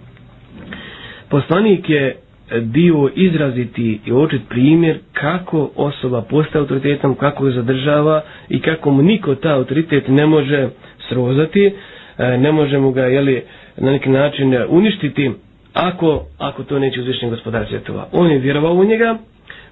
poslanik 1.29 1.89
je 1.89 2.15
bio 2.57 3.09
izraziti 3.15 3.99
i 4.05 4.11
očit 4.13 4.41
primjer 4.49 4.99
kako 5.13 5.69
osoba 5.75 6.21
postaje 6.21 6.59
autoritetom, 6.59 7.15
kako 7.15 7.43
ga 7.45 7.51
zadržava 7.51 8.21
i 8.49 8.59
kako 8.59 8.91
mu 8.91 9.01
niko 9.01 9.35
ta 9.35 9.49
autoritet 9.49 10.07
ne 10.07 10.25
može 10.25 10.67
srozati, 11.09 11.73
e, 12.17 12.37
ne 12.37 12.51
može 12.51 12.77
mu 12.77 12.91
ga 12.91 13.01
jeli, 13.01 13.43
na 13.77 13.91
neki 13.91 14.09
način 14.09 14.55
uništiti 14.69 15.31
ako, 15.73 16.23
ako 16.37 16.63
to 16.63 16.79
neće 16.79 16.99
uzvišnji 17.01 17.29
gospodar 17.29 17.65
svjetova. 17.69 18.07
On 18.11 18.27
je 18.27 18.39
vjerovao 18.39 18.73
u 18.73 18.83
njega, 18.83 19.17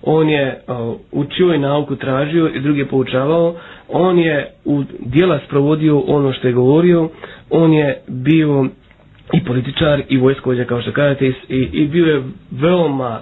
on 0.03 0.29
je 0.29 0.59
učio 1.11 1.53
i 1.53 1.59
nauku 1.59 1.95
tražio 1.95 2.47
i 2.47 2.59
druge 2.59 2.85
poučavao, 2.85 3.55
on 3.89 4.19
je 4.19 4.51
u 4.65 4.83
dijela 4.99 5.39
sprovodio 5.39 5.99
ono 5.99 6.33
što 6.33 6.47
je 6.47 6.53
govorio, 6.53 7.09
on 7.49 7.73
je 7.73 7.97
bio 8.07 8.65
i 9.33 9.43
političar 9.43 10.01
i 10.09 10.17
vojskovođa 10.17 10.63
kao 10.63 10.81
što 10.81 10.91
kažete 10.91 11.27
i, 11.27 11.33
i 11.73 11.87
bio 11.87 12.05
je 12.05 12.23
veoma 12.53 13.21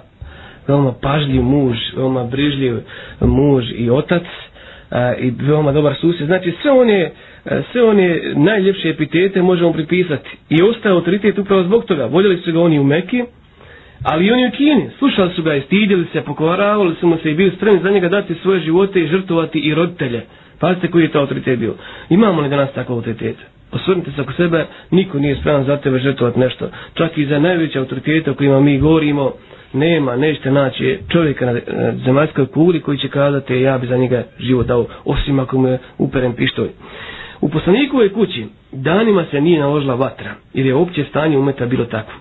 veoma 0.68 0.92
pažljiv 0.94 1.42
muž, 1.42 1.76
veoma 1.96 2.24
brižljiv 2.24 2.76
muž 3.20 3.64
i 3.72 3.90
otac 3.90 4.22
a, 4.90 5.14
i 5.14 5.30
veoma 5.32 5.72
dobar 5.72 5.94
susjed. 5.94 6.26
Znači 6.26 6.54
sve 6.62 6.70
one, 6.70 7.10
E, 7.46 7.62
sve 7.72 7.82
one 7.82 8.06
najljepše 8.34 8.88
epitete 8.88 9.42
možemo 9.42 9.72
pripisati 9.72 10.28
i 10.50 10.62
ostaje 10.62 10.92
autoritet 10.92 11.38
upravo 11.38 11.62
zbog 11.62 11.84
toga. 11.84 12.06
Voljeli 12.06 12.36
su 12.36 12.52
ga 12.52 12.60
oni 12.60 12.78
u 12.78 12.84
Meki, 12.84 13.22
ali 14.04 14.26
i 14.26 14.32
oni 14.32 14.46
u 14.46 14.50
Kini. 14.50 14.90
Slušali 14.98 15.30
su 15.32 15.42
ga 15.42 15.54
i 15.54 15.60
stidjeli 15.60 16.06
se, 16.12 16.20
pokovaravali 16.20 16.94
su 16.94 17.06
mu 17.06 17.16
se 17.18 17.30
i 17.30 17.34
bili 17.34 17.50
spremni 17.50 17.80
za 17.82 17.90
njega 17.90 18.08
dati 18.08 18.34
svoje 18.34 18.60
živote 18.60 19.00
i 19.00 19.06
žrtovati 19.06 19.58
i 19.58 19.74
roditelje. 19.74 20.22
Pazite 20.60 20.88
koji 20.88 21.02
je 21.02 21.08
to 21.08 21.20
autoritet 21.20 21.58
bio. 21.58 21.74
Imamo 22.10 22.42
li 22.42 22.48
danas 22.48 22.72
tako 22.72 22.92
autoritet? 22.92 23.36
osvrnite 23.72 24.10
se 24.12 24.20
oko 24.20 24.32
sebe, 24.32 24.60
niko 24.90 25.18
nije 25.18 25.36
spreman 25.36 25.64
za 25.64 25.76
tebe 25.76 25.98
žrtvovat 25.98 26.36
nešto. 26.36 26.68
Čak 26.94 27.18
i 27.18 27.26
za 27.26 27.38
najveće 27.38 27.78
autoritete 27.78 28.30
o 28.30 28.34
kojima 28.34 28.60
mi 28.60 28.78
govorimo, 28.78 29.32
nema, 29.72 30.16
nećete 30.16 30.50
naći 30.50 30.98
čovjeka 31.08 31.46
na 31.46 31.60
zemaljskoj 31.96 32.46
kuli 32.46 32.80
koji 32.80 32.98
će 32.98 33.08
kazati 33.08 33.54
ja 33.54 33.78
bi 33.78 33.86
za 33.86 33.96
njega 33.96 34.24
život 34.38 34.66
dao, 34.66 34.86
osim 35.04 35.38
ako 35.38 35.58
mu 35.58 35.68
je 35.68 35.78
uperen 35.98 36.32
pištolj. 36.32 36.68
U 37.46 37.50
poslanikovoj 37.50 38.08
kući 38.10 38.44
danima 38.72 39.24
se 39.30 39.40
nije 39.40 39.60
naložila 39.60 39.94
vatra, 39.94 40.30
jer 40.54 40.66
je 40.66 40.74
opće 40.74 41.04
stanje 41.04 41.38
umeta 41.38 41.66
bilo 41.66 41.84
takvo. 41.84 42.14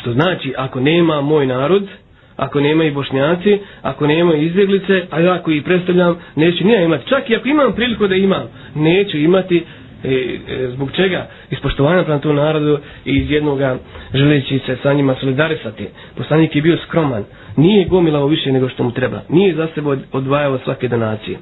Što 0.00 0.12
znači, 0.12 0.54
ako 0.56 0.80
nema 0.80 1.20
moj 1.20 1.46
narod, 1.46 1.88
ako 2.36 2.60
nema 2.60 2.84
i 2.84 2.90
bošnjaci, 2.90 3.52
ako 3.82 4.06
nema 4.06 4.34
izbjeglice, 4.34 5.02
a 5.10 5.20
ja 5.20 5.38
koji 5.38 5.62
predstavljam, 5.62 6.16
neću 6.36 6.64
nija 6.64 6.80
imati. 6.80 7.08
Čak 7.08 7.30
i 7.30 7.36
ako 7.36 7.48
imam 7.48 7.72
priliku 7.72 8.06
da 8.06 8.14
imam, 8.14 8.42
neću 8.74 9.18
imati 9.18 9.64
e, 10.04 10.08
e, 10.08 10.68
zbog 10.68 10.90
čega 10.92 11.26
ispoštovanja 11.50 12.02
prema 12.02 12.20
tom 12.20 12.36
narodu 12.36 12.78
i 13.04 13.12
iz 13.12 13.30
jednoga 13.30 13.76
želeći 14.14 14.58
se 14.58 14.76
sa 14.82 14.92
njima 14.92 15.14
solidarisati. 15.14 15.86
Poslanik 16.16 16.56
je 16.56 16.62
bio 16.62 16.76
skroman, 16.78 17.24
nije 17.56 17.84
gomilao 17.84 18.26
više 18.26 18.52
nego 18.52 18.68
što 18.68 18.84
mu 18.84 18.90
treba, 18.90 19.20
nije 19.28 19.54
za 19.54 19.68
sebe 19.74 19.88
odvajao 20.12 20.58
svake 20.58 20.88
donacije. 20.88 21.38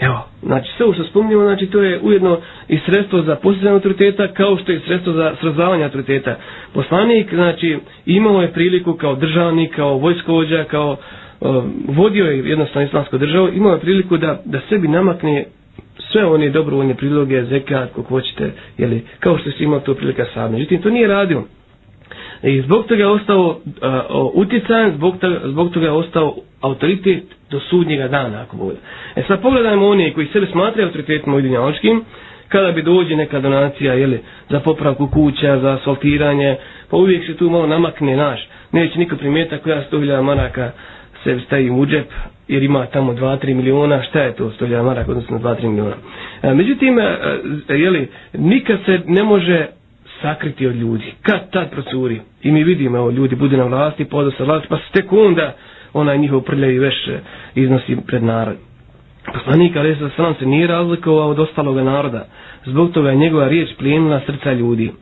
Evo, 0.00 0.18
znači 0.42 0.68
sve 0.76 0.94
što 0.94 1.04
spominjamo, 1.04 1.42
znači 1.44 1.66
to 1.66 1.82
je 1.82 2.00
ujedno 2.00 2.38
i 2.68 2.78
sredstvo 2.78 3.22
za 3.22 3.36
postizanje 3.36 3.74
autoriteta 3.74 4.28
kao 4.28 4.56
što 4.56 4.72
je 4.72 4.80
sredstvo 4.80 5.12
za 5.12 5.34
srazavanje 5.40 5.84
autoriteta. 5.84 6.36
Poslanik, 6.72 7.34
znači, 7.34 7.78
imao 8.06 8.42
je 8.42 8.52
priliku 8.52 8.92
kao 8.94 9.14
državnik, 9.14 9.76
kao 9.76 9.94
vojskovođa, 9.94 10.64
kao 10.64 10.96
uh, 11.40 11.64
vodio 11.86 12.24
je 12.24 12.38
jednostavno 12.40 12.88
islamsku 12.88 13.18
državu, 13.18 13.48
imao 13.48 13.72
je 13.72 13.80
priliku 13.80 14.16
da, 14.16 14.42
da 14.44 14.60
sebi 14.68 14.88
namakne 14.88 15.44
sve 16.02 16.24
one 16.26 16.50
dobrovoljne 16.50 16.94
priloge, 16.94 17.44
zekat, 17.44 17.88
kako 17.88 18.02
hoćete, 18.02 18.50
jeli, 18.78 19.04
kao 19.20 19.38
što 19.38 19.50
se 19.50 19.64
imao 19.64 19.80
to 19.80 19.94
prilika 19.94 20.24
sad. 20.34 20.52
Međutim, 20.52 20.82
to 20.82 20.90
nije 20.90 21.08
radio. 21.08 21.44
I 22.42 22.62
zbog 22.62 22.86
toga 22.86 23.00
je 23.00 23.08
ostao 23.08 23.56
e, 23.82 23.86
uh, 23.86 23.94
utjecajan, 24.34 24.92
zbog 24.92 25.18
toga, 25.18 25.40
zbog 25.44 25.70
toga 25.70 25.86
je 25.86 25.92
ostao 25.92 26.34
autoritet 26.60 27.22
do 27.50 27.60
sudnjega 27.60 28.08
dana, 28.08 28.40
ako 28.40 28.56
bude. 28.56 28.76
E 29.16 29.22
sad 29.22 29.42
pogledajmo 29.42 29.88
one 29.88 30.12
koji 30.12 30.26
sebe 30.26 30.46
smatraju 30.46 30.86
autoritetima 30.86 31.34
ujedinjavačkim, 31.34 32.04
kada 32.48 32.72
bi 32.72 32.82
dođe 32.82 33.16
neka 33.16 33.40
donacija, 33.40 33.94
jeli, 33.94 34.20
za 34.50 34.60
popravku 34.60 35.06
kuća, 35.06 35.58
za 35.58 35.72
asfaltiranje, 35.72 36.56
pa 36.90 36.96
uvijek 36.96 37.26
se 37.26 37.36
tu 37.36 37.50
malo 37.50 37.66
namakne 37.66 38.16
naš. 38.16 38.40
Neće 38.72 38.98
niko 38.98 39.16
primijeta 39.16 39.58
koja 39.58 39.82
100.000 39.92 40.22
maraka 40.22 40.70
se 41.24 41.40
stavi 41.46 41.70
u 41.70 41.86
džep, 41.86 42.06
jer 42.48 42.62
ima 42.62 42.86
tamo 42.86 43.12
2-3 43.12 43.54
miliona, 43.54 44.02
šta 44.02 44.20
je 44.20 44.34
to 44.34 44.44
100.000 44.50 44.82
maraka 44.82 45.10
odnosno 45.10 45.38
2-3 45.38 45.68
miliona. 45.68 45.96
E, 46.42 46.54
međutim, 46.54 46.98
e, 46.98 47.18
e 47.68 47.74
jeli, 47.74 48.08
nikad 48.32 48.78
se 48.86 49.00
ne 49.06 49.22
može 49.22 49.66
sakriti 50.22 50.66
od 50.66 50.76
ljudi. 50.76 51.12
Kad 51.22 51.50
tad 51.50 51.70
procuri? 51.70 52.20
I 52.42 52.50
mi 52.50 52.64
vidimo, 52.64 52.96
evo, 52.98 53.10
ljudi 53.10 53.36
budu 53.36 53.56
na 53.56 53.64
vlasti, 53.64 54.04
podo 54.04 54.30
sa 54.30 54.44
vlasti, 54.44 54.68
pa 54.68 54.76
se 54.76 54.92
tek 54.92 55.12
onda 55.12 55.54
onaj 55.94 56.18
njihov 56.18 56.40
prljavi 56.40 56.78
veš 56.78 57.08
iznosi 57.54 57.96
pred 58.06 58.22
narod. 58.22 58.56
Poslanik 59.34 59.76
Ali 59.76 59.96
sam 60.16 60.34
se 60.34 60.46
nije 60.46 60.66
razlikovao 60.66 61.28
od 61.28 61.38
ostaloga 61.38 61.82
naroda. 61.82 62.26
Zbog 62.66 62.92
toga 62.92 63.10
je 63.10 63.16
njegova 63.16 63.48
riječ 63.48 63.68
plijenila 63.78 64.20
srca 64.26 64.52
ljudi. 64.52 64.92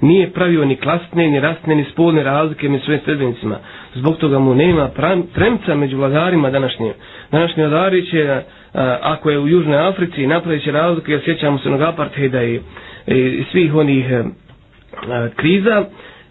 Nije 0.00 0.30
pravio 0.30 0.64
ni 0.64 0.76
klasne, 0.76 1.28
ni 1.28 1.40
rastne, 1.40 1.74
ni 1.74 1.84
spolne 1.84 2.22
razlike 2.22 2.68
među 2.68 2.84
svojim 2.84 3.00
sredbenicima. 3.04 3.56
Zbog 3.94 4.16
toga 4.16 4.38
mu 4.38 4.54
nema 4.54 4.90
tremca 5.34 5.74
među 5.74 5.96
vladarima 5.96 6.50
današnjim. 6.50 6.92
Današnji 7.32 7.62
vladari 7.62 8.06
će, 8.06 8.42
a, 8.74 8.98
ako 9.02 9.30
je 9.30 9.38
u 9.38 9.48
Južnoj 9.48 9.78
Africi, 9.78 10.26
napravit 10.26 10.64
će 10.64 10.72
razlike, 10.72 11.12
jer 11.12 11.20
sjećamo 11.24 11.58
se 11.58 11.68
onog 11.68 11.82
apartheida 11.82 12.42
i, 12.42 12.60
i 13.06 13.44
svih 13.52 13.74
onih 13.74 14.06
e, 14.06 14.24
kriza, 15.36 15.84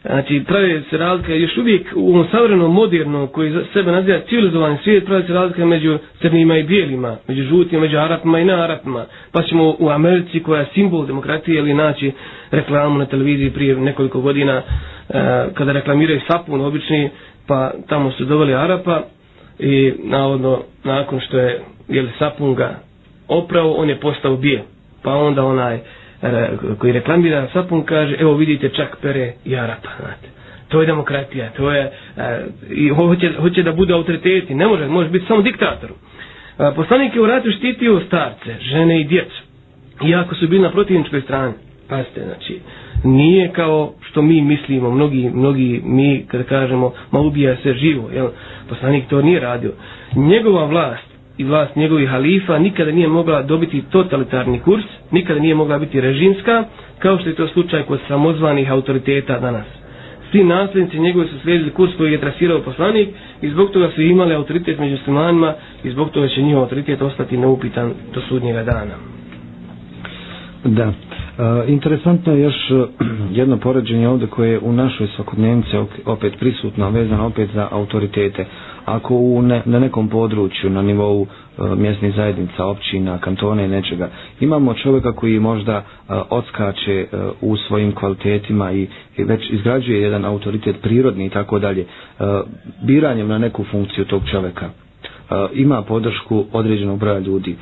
Znači, 0.03 0.43
pravi 0.47 0.83
se 0.89 0.97
razlika 0.97 1.33
još 1.33 1.57
uvijek 1.57 1.87
u 1.95 2.09
ovom 2.09 2.27
savremenom 2.31 2.73
modernom 2.73 3.27
koji 3.27 3.53
sebe 3.73 3.91
naziva 3.91 4.19
civilizovani 4.19 4.77
svijet, 4.83 5.05
pravi 5.05 5.23
se 5.23 5.33
razlika 5.33 5.65
među 5.65 5.97
crnima 6.21 6.57
i 6.57 6.63
bijelima, 6.63 7.17
među 7.27 7.43
žutima, 7.43 7.81
među 7.81 7.97
arapima 7.97 8.39
i 8.39 8.45
nearapima. 8.45 9.05
Pa 9.31 9.43
ćemo 9.43 9.75
u 9.79 9.89
Americi 9.89 10.39
koja 10.39 10.59
je 10.59 10.67
simbol 10.73 11.05
demokratije 11.05 11.57
ili 11.57 11.73
naći 11.73 12.11
reklamu 12.51 12.97
na 12.97 13.05
televiziji 13.05 13.49
prije 13.51 13.75
nekoliko 13.75 14.21
godina 14.21 14.53
e, 14.53 14.63
kada 15.53 15.71
reklamiraju 15.71 16.19
sapun 16.27 16.61
obični, 16.61 17.09
pa 17.47 17.71
tamo 17.87 18.11
su 18.11 18.25
doveli 18.25 18.53
Arapa 18.53 19.01
i 19.59 19.93
navodno 19.99 20.59
nakon 20.83 21.19
što 21.19 21.37
je 21.37 21.59
jeli, 21.87 22.09
sapun 22.19 22.55
ga 22.55 22.79
oprao, 23.27 23.71
on 23.71 23.89
je 23.89 23.95
postao 23.95 24.35
bijel. 24.35 24.61
Pa 25.03 25.13
onda 25.13 25.43
onaj 25.43 25.79
koji 26.77 26.93
reklamira 26.93 27.47
sapun 27.53 27.83
kaže 27.83 28.15
evo 28.15 28.33
vidite 28.33 28.69
čak 28.69 28.97
pere 29.01 29.33
i 29.45 29.55
Arapa 29.55 29.89
znate. 29.99 30.27
to 30.67 30.81
je 30.81 30.87
demokratija 30.87 31.49
to 31.49 31.71
je 31.71 31.91
i 32.69 32.89
hoće, 32.89 33.31
hoće 33.33 33.63
da 33.63 33.71
bude 33.71 33.93
autoriteti 33.93 34.55
ne 34.55 34.67
može, 34.67 34.87
može 34.87 35.09
biti 35.09 35.25
samo 35.25 35.41
diktator 35.41 35.89
poslanik 36.75 37.15
je 37.15 37.21
u 37.21 37.27
ratu 37.27 37.51
štitio 37.51 37.99
starce 37.99 38.55
žene 38.61 39.01
i 39.01 39.05
djecu 39.05 39.41
iako 40.03 40.35
su 40.35 40.47
bili 40.47 40.61
na 40.61 40.71
protivničkoj 40.71 41.21
strani 41.21 41.53
pazite 41.89 42.21
znači 42.23 42.59
nije 43.05 43.49
kao 43.49 43.93
što 44.01 44.21
mi 44.21 44.41
mislimo 44.41 44.91
mnogi, 44.91 45.29
mnogi 45.29 45.81
mi 45.83 46.25
kada 46.27 46.43
kažemo 46.43 46.93
ma 47.11 47.19
ubija 47.19 47.55
se 47.55 47.73
živo 47.73 48.09
jel? 48.09 48.27
poslanik 48.69 49.07
to 49.07 49.21
nije 49.21 49.39
radio 49.39 49.71
njegova 50.15 50.65
vlast 50.65 51.08
i 51.39 51.43
vlast 51.43 51.75
njegovih 51.75 52.09
halifa 52.09 52.59
nikada 52.59 52.91
nije 52.91 53.07
mogla 53.07 53.41
dobiti 53.43 53.83
totalitarni 53.83 54.59
kurs, 54.59 54.83
nikada 55.11 55.39
nije 55.39 55.55
mogla 55.55 55.79
biti 55.79 56.01
režimska, 56.01 56.63
kao 56.99 57.17
što 57.17 57.29
je 57.29 57.35
to 57.35 57.47
slučaj 57.47 57.83
kod 57.83 57.99
samozvanih 58.07 58.71
autoriteta 58.71 59.39
danas. 59.39 59.65
Svi 60.31 60.43
nasljednici 60.43 60.99
njegovi 60.99 61.27
su 61.27 61.39
slijedili 61.39 61.71
kurs 61.71 61.91
koji 61.97 62.11
je 62.11 62.19
trasirao 62.19 62.61
poslanik 62.61 63.09
i 63.41 63.49
zbog 63.49 63.71
toga 63.71 63.89
su 63.89 64.01
imali 64.01 64.35
autoritet 64.35 64.79
među 64.79 64.91
muslimanima 64.91 65.53
i 65.83 65.91
zbog 65.91 66.09
toga 66.09 66.27
će 66.27 66.41
njihov 66.41 66.61
autoritet 66.61 67.01
ostati 67.01 67.37
neupitan 67.37 67.93
do 68.13 68.21
sudnjega 68.21 68.63
dana. 68.63 68.95
Da. 70.65 70.83
E, 70.83 70.93
interesantno 71.67 72.33
je 72.33 72.41
još 72.41 72.71
e, 72.71 72.73
jedno 73.31 73.57
poređenje 73.57 74.07
ovdje 74.07 74.27
koje 74.27 74.51
je 74.51 74.59
u 74.59 74.73
našoj 74.73 75.07
svakodnevnici 75.07 75.69
opet 76.05 76.33
prisutno, 76.39 76.89
vezano 76.89 77.25
opet 77.25 77.49
za 77.53 77.67
autoritete 77.71 78.45
ako 78.89 79.15
u 79.15 79.41
ne, 79.41 79.61
na 79.65 79.79
nekom 79.79 80.09
području 80.09 80.69
na 80.69 80.81
nivou 80.81 81.25
e, 81.25 81.75
mjesnih 81.75 82.13
zajednica, 82.15 82.65
općina, 82.65 83.17
kantone 83.17 83.65
i 83.65 83.69
nečega, 83.69 84.09
imamo 84.39 84.73
čovjeka 84.73 85.11
koji 85.11 85.39
možda 85.39 85.73
e, 85.73 85.83
odskače 86.29 86.93
e, 86.93 87.05
u 87.41 87.57
svojim 87.57 87.91
kvalitetima 87.91 88.71
i, 88.71 88.87
i 89.17 89.23
već 89.23 89.49
izgrađuje 89.49 90.01
jedan 90.01 90.25
autoritet 90.25 90.75
prirodni 90.81 91.25
i 91.25 91.29
tako 91.29 91.59
dalje, 91.59 91.81
e, 91.81 91.85
biranjem 92.81 93.27
na 93.27 93.37
neku 93.37 93.63
funkciju 93.63 94.05
tog 94.05 94.21
čovjeka, 94.25 94.69
ima 95.53 95.81
podršku 95.81 96.45
određenog 96.53 96.99
broja 96.99 97.19
ljudi. 97.19 97.55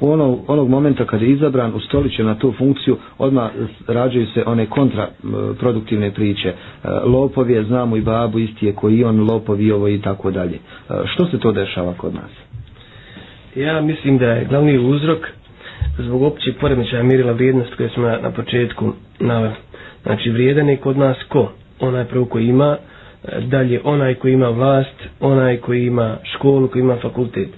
Ono, 0.00 0.38
onog, 0.46 0.68
momenta 0.68 1.04
kad 1.04 1.22
je 1.22 1.28
izabran 1.28 1.72
u 1.74 1.80
na 2.18 2.34
tu 2.34 2.52
funkciju, 2.52 2.96
odmah 3.18 3.50
rađaju 3.88 4.26
se 4.26 4.42
one 4.46 4.66
kontraproduktivne 4.66 6.10
priče. 6.10 6.52
Lopov 7.04 7.50
je, 7.50 7.64
znamo 7.64 7.96
i 7.96 8.00
babu 8.00 8.38
isti 8.38 8.66
je 8.66 8.72
koji 8.72 9.04
on, 9.04 9.20
lopov 9.22 9.60
i 9.60 9.72
ovo 9.72 9.88
i 9.88 10.00
tako 10.00 10.30
dalje. 10.30 10.58
Što 11.06 11.26
se 11.26 11.38
to 11.38 11.52
dešava 11.52 11.92
kod 11.92 12.14
nas? 12.14 12.30
Ja 13.56 13.80
mislim 13.80 14.18
da 14.18 14.26
je 14.26 14.44
glavni 14.44 14.78
uzrok 14.80 15.18
zbog 15.98 16.22
opće 16.22 16.52
poremećaja 16.52 17.02
mirila 17.02 17.32
vrijednost 17.32 17.74
koje 17.74 17.88
smo 17.88 18.02
na 18.04 18.30
početku 18.30 18.92
naveli. 19.20 19.54
Znači 20.02 20.30
vrijedan 20.30 20.68
je 20.68 20.76
kod 20.76 20.98
nas 20.98 21.16
ko? 21.28 21.48
Onaj 21.80 22.04
prvo 22.04 22.24
koji 22.24 22.46
ima 22.46 22.76
dalje 23.40 23.80
onaj 23.84 24.14
koji 24.14 24.32
ima 24.32 24.48
vlast, 24.48 24.90
onaj 25.20 25.56
koji 25.56 25.86
ima 25.86 26.16
školu, 26.26 26.68
koji 26.68 26.80
ima 26.82 26.96
fakultet. 26.96 27.48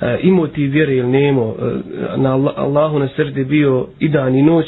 E, 0.00 0.18
imao 0.22 0.46
ti 0.46 0.66
vjere 0.66 0.94
ili 0.94 1.08
nemo, 1.08 1.54
e, 1.54 1.72
na 2.16 2.32
Allahu 2.56 2.98
na 2.98 3.08
srde 3.08 3.44
bio 3.44 3.86
i 3.98 4.08
dan 4.08 4.34
i 4.34 4.42
noć, 4.42 4.66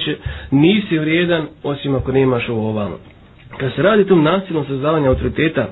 nisi 0.51 0.99
vrijedan 0.99 1.47
osim 1.63 1.95
ako 1.95 2.13
nemaš 2.13 2.49
ovo 2.49 2.69
ovamo. 2.69 2.97
Kad 3.57 3.73
se 3.75 3.83
radi 3.83 4.05
tom 4.05 4.23
nasilnom 4.23 4.65
sazdavanja 4.67 5.09
autoriteta, 5.09 5.69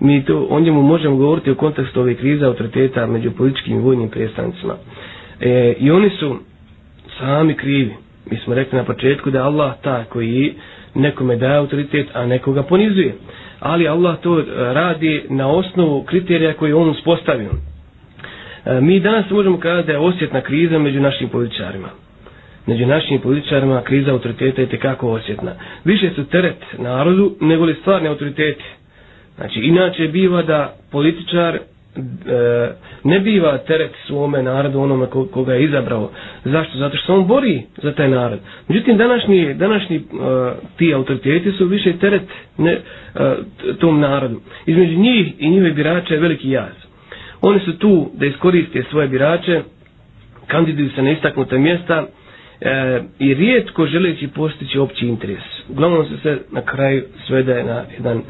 mi 0.00 0.24
to 0.24 0.46
o 0.50 0.60
njemu 0.60 0.82
možemo 0.82 1.16
govoriti 1.16 1.50
u 1.50 1.56
kontekstu 1.56 2.00
ove 2.00 2.14
krize 2.14 2.44
autoriteta 2.44 3.06
među 3.06 3.30
političkim 3.30 3.76
i 3.76 3.80
vojnim 3.80 4.08
predstavnicima. 4.08 4.74
E, 5.40 5.74
I 5.78 5.90
oni 5.90 6.10
su 6.10 6.36
sami 7.18 7.54
krivi. 7.54 7.94
Mi 8.26 8.36
smo 8.36 8.54
rekli 8.54 8.78
na 8.78 8.84
početku 8.84 9.30
da 9.30 9.44
Allah 9.44 9.72
ta 9.82 10.04
koji 10.04 10.54
nekome 10.94 11.36
daje 11.36 11.56
autoritet, 11.56 12.06
a 12.14 12.26
nekoga 12.26 12.62
ponizuje 12.62 13.14
ali 13.62 13.88
Allah 13.88 14.18
to 14.18 14.42
radi 14.56 15.24
na 15.28 15.48
osnovu 15.48 16.02
kriterija 16.02 16.52
koji 16.54 16.72
on 16.72 16.88
uspostavio. 16.90 17.50
E, 18.66 18.80
mi 18.80 19.00
danas 19.00 19.30
možemo 19.30 19.58
kazati 19.58 19.86
da 19.86 19.92
je 19.92 19.98
osjetna 19.98 20.40
kriza 20.40 20.78
među 20.78 21.00
našim 21.00 21.28
političarima. 21.28 21.88
Među 22.66 22.86
našim 22.86 23.20
političarima 23.20 23.82
kriza 23.82 24.10
autoriteta 24.12 24.60
je 24.60 24.68
tekako 24.68 25.08
osjetna. 25.10 25.52
Više 25.84 26.10
su 26.10 26.24
teret 26.24 26.56
narodu 26.78 27.36
nego 27.40 27.64
li 27.64 27.74
stvarni 27.74 28.08
autoriteti. 28.08 28.64
Znači, 29.36 29.60
inače 29.60 30.08
biva 30.08 30.42
da 30.42 30.76
političar 30.90 31.58
E, 31.94 32.70
ne 33.04 33.20
biva 33.20 33.58
teret 33.58 33.90
svome 34.06 34.42
narodu 34.42 34.80
onome 34.80 35.06
koga 35.06 35.54
je 35.54 35.64
izabrao. 35.64 36.10
Zašto? 36.44 36.78
Zato 36.78 36.96
što 36.96 37.06
se 37.06 37.12
on 37.12 37.26
bori 37.26 37.62
za 37.76 37.92
taj 37.92 38.08
narod. 38.08 38.38
Međutim, 38.68 38.96
današnji, 38.96 39.54
današnji 39.54 39.96
uh, 39.96 40.02
ti 40.76 40.94
autoriteti 40.94 41.52
su 41.52 41.66
više 41.66 41.92
teret 41.92 42.22
ne, 42.58 42.72
uh, 42.74 43.20
tom 43.76 44.00
narodu. 44.00 44.40
Između 44.66 44.98
njih 44.98 45.32
i 45.38 45.50
njihove 45.50 45.70
birače 45.70 46.14
je 46.14 46.20
veliki 46.20 46.50
jaz. 46.50 46.72
Oni 47.40 47.60
su 47.60 47.78
tu 47.78 48.10
da 48.14 48.26
iskoriste 48.26 48.82
svoje 48.82 49.08
birače, 49.08 49.62
kandiduju 50.46 50.90
se 50.90 51.02
na 51.02 51.10
istaknuta 51.10 51.58
mjesta 51.58 52.06
e, 52.60 53.00
i 53.18 53.34
rijetko 53.34 53.86
želeći 53.86 54.28
postići 54.28 54.78
opći 54.78 55.06
interes. 55.06 55.42
Uglavnom 55.68 56.04
se 56.04 56.16
sve 56.22 56.38
na 56.50 56.60
kraju 56.62 57.04
svede 57.26 57.64
na 57.64 57.84
jedan 57.90 58.22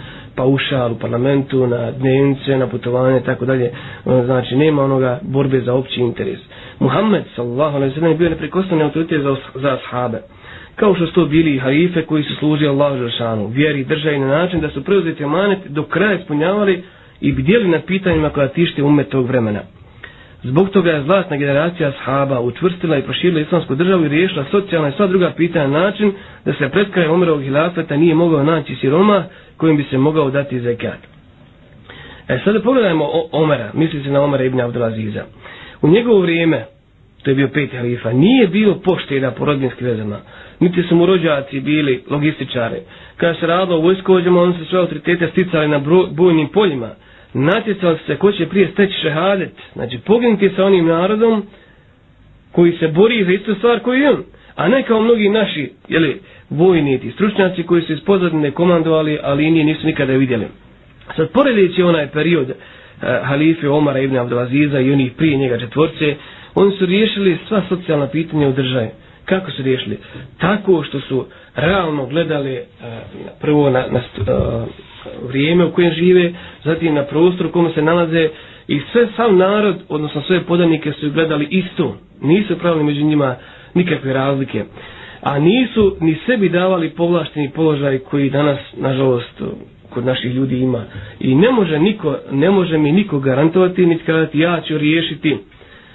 paušal 0.42 0.92
u 0.92 0.98
parlamentu, 0.98 1.66
na 1.66 1.90
dnevnice, 1.92 2.56
na 2.56 2.66
putovanje 2.66 3.18
i 3.18 3.24
tako 3.24 3.44
dalje. 3.44 3.70
Ono, 4.04 4.24
znači, 4.24 4.56
nema 4.56 4.84
onoga 4.84 5.18
borbe 5.24 5.60
za 5.60 5.74
opći 5.74 6.00
interes. 6.00 6.38
Muhammed, 6.78 7.24
sallallahu 7.36 7.76
alaihi 7.76 7.94
sallam, 7.94 8.10
je 8.10 8.16
bio 8.16 8.30
neprekostan 8.30 8.82
autoritet 8.82 9.22
za, 9.22 9.36
za 9.54 9.68
ashabe. 9.70 10.18
Kao 10.76 10.94
što 10.94 11.06
su 11.06 11.12
to 11.12 11.24
bili 11.26 11.58
harife 11.58 12.02
koji 12.02 12.22
su 12.22 12.34
služili 12.36 12.68
Allahu 12.68 12.96
Žešanu, 12.98 13.46
vjeri, 13.48 13.84
državi 13.84 14.18
na 14.18 14.26
način 14.28 14.60
da 14.60 14.70
su 14.70 14.84
preuzeti 14.84 15.24
amanet 15.24 15.58
do 15.66 15.82
kraja 15.84 16.14
ispunjavali 16.14 16.82
i 17.20 17.32
bdjeli 17.32 17.68
na 17.68 17.80
pitanjima 17.80 18.30
koja 18.30 18.48
tište 18.48 18.82
umet 18.82 19.08
tog 19.08 19.26
vremena. 19.26 19.60
Zbog 20.44 20.70
toga 20.70 20.90
je 20.90 21.02
zlatna 21.02 21.36
generacija 21.36 21.92
sahaba 21.94 22.40
učvrstila 22.40 22.96
i 22.98 23.02
proširila 23.02 23.40
islamsku 23.40 23.74
državu 23.74 24.04
i 24.04 24.08
riješila 24.08 24.44
socijalna 24.50 24.88
i 24.88 24.92
sva 24.92 25.06
druga 25.06 25.30
pitanja 25.30 25.66
na 25.68 25.80
način 25.80 26.12
da 26.44 26.52
se 26.52 26.68
pred 26.68 26.90
krajem 26.90 27.10
Omerovog 27.10 27.42
hilafeta 27.42 27.96
nije 27.96 28.14
mogao 28.14 28.42
naći 28.44 28.74
siroma 28.76 29.24
kojim 29.56 29.76
bi 29.76 29.84
se 29.84 29.98
mogao 29.98 30.30
dati 30.30 30.60
zekat. 30.60 30.98
E 32.28 32.38
sada 32.44 32.60
pogledajmo 32.60 33.04
o 33.06 33.28
Omera, 33.34 33.70
misli 33.74 34.02
se 34.02 34.10
na 34.10 34.20
Omera 34.20 34.44
ibn 34.44 34.60
Abdelaziza. 34.60 35.24
U 35.82 35.88
njegovo 35.88 36.20
vrijeme, 36.20 36.64
to 37.22 37.30
je 37.30 37.34
bio 37.34 37.48
peti 37.48 37.76
halifa, 37.76 38.12
nije 38.12 38.46
bilo 38.48 38.74
poštena 38.76 39.30
po 39.30 39.44
rodbinskim 39.44 39.86
vezama. 39.86 40.18
Niti 40.60 40.82
su 40.82 40.96
mu 40.96 41.06
rođaci 41.06 41.60
bili 41.60 42.04
logističari. 42.10 42.76
Kada 43.16 43.34
se 43.34 43.46
radilo 43.46 43.78
u 43.78 43.82
vojskovođama, 43.82 44.42
oni 44.42 44.54
se 44.54 44.64
sve 44.64 44.78
autoritete 44.78 45.28
sticali 45.28 45.68
na 45.68 45.80
bujnim 46.10 46.48
poljima 46.48 46.88
natjecao 47.34 47.96
se 47.98 48.16
ko 48.16 48.32
će 48.32 48.46
prije 48.46 48.68
steći 48.68 48.94
šehadet, 48.94 49.52
znači 49.72 49.98
poginuti 49.98 50.50
sa 50.56 50.64
onim 50.64 50.86
narodom 50.86 51.42
koji 52.52 52.72
se 52.72 52.88
bori 52.88 53.24
za 53.24 53.32
istu 53.32 53.54
stvar 53.54 53.80
koju 53.80 54.08
on, 54.08 54.24
a 54.56 54.68
ne 54.68 54.82
kao 54.82 55.00
mnogi 55.00 55.28
naši 55.28 55.70
jeli, 55.88 56.20
vojniti, 56.50 57.10
stručnjaci 57.10 57.62
koji 57.62 57.82
su 57.82 57.92
iz 57.92 58.00
pozadine 58.00 58.50
komandovali, 58.50 59.18
ali 59.22 59.50
nije 59.50 59.64
nisu 59.64 59.86
nikada 59.86 60.12
vidjeli. 60.12 60.46
Sad, 61.16 61.30
poredići 61.30 61.82
onaj 61.82 62.06
period 62.06 62.50
e, 62.50 62.54
halife 63.22 63.68
Omara 63.68 63.98
ibn 63.98 64.16
Abdelaziza 64.16 64.80
i 64.80 64.92
onih 64.92 65.12
prije 65.12 65.36
njega 65.36 65.58
četvorce, 65.58 66.14
oni 66.54 66.76
su 66.76 66.86
riješili 66.86 67.38
sva 67.48 67.62
socijalna 67.68 68.06
pitanja 68.06 68.48
u 68.48 68.52
državi. 68.52 68.88
Kako 69.24 69.50
su 69.50 69.62
riješili? 69.62 69.98
Tako 70.38 70.82
što 70.82 71.00
su 71.00 71.26
realno 71.56 72.06
gledali 72.06 72.52
eh, 72.52 72.64
prvo 73.40 73.70
na, 73.70 73.84
na 73.88 73.98
eh, 73.98 74.66
vrijeme 75.22 75.64
u 75.64 75.72
kojem 75.72 75.92
žive, 75.92 76.32
zatim 76.64 76.94
na 76.94 77.02
prostor 77.02 77.46
u 77.46 77.52
kojem 77.52 77.72
se 77.72 77.82
nalaze 77.82 78.28
i 78.68 78.80
sve 78.92 79.08
sam 79.16 79.36
narod, 79.38 79.76
odnosno 79.88 80.22
sve 80.22 80.40
podanike 80.40 80.92
su 80.92 81.10
gledali 81.10 81.46
isto. 81.46 81.96
Nisu 82.20 82.58
pravili 82.58 82.84
među 82.84 83.00
njima 83.00 83.36
nikakve 83.74 84.12
razlike. 84.12 84.64
A 85.22 85.38
nisu 85.38 85.96
ni 86.00 86.16
sebi 86.26 86.48
davali 86.48 86.90
povlašteni 86.90 87.50
položaj 87.50 87.98
koji 88.00 88.30
danas, 88.30 88.58
nažalost, 88.74 89.42
kod 89.90 90.04
naših 90.04 90.34
ljudi 90.34 90.58
ima. 90.58 90.84
I 91.20 91.34
ne 91.34 91.50
može 91.50 91.78
niko, 91.78 92.16
ne 92.32 92.50
može 92.50 92.78
mi 92.78 92.92
niko 92.92 93.18
garantovati, 93.18 93.86
niti 93.86 94.04
kazati 94.04 94.38
ja 94.38 94.60
ću 94.60 94.78
riješiti 94.78 95.38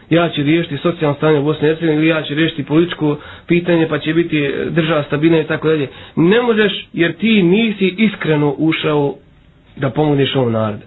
ja 0.09 0.29
ću 0.29 0.43
riješiti 0.43 0.77
socijalno 0.77 1.15
stanje 1.15 1.39
u 1.39 1.43
Bosni 1.43 1.61
i 1.61 1.69
Hercegovini 1.69 1.97
ili 1.97 2.07
ja 2.07 2.23
ću 2.23 2.33
riješiti 2.33 2.63
političko 2.63 3.17
pitanje 3.47 3.87
pa 3.87 3.99
će 3.99 4.13
biti 4.13 4.37
e, 4.39 4.65
država 4.65 5.03
stabilna 5.03 5.39
i 5.39 5.43
tako 5.43 5.67
dalje. 5.67 5.87
Ne 6.15 6.41
možeš 6.41 6.87
jer 6.93 7.13
ti 7.13 7.43
nisi 7.43 7.87
iskreno 7.89 8.55
ušao 8.57 9.15
da 9.75 9.89
pomogneš 9.89 10.35
ovom 10.35 10.51
narodu. 10.51 10.83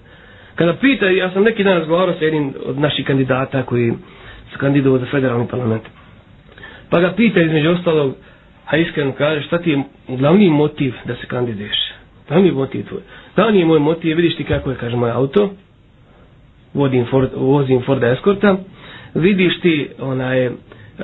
Kada 0.55 0.73
pita, 0.75 1.07
ja 1.07 1.31
sam 1.31 1.43
neki 1.43 1.65
dan 1.65 1.75
razgovarao 1.75 2.15
sa 2.15 2.25
jednim 2.25 2.55
od 2.65 2.79
naših 2.79 3.07
kandidata 3.07 3.63
koji 3.63 3.93
su 4.53 4.59
kandidovao 4.59 4.99
za 4.99 5.07
federalni 5.07 5.49
parlament. 5.49 5.83
Pa 6.91 7.01
ga 7.01 7.13
pita 7.13 7.41
između 7.41 7.71
ostalog, 7.71 8.15
a 8.67 8.77
iskreno 8.77 9.13
kaže 9.13 9.43
šta 9.43 9.59
ti 9.59 9.71
je 9.71 9.83
glavni 10.09 10.51
motiv 10.51 10.95
da 11.05 11.15
se 11.15 11.27
kandiduješ? 11.27 11.77
Glavni 12.29 12.51
motiv 12.53 12.85
tvoj. 12.85 13.01
Da 13.37 13.43
je 13.45 13.65
moj 13.65 13.79
motiv, 13.79 14.17
vidiš 14.17 14.37
ti 14.37 14.45
kako 14.45 14.71
je, 14.71 14.77
kaže, 14.77 14.97
moj 14.97 15.11
auto, 15.11 15.51
vodim 16.75 17.07
Ford, 17.07 17.31
vozim 17.35 17.83
Ford 17.83 18.03
Escorta, 18.05 18.57
vidiš 19.15 19.61
ti 19.61 19.89
onaj, 20.01 20.47
e, 20.47 20.51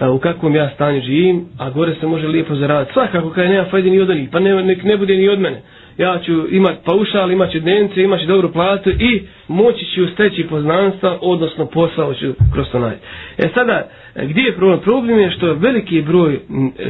u 0.09 0.19
kakvom 0.19 0.55
ja 0.55 0.71
stanju 0.71 1.01
živim, 1.01 1.45
a 1.59 1.71
gore 1.71 1.95
se 1.95 2.07
može 2.07 2.27
lijepo 2.27 2.55
zaraditi. 2.55 2.93
Svakako 2.93 3.31
kada 3.31 3.49
nema 3.49 3.65
fajde 3.65 3.91
ni 3.91 4.01
od 4.01 4.11
onih, 4.11 4.29
pa 4.33 4.41
ne, 4.41 4.63
nek 4.63 4.83
ne 4.85 4.97
bude 4.97 5.17
ni 5.17 5.29
od 5.29 5.39
mene. 5.39 5.63
Ja 5.99 6.19
ću 6.19 6.47
imat 6.51 6.77
paušal, 6.85 7.33
imat 7.33 7.51
ću 7.51 7.61
dnevnice, 7.61 8.03
imat 8.03 8.21
ću 8.21 8.27
dobru 8.27 8.53
platu 8.53 8.91
i 8.91 9.23
moći 9.49 9.85
ću 9.87 10.07
steći 10.07 10.45
poznanstva, 10.45 11.19
odnosno 11.23 11.67
posao 11.67 12.15
ću 12.15 12.27
kroz 12.53 12.67
to 12.73 12.79
naći. 12.79 12.97
E 13.39 13.49
sada, 13.55 13.89
gdje 14.17 14.41
je 14.43 14.53
problem? 14.53 14.81
Problem 14.81 15.19
je 15.19 15.31
što 15.31 15.55
veliki 15.55 16.03
broj 16.03 16.41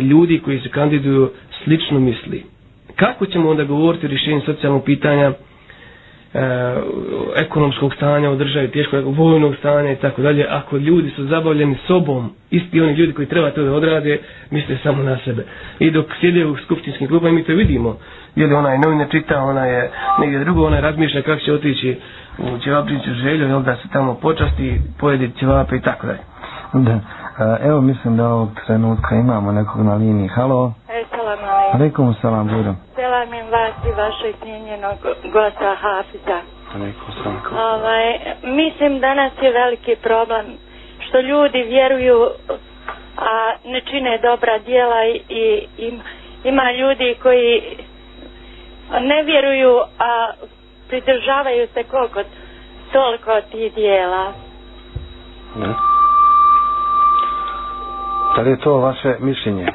ljudi 0.02 0.38
koji 0.38 0.60
se 0.60 0.68
kandiduju 0.68 1.30
slično 1.64 2.00
misli. 2.00 2.42
Kako 2.96 3.26
ćemo 3.26 3.50
onda 3.50 3.64
govoriti 3.64 4.06
o 4.06 4.08
rješenju 4.08 4.40
socijalnog 4.40 4.84
pitanja, 4.84 5.32
e, 6.36 6.76
ekonomskog 7.36 7.94
stanja 7.94 8.30
u 8.30 8.36
državi, 8.36 8.68
teškog 8.68 9.04
vojnog 9.08 9.54
stanja 9.56 9.92
i 9.92 9.96
tako 9.96 10.22
dalje, 10.22 10.46
ako 10.50 10.76
ljudi 10.78 11.10
su 11.10 11.24
zabavljeni 11.24 11.76
sobom, 11.86 12.30
isti 12.50 12.80
oni 12.80 12.92
ljudi 12.92 13.12
koji 13.12 13.26
treba 13.26 13.50
to 13.50 13.62
da 13.62 13.72
odrade, 13.72 14.18
misle 14.50 14.78
samo 14.82 15.02
na 15.02 15.18
sebe. 15.24 15.44
I 15.78 15.90
dok 15.90 16.06
sjede 16.20 16.46
u 16.46 16.56
skupštinskim 16.56 17.08
klubama, 17.08 17.34
mi 17.34 17.44
to 17.44 17.52
vidimo, 17.54 17.96
je 18.36 18.46
li 18.46 18.54
onaj 18.54 18.78
novine 18.78 19.06
čita, 19.10 19.40
ona 19.40 19.64
je 19.64 19.90
negdje 20.20 20.38
drugo, 20.38 20.66
ona 20.66 20.80
razmišlja 20.80 21.22
kako 21.22 21.40
će 21.40 21.52
otići 21.52 21.96
u 22.40 22.58
Ćevapriću 22.58 23.10
želju, 23.14 23.48
jel 23.48 23.62
da 23.62 23.76
se 23.76 23.88
tamo 23.92 24.14
počasti, 24.14 24.80
pojedi 24.98 25.30
Ćevape 25.30 25.76
i 25.76 25.80
tako 25.80 26.06
dalje. 26.06 26.20
Da. 26.74 26.92
E, 26.92 27.00
evo 27.62 27.80
mislim 27.80 28.16
da 28.16 28.28
ovog 28.28 28.48
trenutka 28.66 29.14
imamo 29.16 29.52
nekog 29.52 29.82
na 29.82 29.94
liniji. 29.94 30.28
Halo. 30.28 30.72
Alaikum 31.72 32.14
salam, 32.22 32.46
budem. 32.48 32.76
Selamim 32.94 33.46
vas 33.50 33.74
i 33.84 33.92
vašeg 33.92 34.34
cijenjenog 34.42 34.98
gosta 35.32 35.74
Hafiza. 35.74 36.38
Alaikum 36.74 37.08
salam. 37.22 37.40
Ovaj, 37.52 38.06
mislim 38.42 39.00
danas 39.00 39.32
je 39.42 39.52
veliki 39.52 39.96
problem 40.02 40.46
što 41.00 41.20
ljudi 41.20 41.62
vjeruju 41.62 42.28
a 43.18 43.30
ne 43.64 43.80
čine 43.80 44.18
dobra 44.18 44.58
djela 44.58 45.04
i, 45.04 45.20
i 45.28 45.66
im, 45.78 46.00
ima 46.44 46.72
ljudi 46.72 47.16
koji 47.22 47.62
ne 49.00 49.22
vjeruju 49.22 49.76
a 49.98 50.30
pridržavaju 50.88 51.68
se 51.74 51.82
koliko 51.84 52.20
toliko 52.92 53.40
tih 53.50 53.74
djela. 53.74 54.32
Ne. 55.56 55.66
Da 58.36 58.42
li 58.42 58.50
je 58.50 58.60
to 58.60 58.76
vaše 58.76 59.14
mišljenje? 59.20 59.66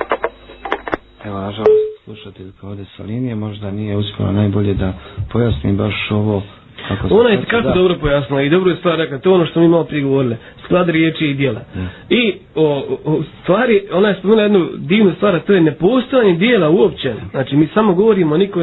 Evo, 1.26 1.39
nažalost, 1.39 1.72
slušateljka 2.03 2.67
ovdje 2.67 2.86
sa 2.97 3.03
linije 3.03 3.36
možda 3.36 3.72
nije 3.72 3.97
uspjela 3.97 4.32
najbolje 4.32 4.74
da 4.74 4.93
pojasni 5.32 5.74
baš 5.74 6.11
ovo 6.11 6.43
kako 6.88 7.07
se... 7.07 7.13
Ona 7.13 7.30
je 7.30 7.41
kako 7.45 7.67
da. 7.67 7.74
dobro 7.74 7.95
pojasnila 8.01 8.41
i 8.41 8.49
dobro 8.49 8.72
je 8.72 8.78
stvar 8.78 8.97
rekla, 8.97 9.17
to 9.17 9.30
je 9.30 9.36
ono 9.36 9.45
što 9.45 9.59
mi 9.59 9.67
malo 9.67 9.84
prije 9.84 10.03
govorili, 10.03 10.36
sklad 10.63 10.89
riječi 10.89 11.26
i 11.26 11.34
dijela. 11.34 11.61
Ja. 11.76 11.88
I 12.09 12.34
o, 12.55 12.84
o, 13.05 13.22
stvari, 13.43 13.82
ona 13.91 14.09
je 14.09 14.15
spomenula 14.15 14.43
jednu 14.43 14.67
divnu 14.78 15.11
stvar, 15.15 15.39
to 15.39 15.53
je 15.53 15.61
nepostojanje 15.61 16.34
dijela 16.34 16.69
uopće. 16.69 17.13
Znači, 17.32 17.55
mi 17.55 17.67
samo 17.74 17.93
govorimo, 17.93 18.38
niko 18.38 18.59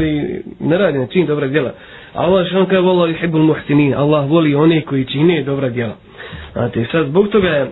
ne 0.61 0.79
radi 0.79 0.99
na 0.99 1.07
čin 1.07 1.27
dobra 1.27 1.47
dijela. 1.47 1.73
Allah 2.15 2.47
što 2.47 2.59
on 2.59 2.67
kaže, 2.67 2.79
Allah 2.79 3.15
Allah 3.97 4.31
voli 4.31 4.55
one 4.55 4.81
koji 4.81 5.05
čine 5.05 5.43
dobra 5.43 5.69
dijela. 5.69 5.95
Znači, 6.53 6.85
sad, 6.93 7.07
zbog 7.07 7.29
toga 7.29 7.49
je 7.49 7.71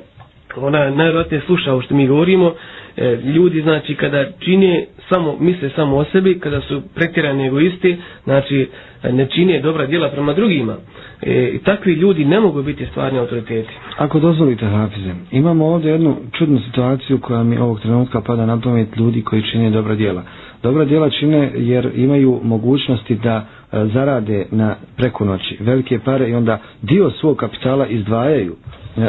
ona 0.59 0.91
najvjerojatnije 0.91 1.41
sluša 1.41 1.81
što 1.81 1.95
mi 1.95 2.07
govorimo, 2.07 2.55
e, 2.97 3.17
ljudi 3.17 3.63
znači 3.63 3.95
kada 3.95 4.25
čine 4.39 4.87
samo, 5.09 5.37
misle 5.39 5.71
samo 5.71 5.97
o 5.97 6.05
sebi, 6.05 6.39
kada 6.41 6.61
su 6.61 6.83
pretjerani 6.95 7.47
egoisti, 7.47 7.97
znači 8.25 8.69
ne 9.05 9.27
čine 9.27 9.61
dobra 9.61 9.87
djela 9.87 10.09
prema 10.09 10.33
drugima. 10.33 10.77
E, 11.23 11.45
I 11.45 11.59
takvi 11.59 11.93
ljudi 11.93 12.25
ne 12.25 12.41
mogu 12.41 12.63
biti 12.63 12.87
stvarni 12.87 13.19
autoriteti. 13.19 13.69
Ako 13.97 14.21
dozvolite 14.21 14.67
Hafize, 14.67 15.11
imamo 15.31 15.67
ovdje 15.67 15.93
jednu 15.93 16.17
čudnu 16.33 16.61
situaciju 16.61 17.19
koja 17.19 17.43
mi 17.43 17.59
ovog 17.59 17.81
trenutka 17.81 18.21
pada 18.21 18.47
na 18.47 18.61
pamet 18.61 18.97
ljudi 18.97 19.23
koji 19.23 19.43
čine 19.43 19.71
dobra 19.71 19.95
djela. 19.95 20.23
Dobra 20.63 20.85
djela 20.85 21.11
čine 21.11 21.51
jer 21.55 21.91
imaju 21.95 22.41
mogućnosti 22.43 23.15
da 23.15 23.37
e, 23.73 23.85
zarade 23.85 24.47
na 24.51 24.75
preko 24.97 25.25
noći 25.25 25.57
velike 25.61 25.99
pare 25.99 26.29
i 26.29 26.35
onda 26.35 26.59
dio 26.83 27.11
svog 27.11 27.37
kapitala 27.37 27.87
izdvajaju 27.87 28.57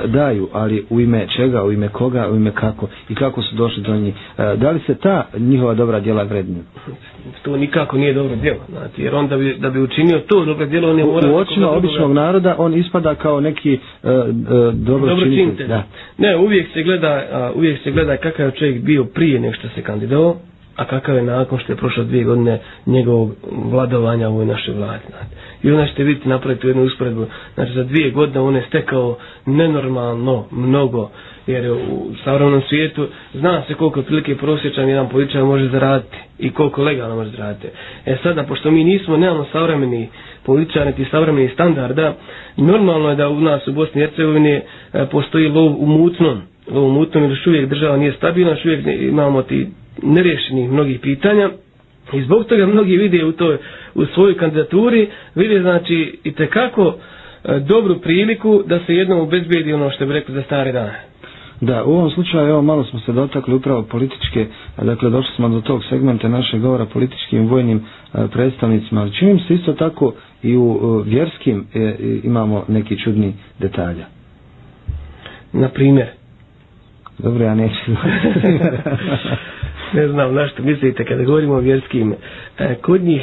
daju, 0.05 0.47
ali 0.53 0.85
u 0.89 0.99
ime 0.99 1.27
čega, 1.29 1.63
u 1.63 1.71
ime 1.71 1.87
koga, 1.87 2.29
u 2.29 2.35
ime 2.35 2.51
kako 2.51 2.87
i 3.09 3.15
kako 3.15 3.41
su 3.41 3.55
došli 3.55 3.83
do 3.83 3.95
njih. 3.95 4.15
E, 4.37 4.55
da 4.55 4.71
li 4.71 4.79
se 4.79 4.95
ta 4.95 5.27
njihova 5.37 5.73
dobra 5.73 5.99
djela 5.99 6.23
vrednije? 6.23 6.61
To 7.41 7.57
nikako 7.57 7.97
nije 7.97 8.13
dobro 8.13 8.35
djelo, 8.35 8.59
znači, 8.69 9.01
jer 9.01 9.15
on 9.15 9.27
da 9.27 9.37
bi, 9.37 9.55
da 9.55 9.69
bi 9.69 9.81
učinio 9.81 10.19
to 10.19 10.45
dobro 10.45 10.65
djelo, 10.65 10.89
on 10.89 10.99
je 10.99 11.05
mora... 11.05 11.31
U 11.31 11.35
očima 11.35 11.69
običnog 11.69 12.13
naroda 12.13 12.55
on 12.57 12.73
ispada 12.73 13.15
kao 13.15 13.39
neki 13.41 13.73
uh, 14.03 14.09
uh, 14.09 14.15
dobro, 14.73 15.07
dobro 15.07 15.25
činitelj. 15.25 15.67
Da. 15.67 15.83
Ne, 16.17 16.37
uvijek 16.37 16.67
se 16.73 16.83
gleda, 16.83 17.23
uh, 17.51 17.57
uvijek 17.57 17.83
se 17.83 17.91
gleda 17.91 18.17
kakav 18.17 18.45
je 18.45 18.51
čovjek 18.51 18.81
bio 18.81 19.03
prije 19.05 19.39
nek 19.39 19.55
što 19.55 19.67
se 19.69 19.81
kandidovao, 19.81 20.35
a 20.77 20.85
kakav 20.85 21.15
je 21.15 21.23
nakon 21.23 21.59
što 21.59 21.71
je 21.71 21.77
prošlo 21.77 22.03
dvije 22.03 22.23
godine 22.23 22.55
njegovog 22.85 23.31
vladovanja 23.63 24.29
u 24.29 24.33
ovoj 24.33 24.45
našoj 24.45 24.73
vladi. 24.73 25.03
Znači. 25.09 25.25
I 25.63 25.71
onda 25.71 25.87
ćete 25.87 26.03
vidjeti 26.03 26.29
napraviti 26.29 26.67
jednu 26.67 26.83
usporedbu. 26.83 27.25
Znači 27.55 27.73
za 27.73 27.83
dvije 27.83 28.11
godine 28.11 28.39
on 28.39 28.55
je 28.55 28.65
stekao 28.67 29.17
nenormalno 29.45 30.45
mnogo, 30.51 31.09
jer 31.47 31.71
u 31.71 31.77
savremenom 32.23 32.61
svijetu 32.61 33.07
zna 33.33 33.63
se 33.67 33.73
koliko 33.73 34.01
prilike 34.01 34.35
prosječan 34.35 34.89
jedan 34.89 35.09
političar 35.09 35.43
može 35.43 35.67
zaraditi 35.67 36.17
i 36.39 36.49
koliko 36.51 36.83
legalno 36.83 37.15
može 37.15 37.29
zaraditi. 37.29 37.67
E 38.05 38.17
sada, 38.23 38.43
pošto 38.43 38.71
mi 38.71 38.83
nismo, 38.83 39.17
nemamo 39.17 39.45
savremeni 39.51 40.09
političar, 40.43 40.85
niti 40.85 41.05
savremeni 41.05 41.49
standarda, 41.49 42.13
normalno 42.57 43.09
je 43.09 43.15
da 43.15 43.29
u 43.29 43.39
nas 43.39 43.67
u 43.67 43.73
Bosni 43.73 44.01
i 44.01 44.05
Hercegovini 44.05 44.51
e, 44.51 44.61
postoji 45.05 45.47
lov 45.47 45.75
u 45.75 45.87
mutnom. 45.87 46.41
Lov 46.71 46.85
u 46.85 46.91
mutnom, 46.91 47.23
jer 47.23 47.31
još 47.31 47.47
uvijek 47.47 47.69
država 47.69 47.97
nije 47.97 48.11
stabilna, 48.13 48.51
još 48.51 48.65
uvijek 48.65 48.85
imamo 49.01 49.41
ti 49.41 49.67
nerješenih 50.03 50.69
mnogih 50.69 50.99
pitanja 50.99 51.49
i 52.13 52.21
zbog 52.21 52.45
toga 52.45 52.65
mnogi 52.65 52.97
vide 52.97 53.25
u 53.25 53.31
toj 53.31 53.57
u 53.95 54.05
svojoj 54.05 54.37
kandidaturi 54.37 55.01
vide 55.35 55.61
znači 55.61 56.19
i 56.23 56.31
te 56.31 56.47
kako 56.47 56.95
e, 57.43 57.59
dobru 57.59 57.95
priliku 57.95 58.63
da 58.65 58.79
se 58.79 58.95
jednom 58.95 59.19
obezbedi 59.19 59.73
ono 59.73 59.89
što 59.91 60.05
bi 60.05 60.13
rekli 60.13 60.35
za 60.35 60.43
stare 60.43 60.71
dane. 60.71 60.99
Da, 61.61 61.83
u 61.83 61.89
ovom 61.89 62.09
slučaju, 62.11 62.47
evo, 62.47 62.61
malo 62.61 62.83
smo 62.83 62.99
se 62.99 63.11
dotakli 63.11 63.55
upravo 63.55 63.83
političke, 63.83 64.47
dakle, 64.79 65.09
došli 65.09 65.31
smo 65.35 65.49
do 65.49 65.61
tog 65.61 65.83
segmenta 65.85 66.27
našeg 66.27 66.61
govora 66.61 66.85
političkim 66.85 67.47
vojnim 67.47 67.77
e, 67.77 68.27
predstavnicima, 68.27 69.01
ali 69.01 69.13
činim 69.13 69.39
se 69.39 69.53
isto 69.53 69.73
tako 69.73 70.13
i 70.43 70.57
u 70.57 70.79
e, 71.05 71.09
vjerskim 71.09 71.65
e, 71.73 71.95
imamo 72.23 72.65
neki 72.67 72.97
čudni 72.97 73.33
detalja. 73.59 74.05
Na 75.53 75.69
primjer? 75.69 76.07
Dobro, 77.19 77.45
ja 77.45 77.55
neću. 77.55 77.91
ne 79.93 80.07
znam 80.07 80.33
na 80.33 80.47
što 80.47 80.63
mislite 80.63 81.05
kada 81.05 81.23
govorimo 81.23 81.53
o 81.53 81.59
vjerskim. 81.59 82.13
E, 82.59 82.75
kod 82.75 83.01
njih 83.01 83.21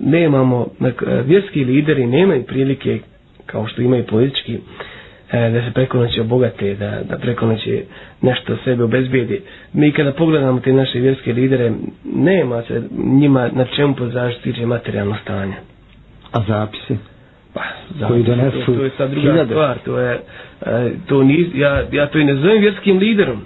nemamo, 0.00 0.66
e, 0.80 0.92
vjerski 1.24 1.64
lideri 1.64 2.06
nemaju 2.06 2.42
prilike, 2.42 2.98
kao 3.46 3.66
što 3.66 3.82
imaju 3.82 4.04
politički, 4.06 4.58
e, 5.32 5.50
da 5.50 5.60
se 5.60 5.70
preko 5.74 5.98
noći 5.98 6.20
obogate, 6.20 6.74
da, 6.74 7.00
da 7.08 7.18
preko 7.18 7.46
noći 7.46 7.82
nešto 8.22 8.56
sebe 8.64 8.82
obezbijedi. 8.84 9.40
Mi 9.72 9.92
kada 9.92 10.12
pogledamo 10.12 10.60
te 10.60 10.72
naše 10.72 10.98
vjerske 10.98 11.32
lidere, 11.32 11.72
nema 12.04 12.62
se 12.62 12.82
njima 12.96 13.48
na 13.52 13.64
čemu 13.76 13.94
pozaštiti 13.94 14.66
materijalno 14.66 15.16
stanje. 15.22 15.54
A 16.32 16.40
zapisi? 16.48 16.96
Pa, 17.54 17.60
zapisi, 17.90 18.06
koji 18.08 18.22
donesu 18.22 18.66
to, 18.66 18.74
to 18.74 18.84
je 18.84 18.90
sad 18.96 19.10
druga 19.10 19.30
hiljade. 19.30 19.50
stvar. 19.50 19.78
To 19.84 19.98
je, 19.98 20.20
to 21.06 21.22
niz, 21.22 21.46
ja, 21.54 21.82
ja 21.92 22.06
to 22.06 22.18
i 22.18 22.24
ne 22.24 22.34
zovem 22.34 22.60
vjerskim 22.60 22.98
liderom 22.98 23.42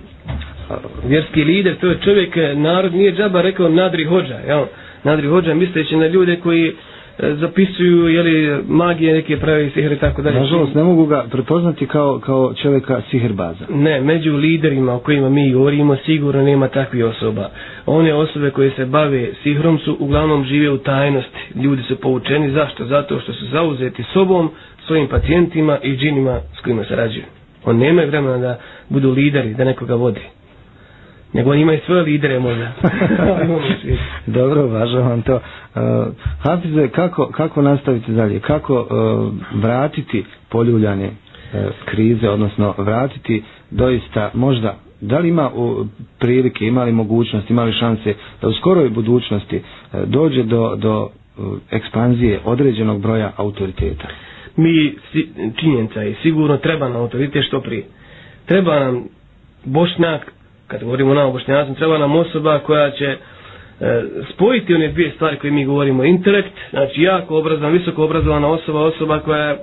vjerski 1.04 1.44
lider, 1.44 1.76
to 1.76 1.86
je 1.86 1.98
čovjek, 1.98 2.34
narod 2.56 2.94
nije 2.94 3.12
džaba 3.12 3.40
rekao 3.40 3.68
nadri 3.68 4.04
hođa, 4.04 4.34
jel? 4.38 4.64
Nadri 5.04 5.26
hođa 5.26 5.54
misleći 5.54 5.96
na 5.96 6.06
ljude 6.06 6.36
koji 6.36 6.68
e, 6.68 6.72
zapisuju 7.34 8.08
jeli, 8.08 8.62
magije 8.68 9.12
neke 9.14 9.36
pravi 9.36 9.70
sihr 9.70 9.92
i 9.92 9.98
tako 9.98 10.22
dalje. 10.22 10.40
Nažalost, 10.40 10.74
ne 10.74 10.82
mogu 10.82 11.06
ga 11.06 11.24
prepoznati 11.30 11.86
kao, 11.86 12.18
kao 12.18 12.54
čovjeka 12.54 13.00
sihrbaza. 13.10 13.64
Ne, 13.70 14.00
među 14.00 14.32
liderima 14.32 14.94
o 14.94 14.98
kojima 14.98 15.28
mi 15.28 15.52
govorimo 15.52 15.96
sigurno 15.96 16.42
nema 16.42 16.68
takvih 16.68 17.04
osoba. 17.04 17.50
One 17.86 18.14
osobe 18.14 18.50
koje 18.50 18.70
se 18.70 18.86
bave 18.86 19.28
sihrom 19.42 19.78
su 19.78 19.96
uglavnom 20.00 20.44
žive 20.44 20.70
u 20.70 20.78
tajnosti. 20.78 21.38
Ljudi 21.54 21.82
su 21.82 21.96
poučeni. 21.96 22.50
Zašto? 22.50 22.84
Zato 22.84 23.20
što 23.20 23.32
su 23.32 23.46
zauzeti 23.46 24.02
sobom, 24.04 24.50
svojim 24.78 25.08
pacijentima 25.08 25.78
i 25.82 25.96
džinima 25.96 26.40
s 26.54 26.60
kojima 26.60 26.84
se 26.84 26.96
rađuju. 26.96 27.24
On 27.64 27.76
nema 27.76 28.02
vremena 28.02 28.38
da 28.38 28.58
budu 28.88 29.10
lideri, 29.10 29.54
da 29.54 29.64
nekoga 29.64 29.94
vodi. 29.94 30.20
Nego 31.34 31.50
on 31.50 31.58
ima 31.58 31.74
i 31.74 31.80
svoje 31.80 32.02
lidere 32.02 32.38
možda. 32.40 32.72
Dobro, 34.28 34.66
važno 34.66 35.00
vam 35.00 35.22
to. 35.22 35.34
Uh, 35.34 35.80
Hafize, 36.40 36.88
kako, 36.88 37.26
kako 37.26 37.62
nastaviti 37.62 38.12
dalje? 38.12 38.40
Kako 38.40 38.74
uh, 38.74 38.88
vratiti 39.54 40.24
poljuljane 40.48 41.06
uh, 41.06 41.10
krize, 41.84 42.28
odnosno 42.28 42.74
vratiti 42.78 43.42
doista 43.70 44.30
možda 44.34 44.74
Da 45.02 45.18
li 45.18 45.28
ima 45.28 45.50
prilike, 46.18 46.64
ima 46.64 46.84
li 46.84 46.92
mogućnosti, 46.92 47.52
ima 47.52 47.64
li 47.64 47.72
šanse 47.72 48.14
da 48.42 48.48
u 48.48 48.54
skoroj 48.54 48.88
budućnosti 48.90 49.56
uh, 49.56 50.00
dođe 50.06 50.42
do, 50.44 50.76
do 50.76 51.02
uh, 51.38 51.44
ekspanzije 51.70 52.40
određenog 52.44 53.00
broja 53.00 53.32
autoriteta? 53.36 54.08
mi 54.56 54.94
činjenica 55.56 56.00
je 56.00 56.14
sigurno 56.22 56.56
treba 56.56 56.88
nam 56.88 56.96
autoritet 56.96 57.44
što 57.44 57.60
prije. 57.60 57.84
Treba 58.46 58.80
nam 58.80 59.04
bošnjak, 59.64 60.32
kad 60.66 60.84
govorimo 60.84 61.14
nam 61.14 61.26
o 61.26 61.40
treba 61.74 61.98
nam 61.98 62.16
osoba 62.16 62.58
koja 62.58 62.90
će 62.90 63.04
e, 63.04 63.16
spojiti 64.30 64.74
one 64.74 64.88
dvije 64.88 65.10
stvari 65.10 65.36
koje 65.36 65.50
mi 65.50 65.64
govorimo. 65.64 66.04
Intelekt, 66.04 66.52
znači 66.70 67.02
jako 67.02 67.38
obrazovan, 67.38 67.72
visoko 67.72 68.04
obrazovana 68.04 68.48
osoba, 68.48 68.80
osoba 68.80 69.20
koja 69.20 69.56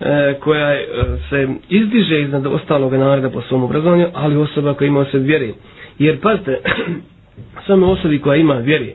e, 0.00 0.34
koja 0.34 0.70
e, 0.72 0.84
se 1.30 1.48
izdiže 1.68 2.20
iznad 2.20 2.46
ostalog 2.46 2.92
naroda 2.94 3.30
po 3.30 3.42
svom 3.42 3.64
obrazovanju, 3.64 4.06
ali 4.14 4.36
osoba 4.36 4.74
koja 4.74 4.88
ima 4.88 5.00
osobi 5.00 5.24
vjeri. 5.24 5.54
Jer 5.98 6.20
pazite, 6.20 6.58
samo 7.66 7.86
osobi 7.86 8.18
koja 8.18 8.36
ima 8.36 8.54
vjeri 8.54 8.94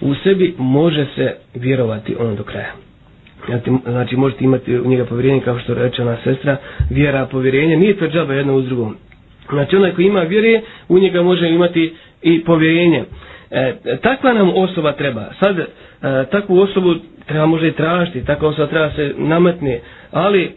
u 0.00 0.14
sebi 0.14 0.54
može 0.58 1.06
se 1.06 1.34
vjerovati 1.54 2.16
ono 2.18 2.34
do 2.34 2.42
kraja 2.42 2.72
znači, 3.46 3.70
znači 3.84 4.16
možete 4.16 4.44
imati 4.44 4.78
u 4.78 4.86
njega 4.86 5.04
povjerenje 5.04 5.40
kao 5.40 5.58
što 5.58 5.74
reče 5.74 6.02
ona 6.02 6.16
sestra 6.24 6.56
vjera 6.90 7.26
povjerenje 7.26 7.76
nije 7.76 7.96
to 7.96 8.06
džaba 8.06 8.34
jedno 8.34 8.54
uz 8.54 8.64
drugom 8.66 8.96
znači 9.50 9.76
onaj 9.76 9.92
koji 9.92 10.06
ima 10.06 10.20
vjere 10.20 10.60
u 10.88 10.98
njega 10.98 11.22
može 11.22 11.48
imati 11.48 11.92
i 12.22 12.40
povjerenje. 12.40 13.04
E, 13.50 13.72
takva 13.98 14.32
nam 14.32 14.50
osoba 14.50 14.92
treba. 14.92 15.30
Sad 15.36 15.58
e, 15.58 15.64
takvu 16.26 16.58
osobu 16.58 16.94
treba 17.26 17.46
može 17.46 17.68
i 17.68 17.72
tražiti 17.72 18.24
takva 18.24 18.48
osoba 18.48 18.66
treba 18.66 18.90
se 18.90 19.14
nametne. 19.18 19.80
Ali 20.12 20.42
e, 20.42 20.50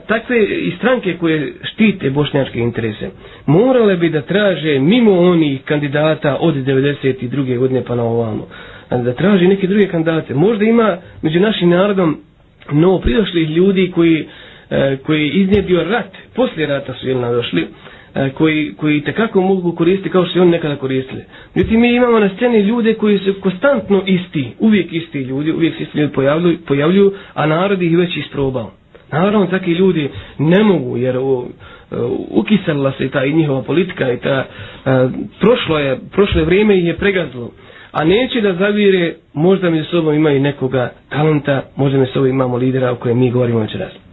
takve 0.00 0.38
i 0.40 0.72
stranke 0.72 1.16
koje 1.16 1.52
štite 1.64 2.10
bošnjačke 2.10 2.58
interese 2.58 3.10
morale 3.46 3.96
bi 3.96 4.08
da 4.08 4.20
traže 4.22 4.78
mimo 4.78 5.12
onih 5.12 5.60
kandidata 5.62 6.36
od 6.36 6.54
92. 6.56 7.58
godine 7.58 7.82
pa 7.84 7.94
na 7.94 8.02
ovamo. 8.04 8.46
Znači, 8.88 9.04
da 9.04 9.12
traži 9.14 9.46
neke 9.46 9.66
druge 9.66 9.86
kandidate. 9.86 10.34
Možda 10.34 10.64
ima 10.64 10.88
među 11.22 11.40
našim 11.40 11.70
narodom 11.70 12.20
novo 12.68 12.98
pridošlih 12.98 13.50
ljudi 13.50 13.90
koji, 13.90 14.26
e, 14.70 14.96
koji 14.96 15.28
iznjedio 15.28 15.84
rat, 15.84 16.06
poslije 16.34 16.66
rata 16.66 16.94
su 16.94 17.08
jedna 17.08 17.32
došli, 17.32 17.66
E, 18.14 18.30
koji, 18.30 18.74
koji 18.74 19.00
tekako 19.00 19.40
mogu 19.40 19.72
koristiti 19.72 20.10
kao 20.10 20.24
što 20.24 20.32
su 20.32 20.40
oni 20.40 20.50
nekada 20.50 20.76
koristili. 20.76 21.22
Međutim, 21.54 21.80
mi 21.80 21.94
imamo 21.94 22.18
na 22.18 22.28
sceni 22.28 22.58
ljude 22.60 22.94
koji 22.94 23.18
su 23.18 23.34
konstantno 23.34 24.02
isti, 24.06 24.52
uvijek 24.58 24.92
isti 24.92 25.18
ljudi, 25.18 25.52
uvijek 25.52 25.76
se 25.76 25.82
isti 25.82 25.98
ljudi 25.98 26.12
pojavljuju, 26.12 26.58
pojavljuju 26.58 27.12
a 27.34 27.46
narod 27.46 27.82
ih 27.82 27.96
već 27.98 28.16
isprobao. 28.16 28.70
Naravno, 29.12 29.46
takvi 29.46 29.72
ljudi 29.72 30.08
ne 30.38 30.62
mogu, 30.62 30.96
jer 30.96 31.18
u, 31.18 31.44
e, 31.90 31.94
ukisala 32.30 32.92
se 32.92 33.08
ta 33.08 33.24
i 33.24 33.32
njihova 33.32 33.62
politika 33.62 34.12
i 34.12 34.16
ta, 34.16 34.46
a, 34.84 35.08
prošlo 35.40 35.78
je, 35.78 35.98
prošlo 36.12 36.40
je 36.40 36.46
vrijeme 36.46 36.78
ih 36.78 36.84
je 36.84 36.96
pregazilo 36.96 37.50
a 37.92 38.04
neće 38.04 38.40
da 38.40 38.54
zavire, 38.54 39.14
možda 39.34 39.70
mi 39.70 39.84
sobom 39.84 40.14
imaju 40.14 40.40
nekoga 40.40 40.92
talenta, 41.08 41.62
možda 41.76 41.98
mi 41.98 42.06
sobom 42.06 42.28
imamo 42.28 42.56
lidera 42.56 42.92
o 42.92 42.96
kojem 42.96 43.18
mi 43.18 43.30
govorimo 43.30 43.58
već 43.58 43.74
raz. 43.74 44.09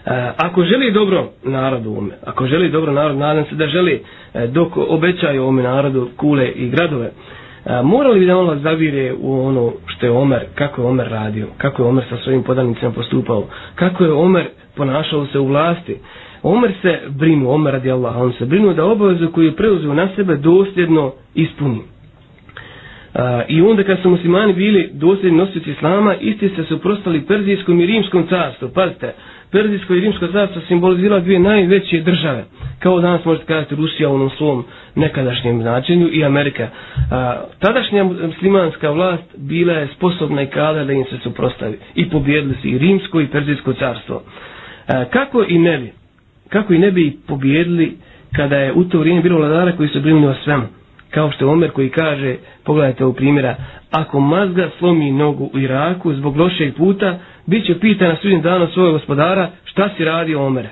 E, 0.00 0.10
ako 0.38 0.64
želi 0.64 0.92
dobro 0.92 1.24
narodu 1.44 1.90
ume, 1.90 2.10
ako 2.24 2.46
želi 2.46 2.70
dobro 2.70 2.92
narod, 2.92 3.16
nadam 3.16 3.44
se 3.44 3.54
da 3.54 3.66
želi 3.66 4.02
e, 4.34 4.46
dok 4.46 4.68
obećaju 4.78 5.44
ome 5.44 5.62
narodu 5.62 6.08
kule 6.16 6.48
i 6.48 6.68
gradove, 6.68 7.06
e, 7.06 7.12
morali 7.82 8.20
bi 8.20 8.26
da 8.26 8.38
ono 8.38 8.56
zavire 8.56 9.12
u 9.14 9.40
ono 9.40 9.72
što 9.86 10.06
je 10.06 10.12
Omer, 10.12 10.42
kako 10.54 10.82
je 10.82 10.86
Omer 10.86 11.08
radio, 11.08 11.46
kako 11.58 11.82
je 11.82 11.88
Omer 11.88 12.04
sa 12.08 12.16
svojim 12.16 12.42
podanicima 12.42 12.90
postupao, 12.90 13.44
kako 13.74 14.04
je 14.04 14.12
Omer 14.12 14.44
ponašao 14.76 15.26
se 15.26 15.38
u 15.38 15.46
vlasti. 15.46 15.96
Omer 16.44 16.72
se 16.82 16.98
brinu, 17.08 17.50
Omer 17.50 17.72
radi 17.72 17.90
Allah, 17.90 18.16
on 18.16 18.32
se 18.32 18.46
brinu 18.46 18.74
da 18.74 18.84
obavezu 18.84 19.28
koju 19.28 19.46
je 19.46 19.56
preuzeo 19.56 19.94
na 19.94 20.08
sebe 20.16 20.36
dosljedno 20.36 21.12
ispuni. 21.34 21.80
I 23.48 23.62
onda 23.62 23.84
kad 23.84 23.98
su 24.02 24.10
muslimani 24.10 24.52
bili 24.52 24.90
dosljedni 24.92 25.38
nosioci 25.38 25.70
islama, 25.70 26.14
isti 26.14 26.48
se 26.48 26.64
suprostali 26.64 27.20
Perzijskom 27.20 27.80
i 27.80 27.86
Rimskom 27.86 28.26
carstvu. 28.28 28.68
Pazite, 28.68 29.12
Perzijsko 29.52 29.94
i 29.94 30.00
Rimsko 30.00 30.26
carstvo 30.28 30.62
simbolizira 30.62 31.20
dvije 31.20 31.38
najveće 31.38 32.00
države. 32.00 32.44
Kao 32.78 33.00
danas 33.00 33.24
možete 33.24 33.46
kazati 33.46 33.74
Rusija 33.74 34.08
u 34.08 34.14
onom 34.14 34.30
svom 34.30 34.64
nekadašnjem 34.94 35.60
značenju 35.60 36.08
i 36.08 36.24
Amerika. 36.24 36.68
A, 37.10 37.36
tadašnja 37.58 38.04
muslimanska 38.04 38.90
vlast 38.90 39.22
bila 39.36 39.72
je 39.72 39.88
sposobna 39.88 40.42
i 40.42 40.46
kada 40.46 40.84
da 40.84 40.92
im 40.92 41.04
se 41.04 41.18
suprostavi. 41.18 41.78
I 41.94 42.10
pobjedili 42.10 42.54
su 42.54 42.68
i 42.68 42.78
Rimsko 42.78 43.20
i 43.20 43.26
Perzijsko 43.26 43.72
carstvo. 43.72 44.22
A, 44.88 45.04
kako 45.04 45.44
i 45.44 45.58
ne 45.58 45.78
bi? 45.78 45.92
Kako 46.48 46.74
i 46.74 46.78
ne 46.78 46.90
bi 46.90 47.16
pobjedili 47.26 47.96
kada 48.32 48.56
je 48.56 48.72
u 48.72 48.84
to 48.84 48.98
vrijeme 48.98 49.20
bilo 49.22 49.38
vladara 49.38 49.72
koji 49.72 49.88
su 49.88 50.00
brinuli 50.00 50.26
o 50.26 50.34
svemu? 50.34 50.66
kao 51.10 51.30
što 51.30 51.44
je 51.44 51.50
Omer 51.50 51.70
koji 51.70 51.88
kaže, 51.90 52.36
pogledajte 52.64 53.04
ovog 53.04 53.16
primjera, 53.16 53.56
ako 53.90 54.20
mazga 54.20 54.70
slomi 54.78 55.12
nogu 55.12 55.50
u 55.54 55.58
Iraku 55.58 56.14
zbog 56.14 56.36
lošeg 56.36 56.74
puta, 56.74 57.18
bit 57.50 57.66
će 57.66 57.74
pita 57.76 58.08
na 58.08 58.16
sudnjem 58.16 58.42
danu 58.42 58.66
svojeg 58.66 58.92
gospodara 58.92 59.50
šta 59.64 59.88
si 59.88 60.04
radi 60.04 60.34
Omer. 60.36 60.66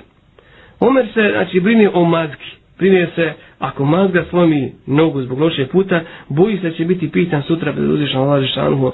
Omer 0.79 1.05
se, 1.13 1.31
znači, 1.31 1.59
brini 1.59 1.89
o 1.93 2.05
mazgi. 2.05 2.45
Brini 2.77 3.07
se, 3.15 3.25
ako 3.59 3.85
mazga 3.85 4.25
slomi 4.25 4.73
nogu 4.87 5.21
zbog 5.21 5.39
lošeg 5.39 5.69
puta, 5.69 5.99
boji 6.29 6.57
se 6.57 6.71
će 6.71 6.85
biti 6.85 7.11
pitan 7.11 7.43
sutra 7.43 7.73
pred 7.73 7.85
uzvišan 7.85 8.21
Allah 8.21 8.41
Žešanuhu 8.41 8.91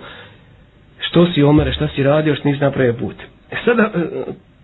što 1.00 1.26
si 1.26 1.44
Omer, 1.44 1.74
šta 1.74 1.88
si 1.88 2.04
radio, 2.04 2.36
što 2.36 2.48
nisi 2.48 2.62
napravio 2.62 2.94
put. 2.94 3.16
E 3.52 3.56
sada, 3.66 3.84
e, 3.86 4.00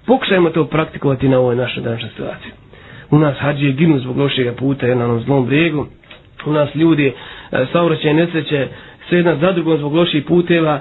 pokušajmo 0.07 0.49
to 0.49 0.65
praktikovati 0.65 1.29
na 1.29 1.39
ovoj 1.39 1.55
našoj 1.55 1.83
današnjoj 1.83 2.09
situaciji. 2.09 2.51
U 3.11 3.19
nas 3.19 3.35
hađije 3.39 3.71
ginu 3.73 3.99
zbog 3.99 4.17
lošeg 4.17 4.55
puta, 4.55 4.87
jer 4.87 4.97
na 4.97 5.05
onom 5.05 5.21
zlom 5.21 5.45
brijegu, 5.45 5.85
u 6.45 6.51
nas 6.51 6.75
ljudi 6.75 7.07
e, 7.07 7.13
saobraćaj 7.71 8.13
nesreće 8.13 8.67
sve 9.09 9.17
jedna 9.17 9.35
za 9.37 9.51
drugom 9.51 9.77
zbog 9.77 9.93
loših 9.93 10.23
puteva 10.25 10.79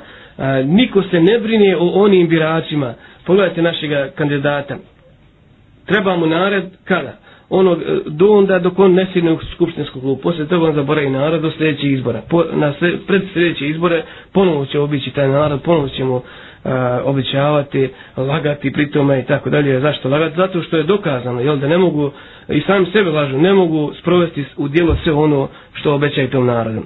niko 0.66 1.03
se 1.03 1.20
ne 1.20 1.38
brine 1.38 1.76
o 1.76 1.86
onim 1.95 2.28
biračima 2.28 2.95
pogledajte 3.24 3.62
našega 3.62 4.09
kandidata 4.09 4.76
Treba 5.86 6.16
mu 6.16 6.26
nared 6.26 6.64
kada 6.84 7.12
ono 7.51 7.76
do 8.09 8.26
onda 8.28 8.59
dok 8.59 8.78
on 8.78 8.95
ne 8.95 9.07
sjedne 9.12 9.32
u 9.32 9.38
skupštinsku 9.47 10.01
klubu 10.01 10.16
posle 10.18 10.47
toga 10.47 10.66
on 10.66 10.74
zaboravi 10.74 11.11
narod 11.11 11.43
do 11.43 11.51
sljedećih 11.51 11.93
izbora 11.93 12.22
po, 12.28 12.45
na 12.53 12.72
sve, 12.72 12.93
pred 12.99 13.22
sljedeće 13.32 13.68
izbore 13.68 14.03
ponovo 14.32 14.66
će 14.66 14.78
obići 14.78 15.11
taj 15.11 15.28
narod 15.28 15.61
ponovo 15.62 15.88
ćemo 15.88 16.22
a, 16.64 16.70
e, 16.97 17.03
obećavati, 17.03 17.88
lagati 18.18 18.72
pri 18.72 18.91
tome 18.91 19.20
i 19.20 19.24
tako 19.24 19.51
dalje. 19.51 19.80
Zašto 19.80 20.09
lagati? 20.09 20.36
Zato 20.36 20.62
što 20.62 20.76
je 20.76 20.82
dokazano, 20.84 21.41
jel, 21.41 21.57
da 21.57 21.68
ne 21.68 21.78
mogu, 21.78 22.11
i 22.49 22.61
sami 22.61 22.86
sebe 22.86 23.11
lažu, 23.11 23.38
ne 23.38 23.53
mogu 23.53 23.93
sprovesti 23.95 24.45
u 24.57 24.68
dijelo 24.68 24.97
sve 25.05 25.12
ono 25.12 25.49
što 25.74 25.95
obećaju 25.95 26.30
tom 26.30 26.47
narodu. 26.47 26.82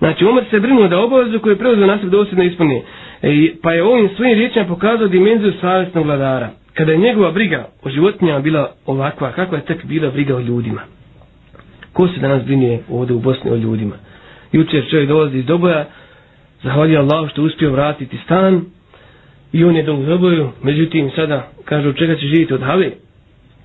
Znači, 0.00 0.24
Omer 0.24 0.44
se 0.50 0.60
brinuo 0.60 0.88
da 0.88 0.98
obavezu 0.98 1.38
koju 1.38 1.52
je 1.52 1.58
preuzeo 1.58 1.86
na 1.86 1.98
sebe 1.98 2.10
dosljedno 2.10 2.44
ispuni. 2.44 2.82
E, 3.22 3.52
pa 3.62 3.72
je 3.72 3.82
ovim 3.82 4.08
svojim 4.16 4.34
riječima 4.34 4.64
pokazao 4.64 5.08
dimenziju 5.08 5.52
savjesnog 5.60 6.04
vladara. 6.04 6.48
Kada 6.74 6.92
je 6.92 6.98
njegova 6.98 7.30
briga 7.32 7.68
o 7.82 7.90
životinjama 7.90 8.40
bila 8.40 8.72
ovakva, 8.86 9.32
kakva 9.32 9.58
je 9.58 9.64
tek 9.64 9.84
bila 9.84 10.10
briga 10.10 10.36
o 10.36 10.40
ljudima? 10.40 10.80
Ko 11.92 12.08
se 12.08 12.20
danas 12.20 12.44
brinuje 12.44 12.80
ovdje 12.90 13.16
u 13.16 13.20
Bosni 13.20 13.50
o 13.50 13.56
ljudima? 13.56 13.94
Jučer 14.52 14.90
čovjek 14.90 15.08
dolazi 15.08 15.38
iz 15.38 15.46
Doboja, 15.46 15.86
zahvalio 16.62 17.00
Allah 17.00 17.30
što 17.30 17.42
uspio 17.42 17.70
vratiti 17.72 18.18
stan, 18.24 18.64
I 19.52 19.64
on 19.64 19.76
je 19.76 19.82
dom 19.82 20.04
zaboju, 20.06 20.48
međutim 20.62 21.10
sada 21.16 21.48
kaže 21.64 21.88
od 21.88 21.96
čega 21.96 22.14
će 22.14 22.26
živjeti 22.26 22.54
od 22.54 22.60
have. 22.62 22.90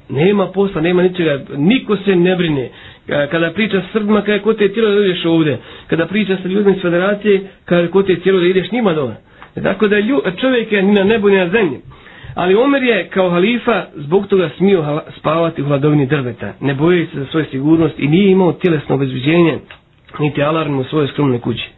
Nema 0.09 0.47
posla, 0.47 0.81
nema 0.81 1.03
ničega, 1.03 1.39
niko 1.57 1.97
se 1.97 2.15
ne 2.15 2.35
brine. 2.35 2.69
E, 3.07 3.27
kada 3.27 3.51
priča 3.51 3.81
s 3.81 3.93
Srbima, 3.93 4.21
kaže 4.21 4.39
ko 4.39 4.53
te 4.53 4.69
cijelo 4.69 4.89
da 4.91 4.99
ideš 4.99 5.25
ovde. 5.25 5.57
Kada 5.87 6.05
priča 6.05 6.37
sa 6.37 6.47
ljudima 6.47 6.75
iz 6.75 6.81
federacije, 6.81 7.41
kaže 7.65 7.87
ko 7.87 8.03
te 8.03 8.15
cijelo 8.15 8.39
da 8.39 8.47
ideš 8.47 8.71
njima 8.71 8.93
dole. 8.93 9.15
E, 9.55 9.61
tako 9.61 9.87
da 9.87 9.99
lju, 9.99 10.21
čovjek 10.37 10.71
je 10.71 10.81
ni 10.83 10.93
na 10.93 11.03
nebu 11.03 11.29
ni 11.29 11.37
na 11.37 11.49
zemlji. 11.49 11.77
Ali 12.35 12.55
Omer 12.55 12.83
je 12.83 13.07
kao 13.07 13.29
halifa 13.29 13.85
zbog 13.95 14.27
toga 14.27 14.49
smio 14.57 14.83
spavati 15.17 15.61
u 15.61 15.65
hladovini 15.65 16.05
drveta. 16.05 16.53
Ne 16.61 16.73
boji 16.73 17.05
se 17.05 17.19
za 17.19 17.25
svoju 17.25 17.45
sigurnost 17.45 17.99
i 17.99 18.07
nije 18.07 18.31
imao 18.31 18.53
tjelesno 18.53 18.95
obezbiđenje 18.95 19.59
niti 20.19 20.43
alarm 20.43 20.79
u 20.79 20.83
svojoj 20.83 21.07
skromnoj 21.07 21.39
kući. 21.39 21.69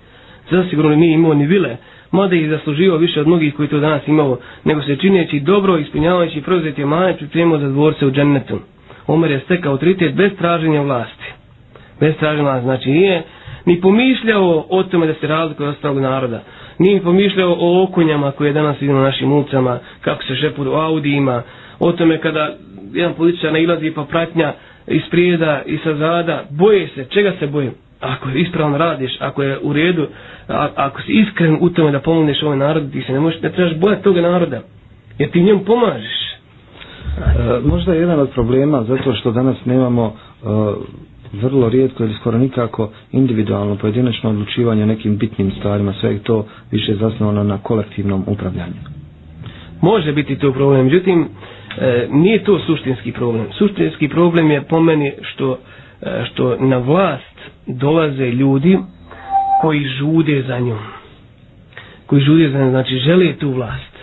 Zasigurno 0.52 0.96
nije 0.96 1.14
imao 1.14 1.34
ni 1.34 1.46
vile, 1.46 1.78
mada 2.12 2.36
ih 2.36 2.50
zaslužio 2.50 2.98
više 2.98 3.22
od 3.22 3.28
mnogih 3.28 3.56
koji 3.56 3.68
to 3.68 3.80
danas 3.80 4.08
imao, 4.08 4.38
nego 4.64 4.82
se 4.82 4.96
čineći 4.96 5.40
dobro, 5.40 5.78
ispunjavajući 5.78 6.42
preuzeti 6.42 6.86
manje, 6.86 7.14
pripremio 7.14 7.58
za 7.58 7.68
dvorce 7.68 8.06
u 8.06 8.12
džennetu. 8.12 8.60
Omer 9.08 9.32
je 9.32 9.40
stekao 9.40 9.72
autoritet 9.72 10.14
bez 10.14 10.32
traženja 10.38 10.82
vlasti. 10.82 11.26
Bez 12.00 12.16
traženja 12.16 12.44
vlasti, 12.44 12.64
znači 12.64 12.90
nije 12.90 13.24
ni 13.66 13.82
pomišljao 13.82 14.66
o 14.70 14.84
tome 14.84 15.08
da 15.08 15.14
se 15.14 15.28
razlikuje 15.28 15.70
od 15.70 15.76
ostalog 15.76 16.00
naroda. 16.00 16.44
Nije 16.80 17.02
pomišljao 17.02 17.58
o 17.60 17.84
okonjama 17.84 18.32
koje 18.32 18.54
danas 18.54 18.82
vidimo 18.82 19.00
na 19.00 19.06
našim 19.06 19.32
ulicama, 19.32 19.80
kako 20.02 20.24
se 20.24 20.36
šepu 20.36 20.64
u 20.64 20.76
Audijima, 20.76 21.42
o 21.80 21.92
tome 21.92 22.18
kada 22.18 22.56
jedan 22.94 23.14
političar 23.14 23.54
nailazi 23.54 23.92
pa 23.92 24.04
pratnja 24.04 24.54
iz 24.88 25.02
prijeda 25.12 25.62
i 25.66 25.78
sa 25.78 25.96
zada, 25.96 26.44
boje 26.52 26.88
se, 26.88 27.06
čega 27.06 27.34
se 27.40 27.48
boje? 27.48 27.72
Ako 28.02 28.30
je 28.30 28.42
ispravno 28.42 28.78
radiš, 28.78 29.12
ako 29.20 29.44
je 29.44 29.60
u 29.60 29.74
redu, 29.74 30.08
a, 30.50 30.70
ako 30.78 31.02
si 31.02 31.12
iskren 31.14 31.58
u 31.62 31.70
tome 31.70 31.92
da 31.92 32.00
pomogneš 32.00 32.44
ovaj 32.44 32.58
narod, 32.58 32.92
ti 32.92 33.02
se 33.02 33.14
ne 33.14 33.20
možeš, 33.20 33.42
ne 33.42 33.52
trebaš 33.52 33.76
bojati 33.76 34.04
toga 34.04 34.22
naroda, 34.22 34.62
jer 35.18 35.32
ti 35.32 35.44
njemu 35.44 35.60
pomažeš. 35.62 36.28
E, 37.18 37.22
možda 37.66 37.94
je 37.94 38.00
jedan 38.00 38.20
od 38.20 38.30
problema 38.30 38.84
zato 38.84 39.14
što 39.14 39.32
danas 39.32 39.58
nemamo 39.66 40.06
e, 40.06 40.48
vrlo 41.34 41.70
rijetko 41.70 42.04
ili 42.04 42.14
skoro 42.14 42.38
nikako 42.38 42.90
individualno 43.12 43.76
pojedinačno 43.76 44.30
odlučivanje 44.30 44.84
o 44.84 44.88
nekim 44.88 45.18
bitnim 45.18 45.52
stvarima, 45.52 45.94
sve 45.94 46.12
je 46.12 46.20
to 46.20 46.38
više 46.72 46.96
zasnovano 46.96 47.44
na 47.44 47.58
kolektivnom 47.58 48.24
upravljanju. 48.28 48.74
Može 49.82 50.12
biti 50.12 50.36
to 50.36 50.52
problem, 50.52 50.84
međutim, 50.84 51.28
e, 51.78 52.08
nije 52.12 52.44
to 52.44 52.60
suštinski 52.60 53.12
problem. 53.12 53.46
Suštinski 53.52 54.08
problem 54.10 54.52
je 54.52 54.62
po 54.64 54.80
meni 54.80 55.14
što, 55.24 55.58
e, 56.02 56.26
što 56.26 56.58
na 56.58 56.78
vlast 56.78 57.36
dolaze 57.68 58.26
ljudi 58.26 58.78
koji 59.62 59.84
žude 59.90 60.42
za 60.42 60.60
njom. 60.60 60.80
Koji 62.06 62.22
žude 62.22 62.50
za 62.50 62.58
njom, 62.58 62.70
znači 62.70 62.96
žele 62.98 63.34
tu 63.34 63.52
vlast. 63.52 63.98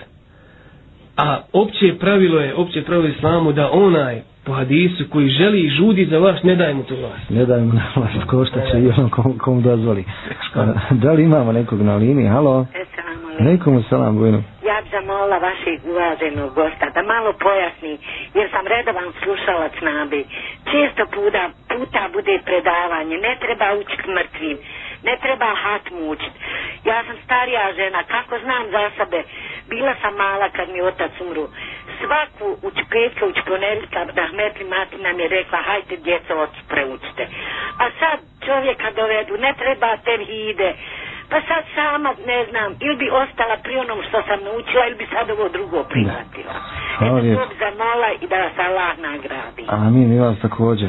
A 1.16 1.40
opće 1.52 1.94
pravilo 2.00 2.40
je, 2.40 2.54
opće 2.54 2.82
pravilo 2.82 3.08
islamu 3.08 3.52
da 3.52 3.70
onaj 3.70 4.20
po 4.44 4.52
hadisu 4.52 5.04
koji 5.10 5.28
želi 5.30 5.60
i 5.60 5.70
žudi 5.70 6.06
za 6.06 6.18
vas, 6.18 6.42
ne 6.42 6.56
daj 6.56 6.74
mu 6.74 6.82
tu 6.82 6.94
vlast. 6.96 7.30
Ne 7.30 7.46
daj 7.46 7.60
mu 7.60 7.72
na 7.72 7.86
vlast, 7.96 8.24
ko 8.26 8.44
šta 8.44 8.60
će 8.62 8.78
i 8.78 8.90
on 8.98 9.08
kom, 9.10 9.38
kom 9.38 9.62
dozvoli. 9.62 10.04
da 11.02 11.12
li 11.12 11.22
imamo 11.22 11.52
nekog 11.52 11.82
na 11.82 11.96
liniji? 11.96 12.26
Halo? 12.26 12.66
Nekomu 13.40 13.82
salam, 13.82 14.18
Bujno. 14.18 14.40
Ja 14.66 14.76
bi 14.82 14.88
zamola 14.90 15.36
vašeg 15.38 15.78
uvaženog 15.92 16.48
gosta 16.54 16.86
da 16.94 17.02
malo 17.14 17.30
pojasni, 17.44 17.94
jer 18.36 18.46
sam 18.54 18.64
redovan 18.66 19.08
slušalac 19.22 19.74
nabi. 19.82 20.20
Često 20.72 21.02
puta, 21.16 21.42
puta 21.72 22.02
bude 22.16 22.34
predavanje, 22.48 23.16
ne 23.26 23.32
treba 23.44 23.66
učiti 23.80 24.06
mrtvim, 24.16 24.56
ne 25.04 25.16
treba 25.18 25.54
hat 25.56 25.90
mučiti. 25.92 26.38
Ja 26.84 27.04
sam 27.04 27.16
starija 27.24 27.72
žena, 27.72 28.02
kako 28.04 28.38
znam 28.38 28.70
za 28.70 28.90
sebe, 28.96 29.22
bila 29.68 29.94
sam 30.02 30.14
mala 30.16 30.48
kad 30.50 30.68
mi 30.68 30.80
otac 30.82 31.12
umru 31.20 31.48
svaku 31.98 32.46
učpetka, 32.62 32.86
petka, 32.90 33.26
uč 33.26 33.38
rahmetli 34.16 34.64
mati 34.66 34.96
nam 34.98 35.20
je 35.20 35.28
rekla, 35.28 35.58
hajte 35.60 35.96
djeco, 35.98 36.34
oci 36.36 36.60
preučite. 36.68 37.24
A 37.78 37.90
sad 37.92 38.18
čovjeka 38.46 38.90
dovedu, 38.92 39.36
ne 39.36 39.54
treba 39.54 39.96
terhide, 39.98 40.74
pa 41.30 41.38
sad 41.48 41.62
sama, 41.76 42.10
ne 42.32 42.40
znam, 42.50 42.68
ili 42.84 42.96
bi 43.02 43.06
ostala 43.22 43.56
pri 43.64 43.74
onom 43.82 43.98
što 44.08 44.18
sam 44.28 44.38
naučila, 44.48 44.82
ili 44.88 44.96
bi 45.02 45.06
sad 45.14 45.26
ovo 45.30 45.48
drugo 45.56 45.78
prihvatila. 45.92 46.54
Hvala 46.98 47.18
lijepo. 47.20 47.42
Eto, 47.42 47.54
za 47.62 47.70
mola 47.82 48.08
i 48.22 48.26
da 48.30 48.36
vas 48.44 48.56
Allah 48.68 48.92
nagradi. 49.08 49.62
Amin, 49.86 50.12
i 50.12 50.18
vas 50.20 50.36
također. 50.42 50.88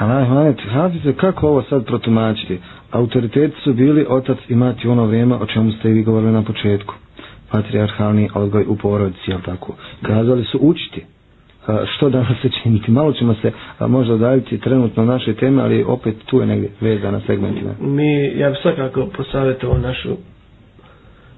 Allah, 0.00 0.22
Allah, 0.30 0.54
Allah, 0.76 1.16
kako 1.16 1.48
ovo 1.48 1.62
sad 1.62 1.86
protumačiti? 1.86 2.60
Autoriteti 2.90 3.56
su 3.64 3.72
bili 3.72 4.06
otac 4.08 4.38
i 4.48 4.54
mati 4.54 4.88
ono 4.88 5.04
vrijeme 5.06 5.34
o 5.34 5.46
čemu 5.46 5.72
ste 5.72 5.88
i 5.90 5.92
vi 5.92 6.02
govorili 6.02 6.32
na 6.32 6.42
početku 6.42 6.94
patriarhalni 7.52 8.30
odgoj 8.34 8.64
u 8.68 8.76
porodici, 8.76 9.30
jel 9.30 9.40
tako? 9.40 9.74
Kazali 10.02 10.44
su 10.44 10.58
učiti 10.60 11.04
što 11.86 12.10
da 12.10 12.24
se 12.42 12.48
činiti. 12.52 12.90
Malo 12.90 13.12
ćemo 13.12 13.34
se 13.34 13.52
možda 13.80 14.16
daviti 14.16 14.58
trenutno 14.58 15.04
naše 15.04 15.34
teme, 15.34 15.62
ali 15.62 15.84
opet 15.84 16.14
tu 16.26 16.40
je 16.40 16.46
negdje 16.46 16.70
veza 16.80 17.10
na 17.10 17.20
segmentima. 17.20 17.70
Mi, 17.80 18.32
ja 18.36 18.50
bih 18.50 18.58
svakako 18.62 19.06
posavjetovao 19.06 19.78
našu 19.78 20.16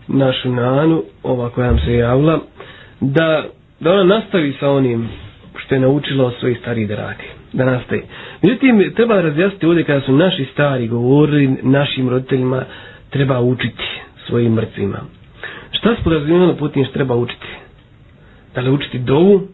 našu 0.08 0.50
nanu, 0.50 1.02
ova 1.22 1.50
koja 1.50 1.66
nam 1.66 1.78
se 1.78 1.92
javila, 1.94 2.40
da, 3.00 3.44
da 3.80 3.92
ona 3.92 4.04
nastavi 4.06 4.56
sa 4.60 4.70
onim 4.70 5.08
što 5.56 5.74
je 5.74 5.80
naučila 5.80 6.26
od 6.26 6.34
svojih 6.40 6.58
starih 6.58 6.88
da 6.88 6.94
radi. 6.96 7.24
Da 7.52 7.64
nastavi. 7.64 8.02
Međutim, 8.42 8.92
treba 8.96 9.20
razjasniti 9.20 9.66
ovdje 9.66 9.84
kada 9.84 10.00
su 10.00 10.12
naši 10.12 10.44
stari 10.44 10.88
govorili 10.88 11.56
našim 11.62 12.08
roditeljima, 12.08 12.64
treba 13.10 13.40
učiti 13.40 13.84
svojim 14.26 14.52
mrtvima. 14.52 14.98
Šta 15.72 15.96
se 15.96 16.02
podrazumijeno 16.04 16.56
putim 16.56 16.84
što 16.84 16.92
treba 16.92 17.14
učiti? 17.14 17.46
Da 18.54 18.60
li 18.60 18.70
učiti 18.70 18.98
dovu 18.98 19.48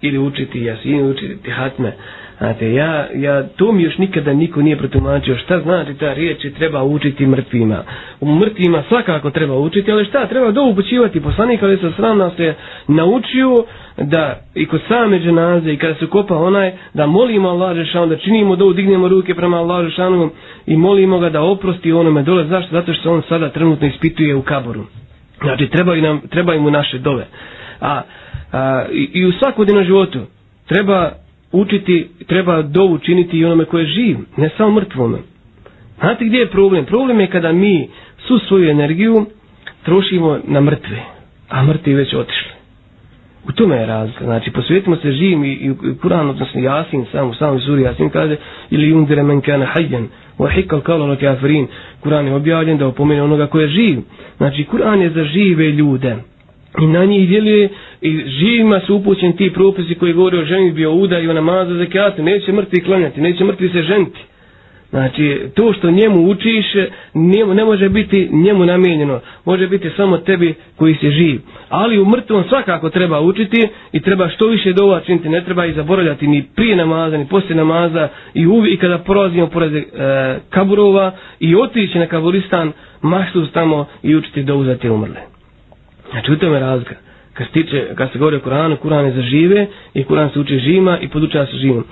ili 0.00 0.18
učiti 0.18 0.62
jasinu, 0.62 1.10
učiti 1.10 1.50
hatme? 1.50 1.92
Znate, 2.38 2.72
ja, 2.72 3.06
ja, 3.14 3.42
to 3.48 3.72
mi 3.72 3.82
još 3.82 3.98
nikada 3.98 4.32
niko 4.32 4.62
nije 4.62 4.76
protumačio. 4.76 5.36
Šta 5.36 5.60
znači 5.60 5.94
ta 5.94 6.12
riječ 6.12 6.38
treba 6.58 6.82
učiti 6.82 7.26
mrtvima? 7.26 7.82
U 8.20 8.34
mrtvima 8.34 8.82
svakako 8.88 9.30
treba 9.30 9.56
učiti, 9.56 9.92
ali 9.92 10.04
šta? 10.04 10.26
Treba 10.26 10.50
do 10.50 10.62
upućivati. 10.62 11.20
Poslanik 11.20 11.62
ali 11.62 11.78
sa 11.78 11.92
sram 11.92 12.18
nas 12.18 12.32
je 12.38 12.54
naučio 12.88 13.64
da 13.96 14.24
i 14.54 14.66
kod 14.66 14.80
same 14.88 15.18
dženaze 15.18 15.72
i 15.72 15.76
kada 15.76 15.94
se 15.94 16.06
kopa 16.06 16.36
onaj, 16.36 16.72
da 16.94 17.06
molimo 17.06 17.48
Allah 17.48 17.76
Žešanu, 17.76 18.06
da 18.06 18.16
činimo 18.16 18.56
da 18.56 18.72
dignemo 18.72 19.08
ruke 19.08 19.34
prema 19.34 19.56
Allah 19.56 19.84
Žešanu 19.84 20.30
i 20.66 20.76
molimo 20.76 21.18
ga 21.18 21.30
da 21.30 21.42
oprosti 21.42 21.92
onome 21.92 22.22
dole. 22.22 22.44
Zašto? 22.44 22.70
Zato 22.72 22.94
što 22.94 23.12
on 23.12 23.22
sada 23.22 23.48
trenutno 23.48 23.86
ispituje 23.86 24.34
u 24.34 24.42
kaboru. 24.42 24.84
Znači, 25.40 25.66
trebaju, 25.66 26.02
nam, 26.02 26.20
trebaju 26.20 26.60
mu 26.60 26.70
naše 26.70 26.98
dove. 26.98 27.26
A, 27.80 28.02
a 28.52 28.84
i, 28.92 29.10
i 29.12 29.26
u 29.26 29.32
svakodnevnom 29.32 29.84
životu 29.84 30.18
treba 30.66 31.12
učiti, 31.52 32.08
treba 32.26 32.62
dovu 32.62 32.98
činiti 32.98 33.38
i 33.38 33.44
onome 33.44 33.64
koje 33.64 33.82
je 33.82 33.88
živ, 33.88 34.16
ne 34.36 34.50
samo 34.56 34.70
mrtvome. 34.72 35.18
Znate 36.00 36.24
gdje 36.24 36.38
je 36.38 36.46
problem? 36.48 36.84
Problem 36.84 37.20
je 37.20 37.26
kada 37.26 37.52
mi 37.52 37.88
su 38.18 38.38
svoju 38.38 38.70
energiju 38.70 39.26
trošimo 39.82 40.38
na 40.44 40.60
mrtve, 40.60 41.02
a 41.48 41.62
mrtvi 41.62 41.94
već 41.94 42.14
otišli. 42.14 42.58
U 43.44 43.52
tome 43.52 43.76
je 43.76 43.86
razlika. 43.86 44.24
Znači, 44.24 44.50
posvetimo 44.50 44.96
se 44.96 45.12
živim 45.12 45.44
i, 45.44 45.48
i, 45.48 45.66
i 45.66 45.94
Kur'an, 45.94 46.28
odnosno 46.28 46.60
Jasin, 46.60 47.04
sam 47.12 47.30
u 47.30 47.34
samoj 47.34 47.60
suri 47.60 47.82
Jasin 47.82 48.10
kaže, 48.10 48.36
ili 48.70 48.92
yundire 48.92 49.22
men 49.22 49.40
kana 49.40 49.64
hajjan, 49.66 50.08
wa 50.38 50.50
hikal 50.50 50.80
kao 50.80 50.96
ono 50.96 51.16
kafirin. 51.16 51.66
Kur'an 52.02 52.26
je 52.26 52.34
objavljen 52.34 52.78
da 52.78 52.86
opomene 52.86 53.22
onoga 53.22 53.46
koje 53.46 53.62
je 53.62 53.68
živ. 53.70 53.98
Znači, 54.36 54.64
Kur'an 54.64 55.00
je 55.00 55.10
za 55.10 55.24
žive 55.24 55.64
ljude. 55.64 56.16
I 56.74 56.86
na 56.86 57.04
njih 57.04 57.28
djeluje 57.28 57.68
i 58.00 58.18
živima 58.28 58.80
su 58.80 58.96
upućeni 58.96 59.36
ti 59.36 59.52
propisi 59.52 59.94
koji 59.94 60.12
govore 60.12 60.38
o 60.38 60.44
ženi 60.44 60.72
bio 60.72 60.92
uda 60.92 61.18
i 61.18 61.28
o 61.28 61.32
namazu 61.32 61.74
zekijatu. 61.74 62.22
Neće 62.22 62.52
mrtvi 62.52 62.80
klanjati, 62.80 63.20
neće 63.20 63.44
mrtvi 63.44 63.68
se 63.68 63.82
ženiti. 63.82 64.20
Znači, 64.90 65.40
to 65.54 65.72
što 65.72 65.90
njemu 65.90 66.20
učiš, 66.22 66.66
ne, 67.14 67.44
ne 67.46 67.64
može 67.64 67.88
biti 67.88 68.28
njemu 68.32 68.66
namijenjeno. 68.66 69.20
Može 69.44 69.68
biti 69.68 69.90
samo 69.90 70.18
tebi 70.18 70.54
koji 70.76 70.94
si 70.94 71.10
živ. 71.10 71.40
Ali 71.68 71.98
u 71.98 72.06
mrtvom 72.06 72.44
svakako 72.44 72.90
treba 72.90 73.20
učiti 73.20 73.62
i 73.92 74.00
treba 74.00 74.28
što 74.28 74.46
više 74.46 74.72
dova 74.72 75.00
činiti. 75.00 75.28
Ne 75.28 75.44
treba 75.44 75.66
i 75.66 75.72
zaboravljati 75.72 76.26
ni 76.26 76.44
prije 76.56 76.76
namaza, 76.76 77.16
ni 77.16 77.26
poslije 77.26 77.56
namaza. 77.56 78.08
I 78.34 78.46
uvijek 78.46 78.80
kada 78.80 78.98
prolazimo 78.98 79.46
pored 79.46 79.74
e, 79.74 79.84
kaburova 80.50 81.10
i 81.40 81.54
otići 81.56 81.98
na 81.98 82.06
kaburistan, 82.06 82.72
maštu 83.02 83.46
tamo 83.46 83.86
i 84.02 84.16
učiti 84.16 84.42
dovu 84.42 84.64
za 84.64 84.76
te 84.76 84.90
umrle. 84.90 85.27
Znači, 86.10 86.32
u 86.32 86.38
tome 86.38 86.60
razlika. 86.60 86.94
Kad 87.34 87.46
se, 87.46 87.52
tiče, 87.52 87.94
kad 87.94 88.12
se 88.12 88.18
govori 88.18 88.36
o 88.36 88.40
Kuranu, 88.40 88.76
Kuran 88.76 89.04
je 89.06 89.12
za 89.12 89.22
žive 89.22 89.66
i 89.94 90.04
Kuran 90.04 90.30
se 90.30 90.40
uči 90.40 90.58
živima 90.58 90.98
i 90.98 91.08
podučava 91.08 91.46
se 91.46 91.56
živom. 91.56 91.84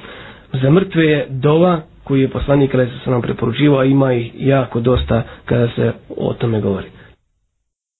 Za 0.52 0.70
mrtve 0.70 1.04
je 1.04 1.26
dova 1.30 1.74
koji 2.04 2.20
je 2.20 2.28
poslanik 2.28 2.70
kada 2.70 2.86
se 3.04 3.10
nam 3.10 3.22
preporučivao, 3.22 3.80
a 3.80 3.84
ima 3.84 4.12
ih 4.12 4.30
jako 4.36 4.80
dosta 4.80 5.22
kada 5.44 5.68
se 5.68 5.92
o 6.10 6.32
tome 6.34 6.60
govori. 6.60 6.86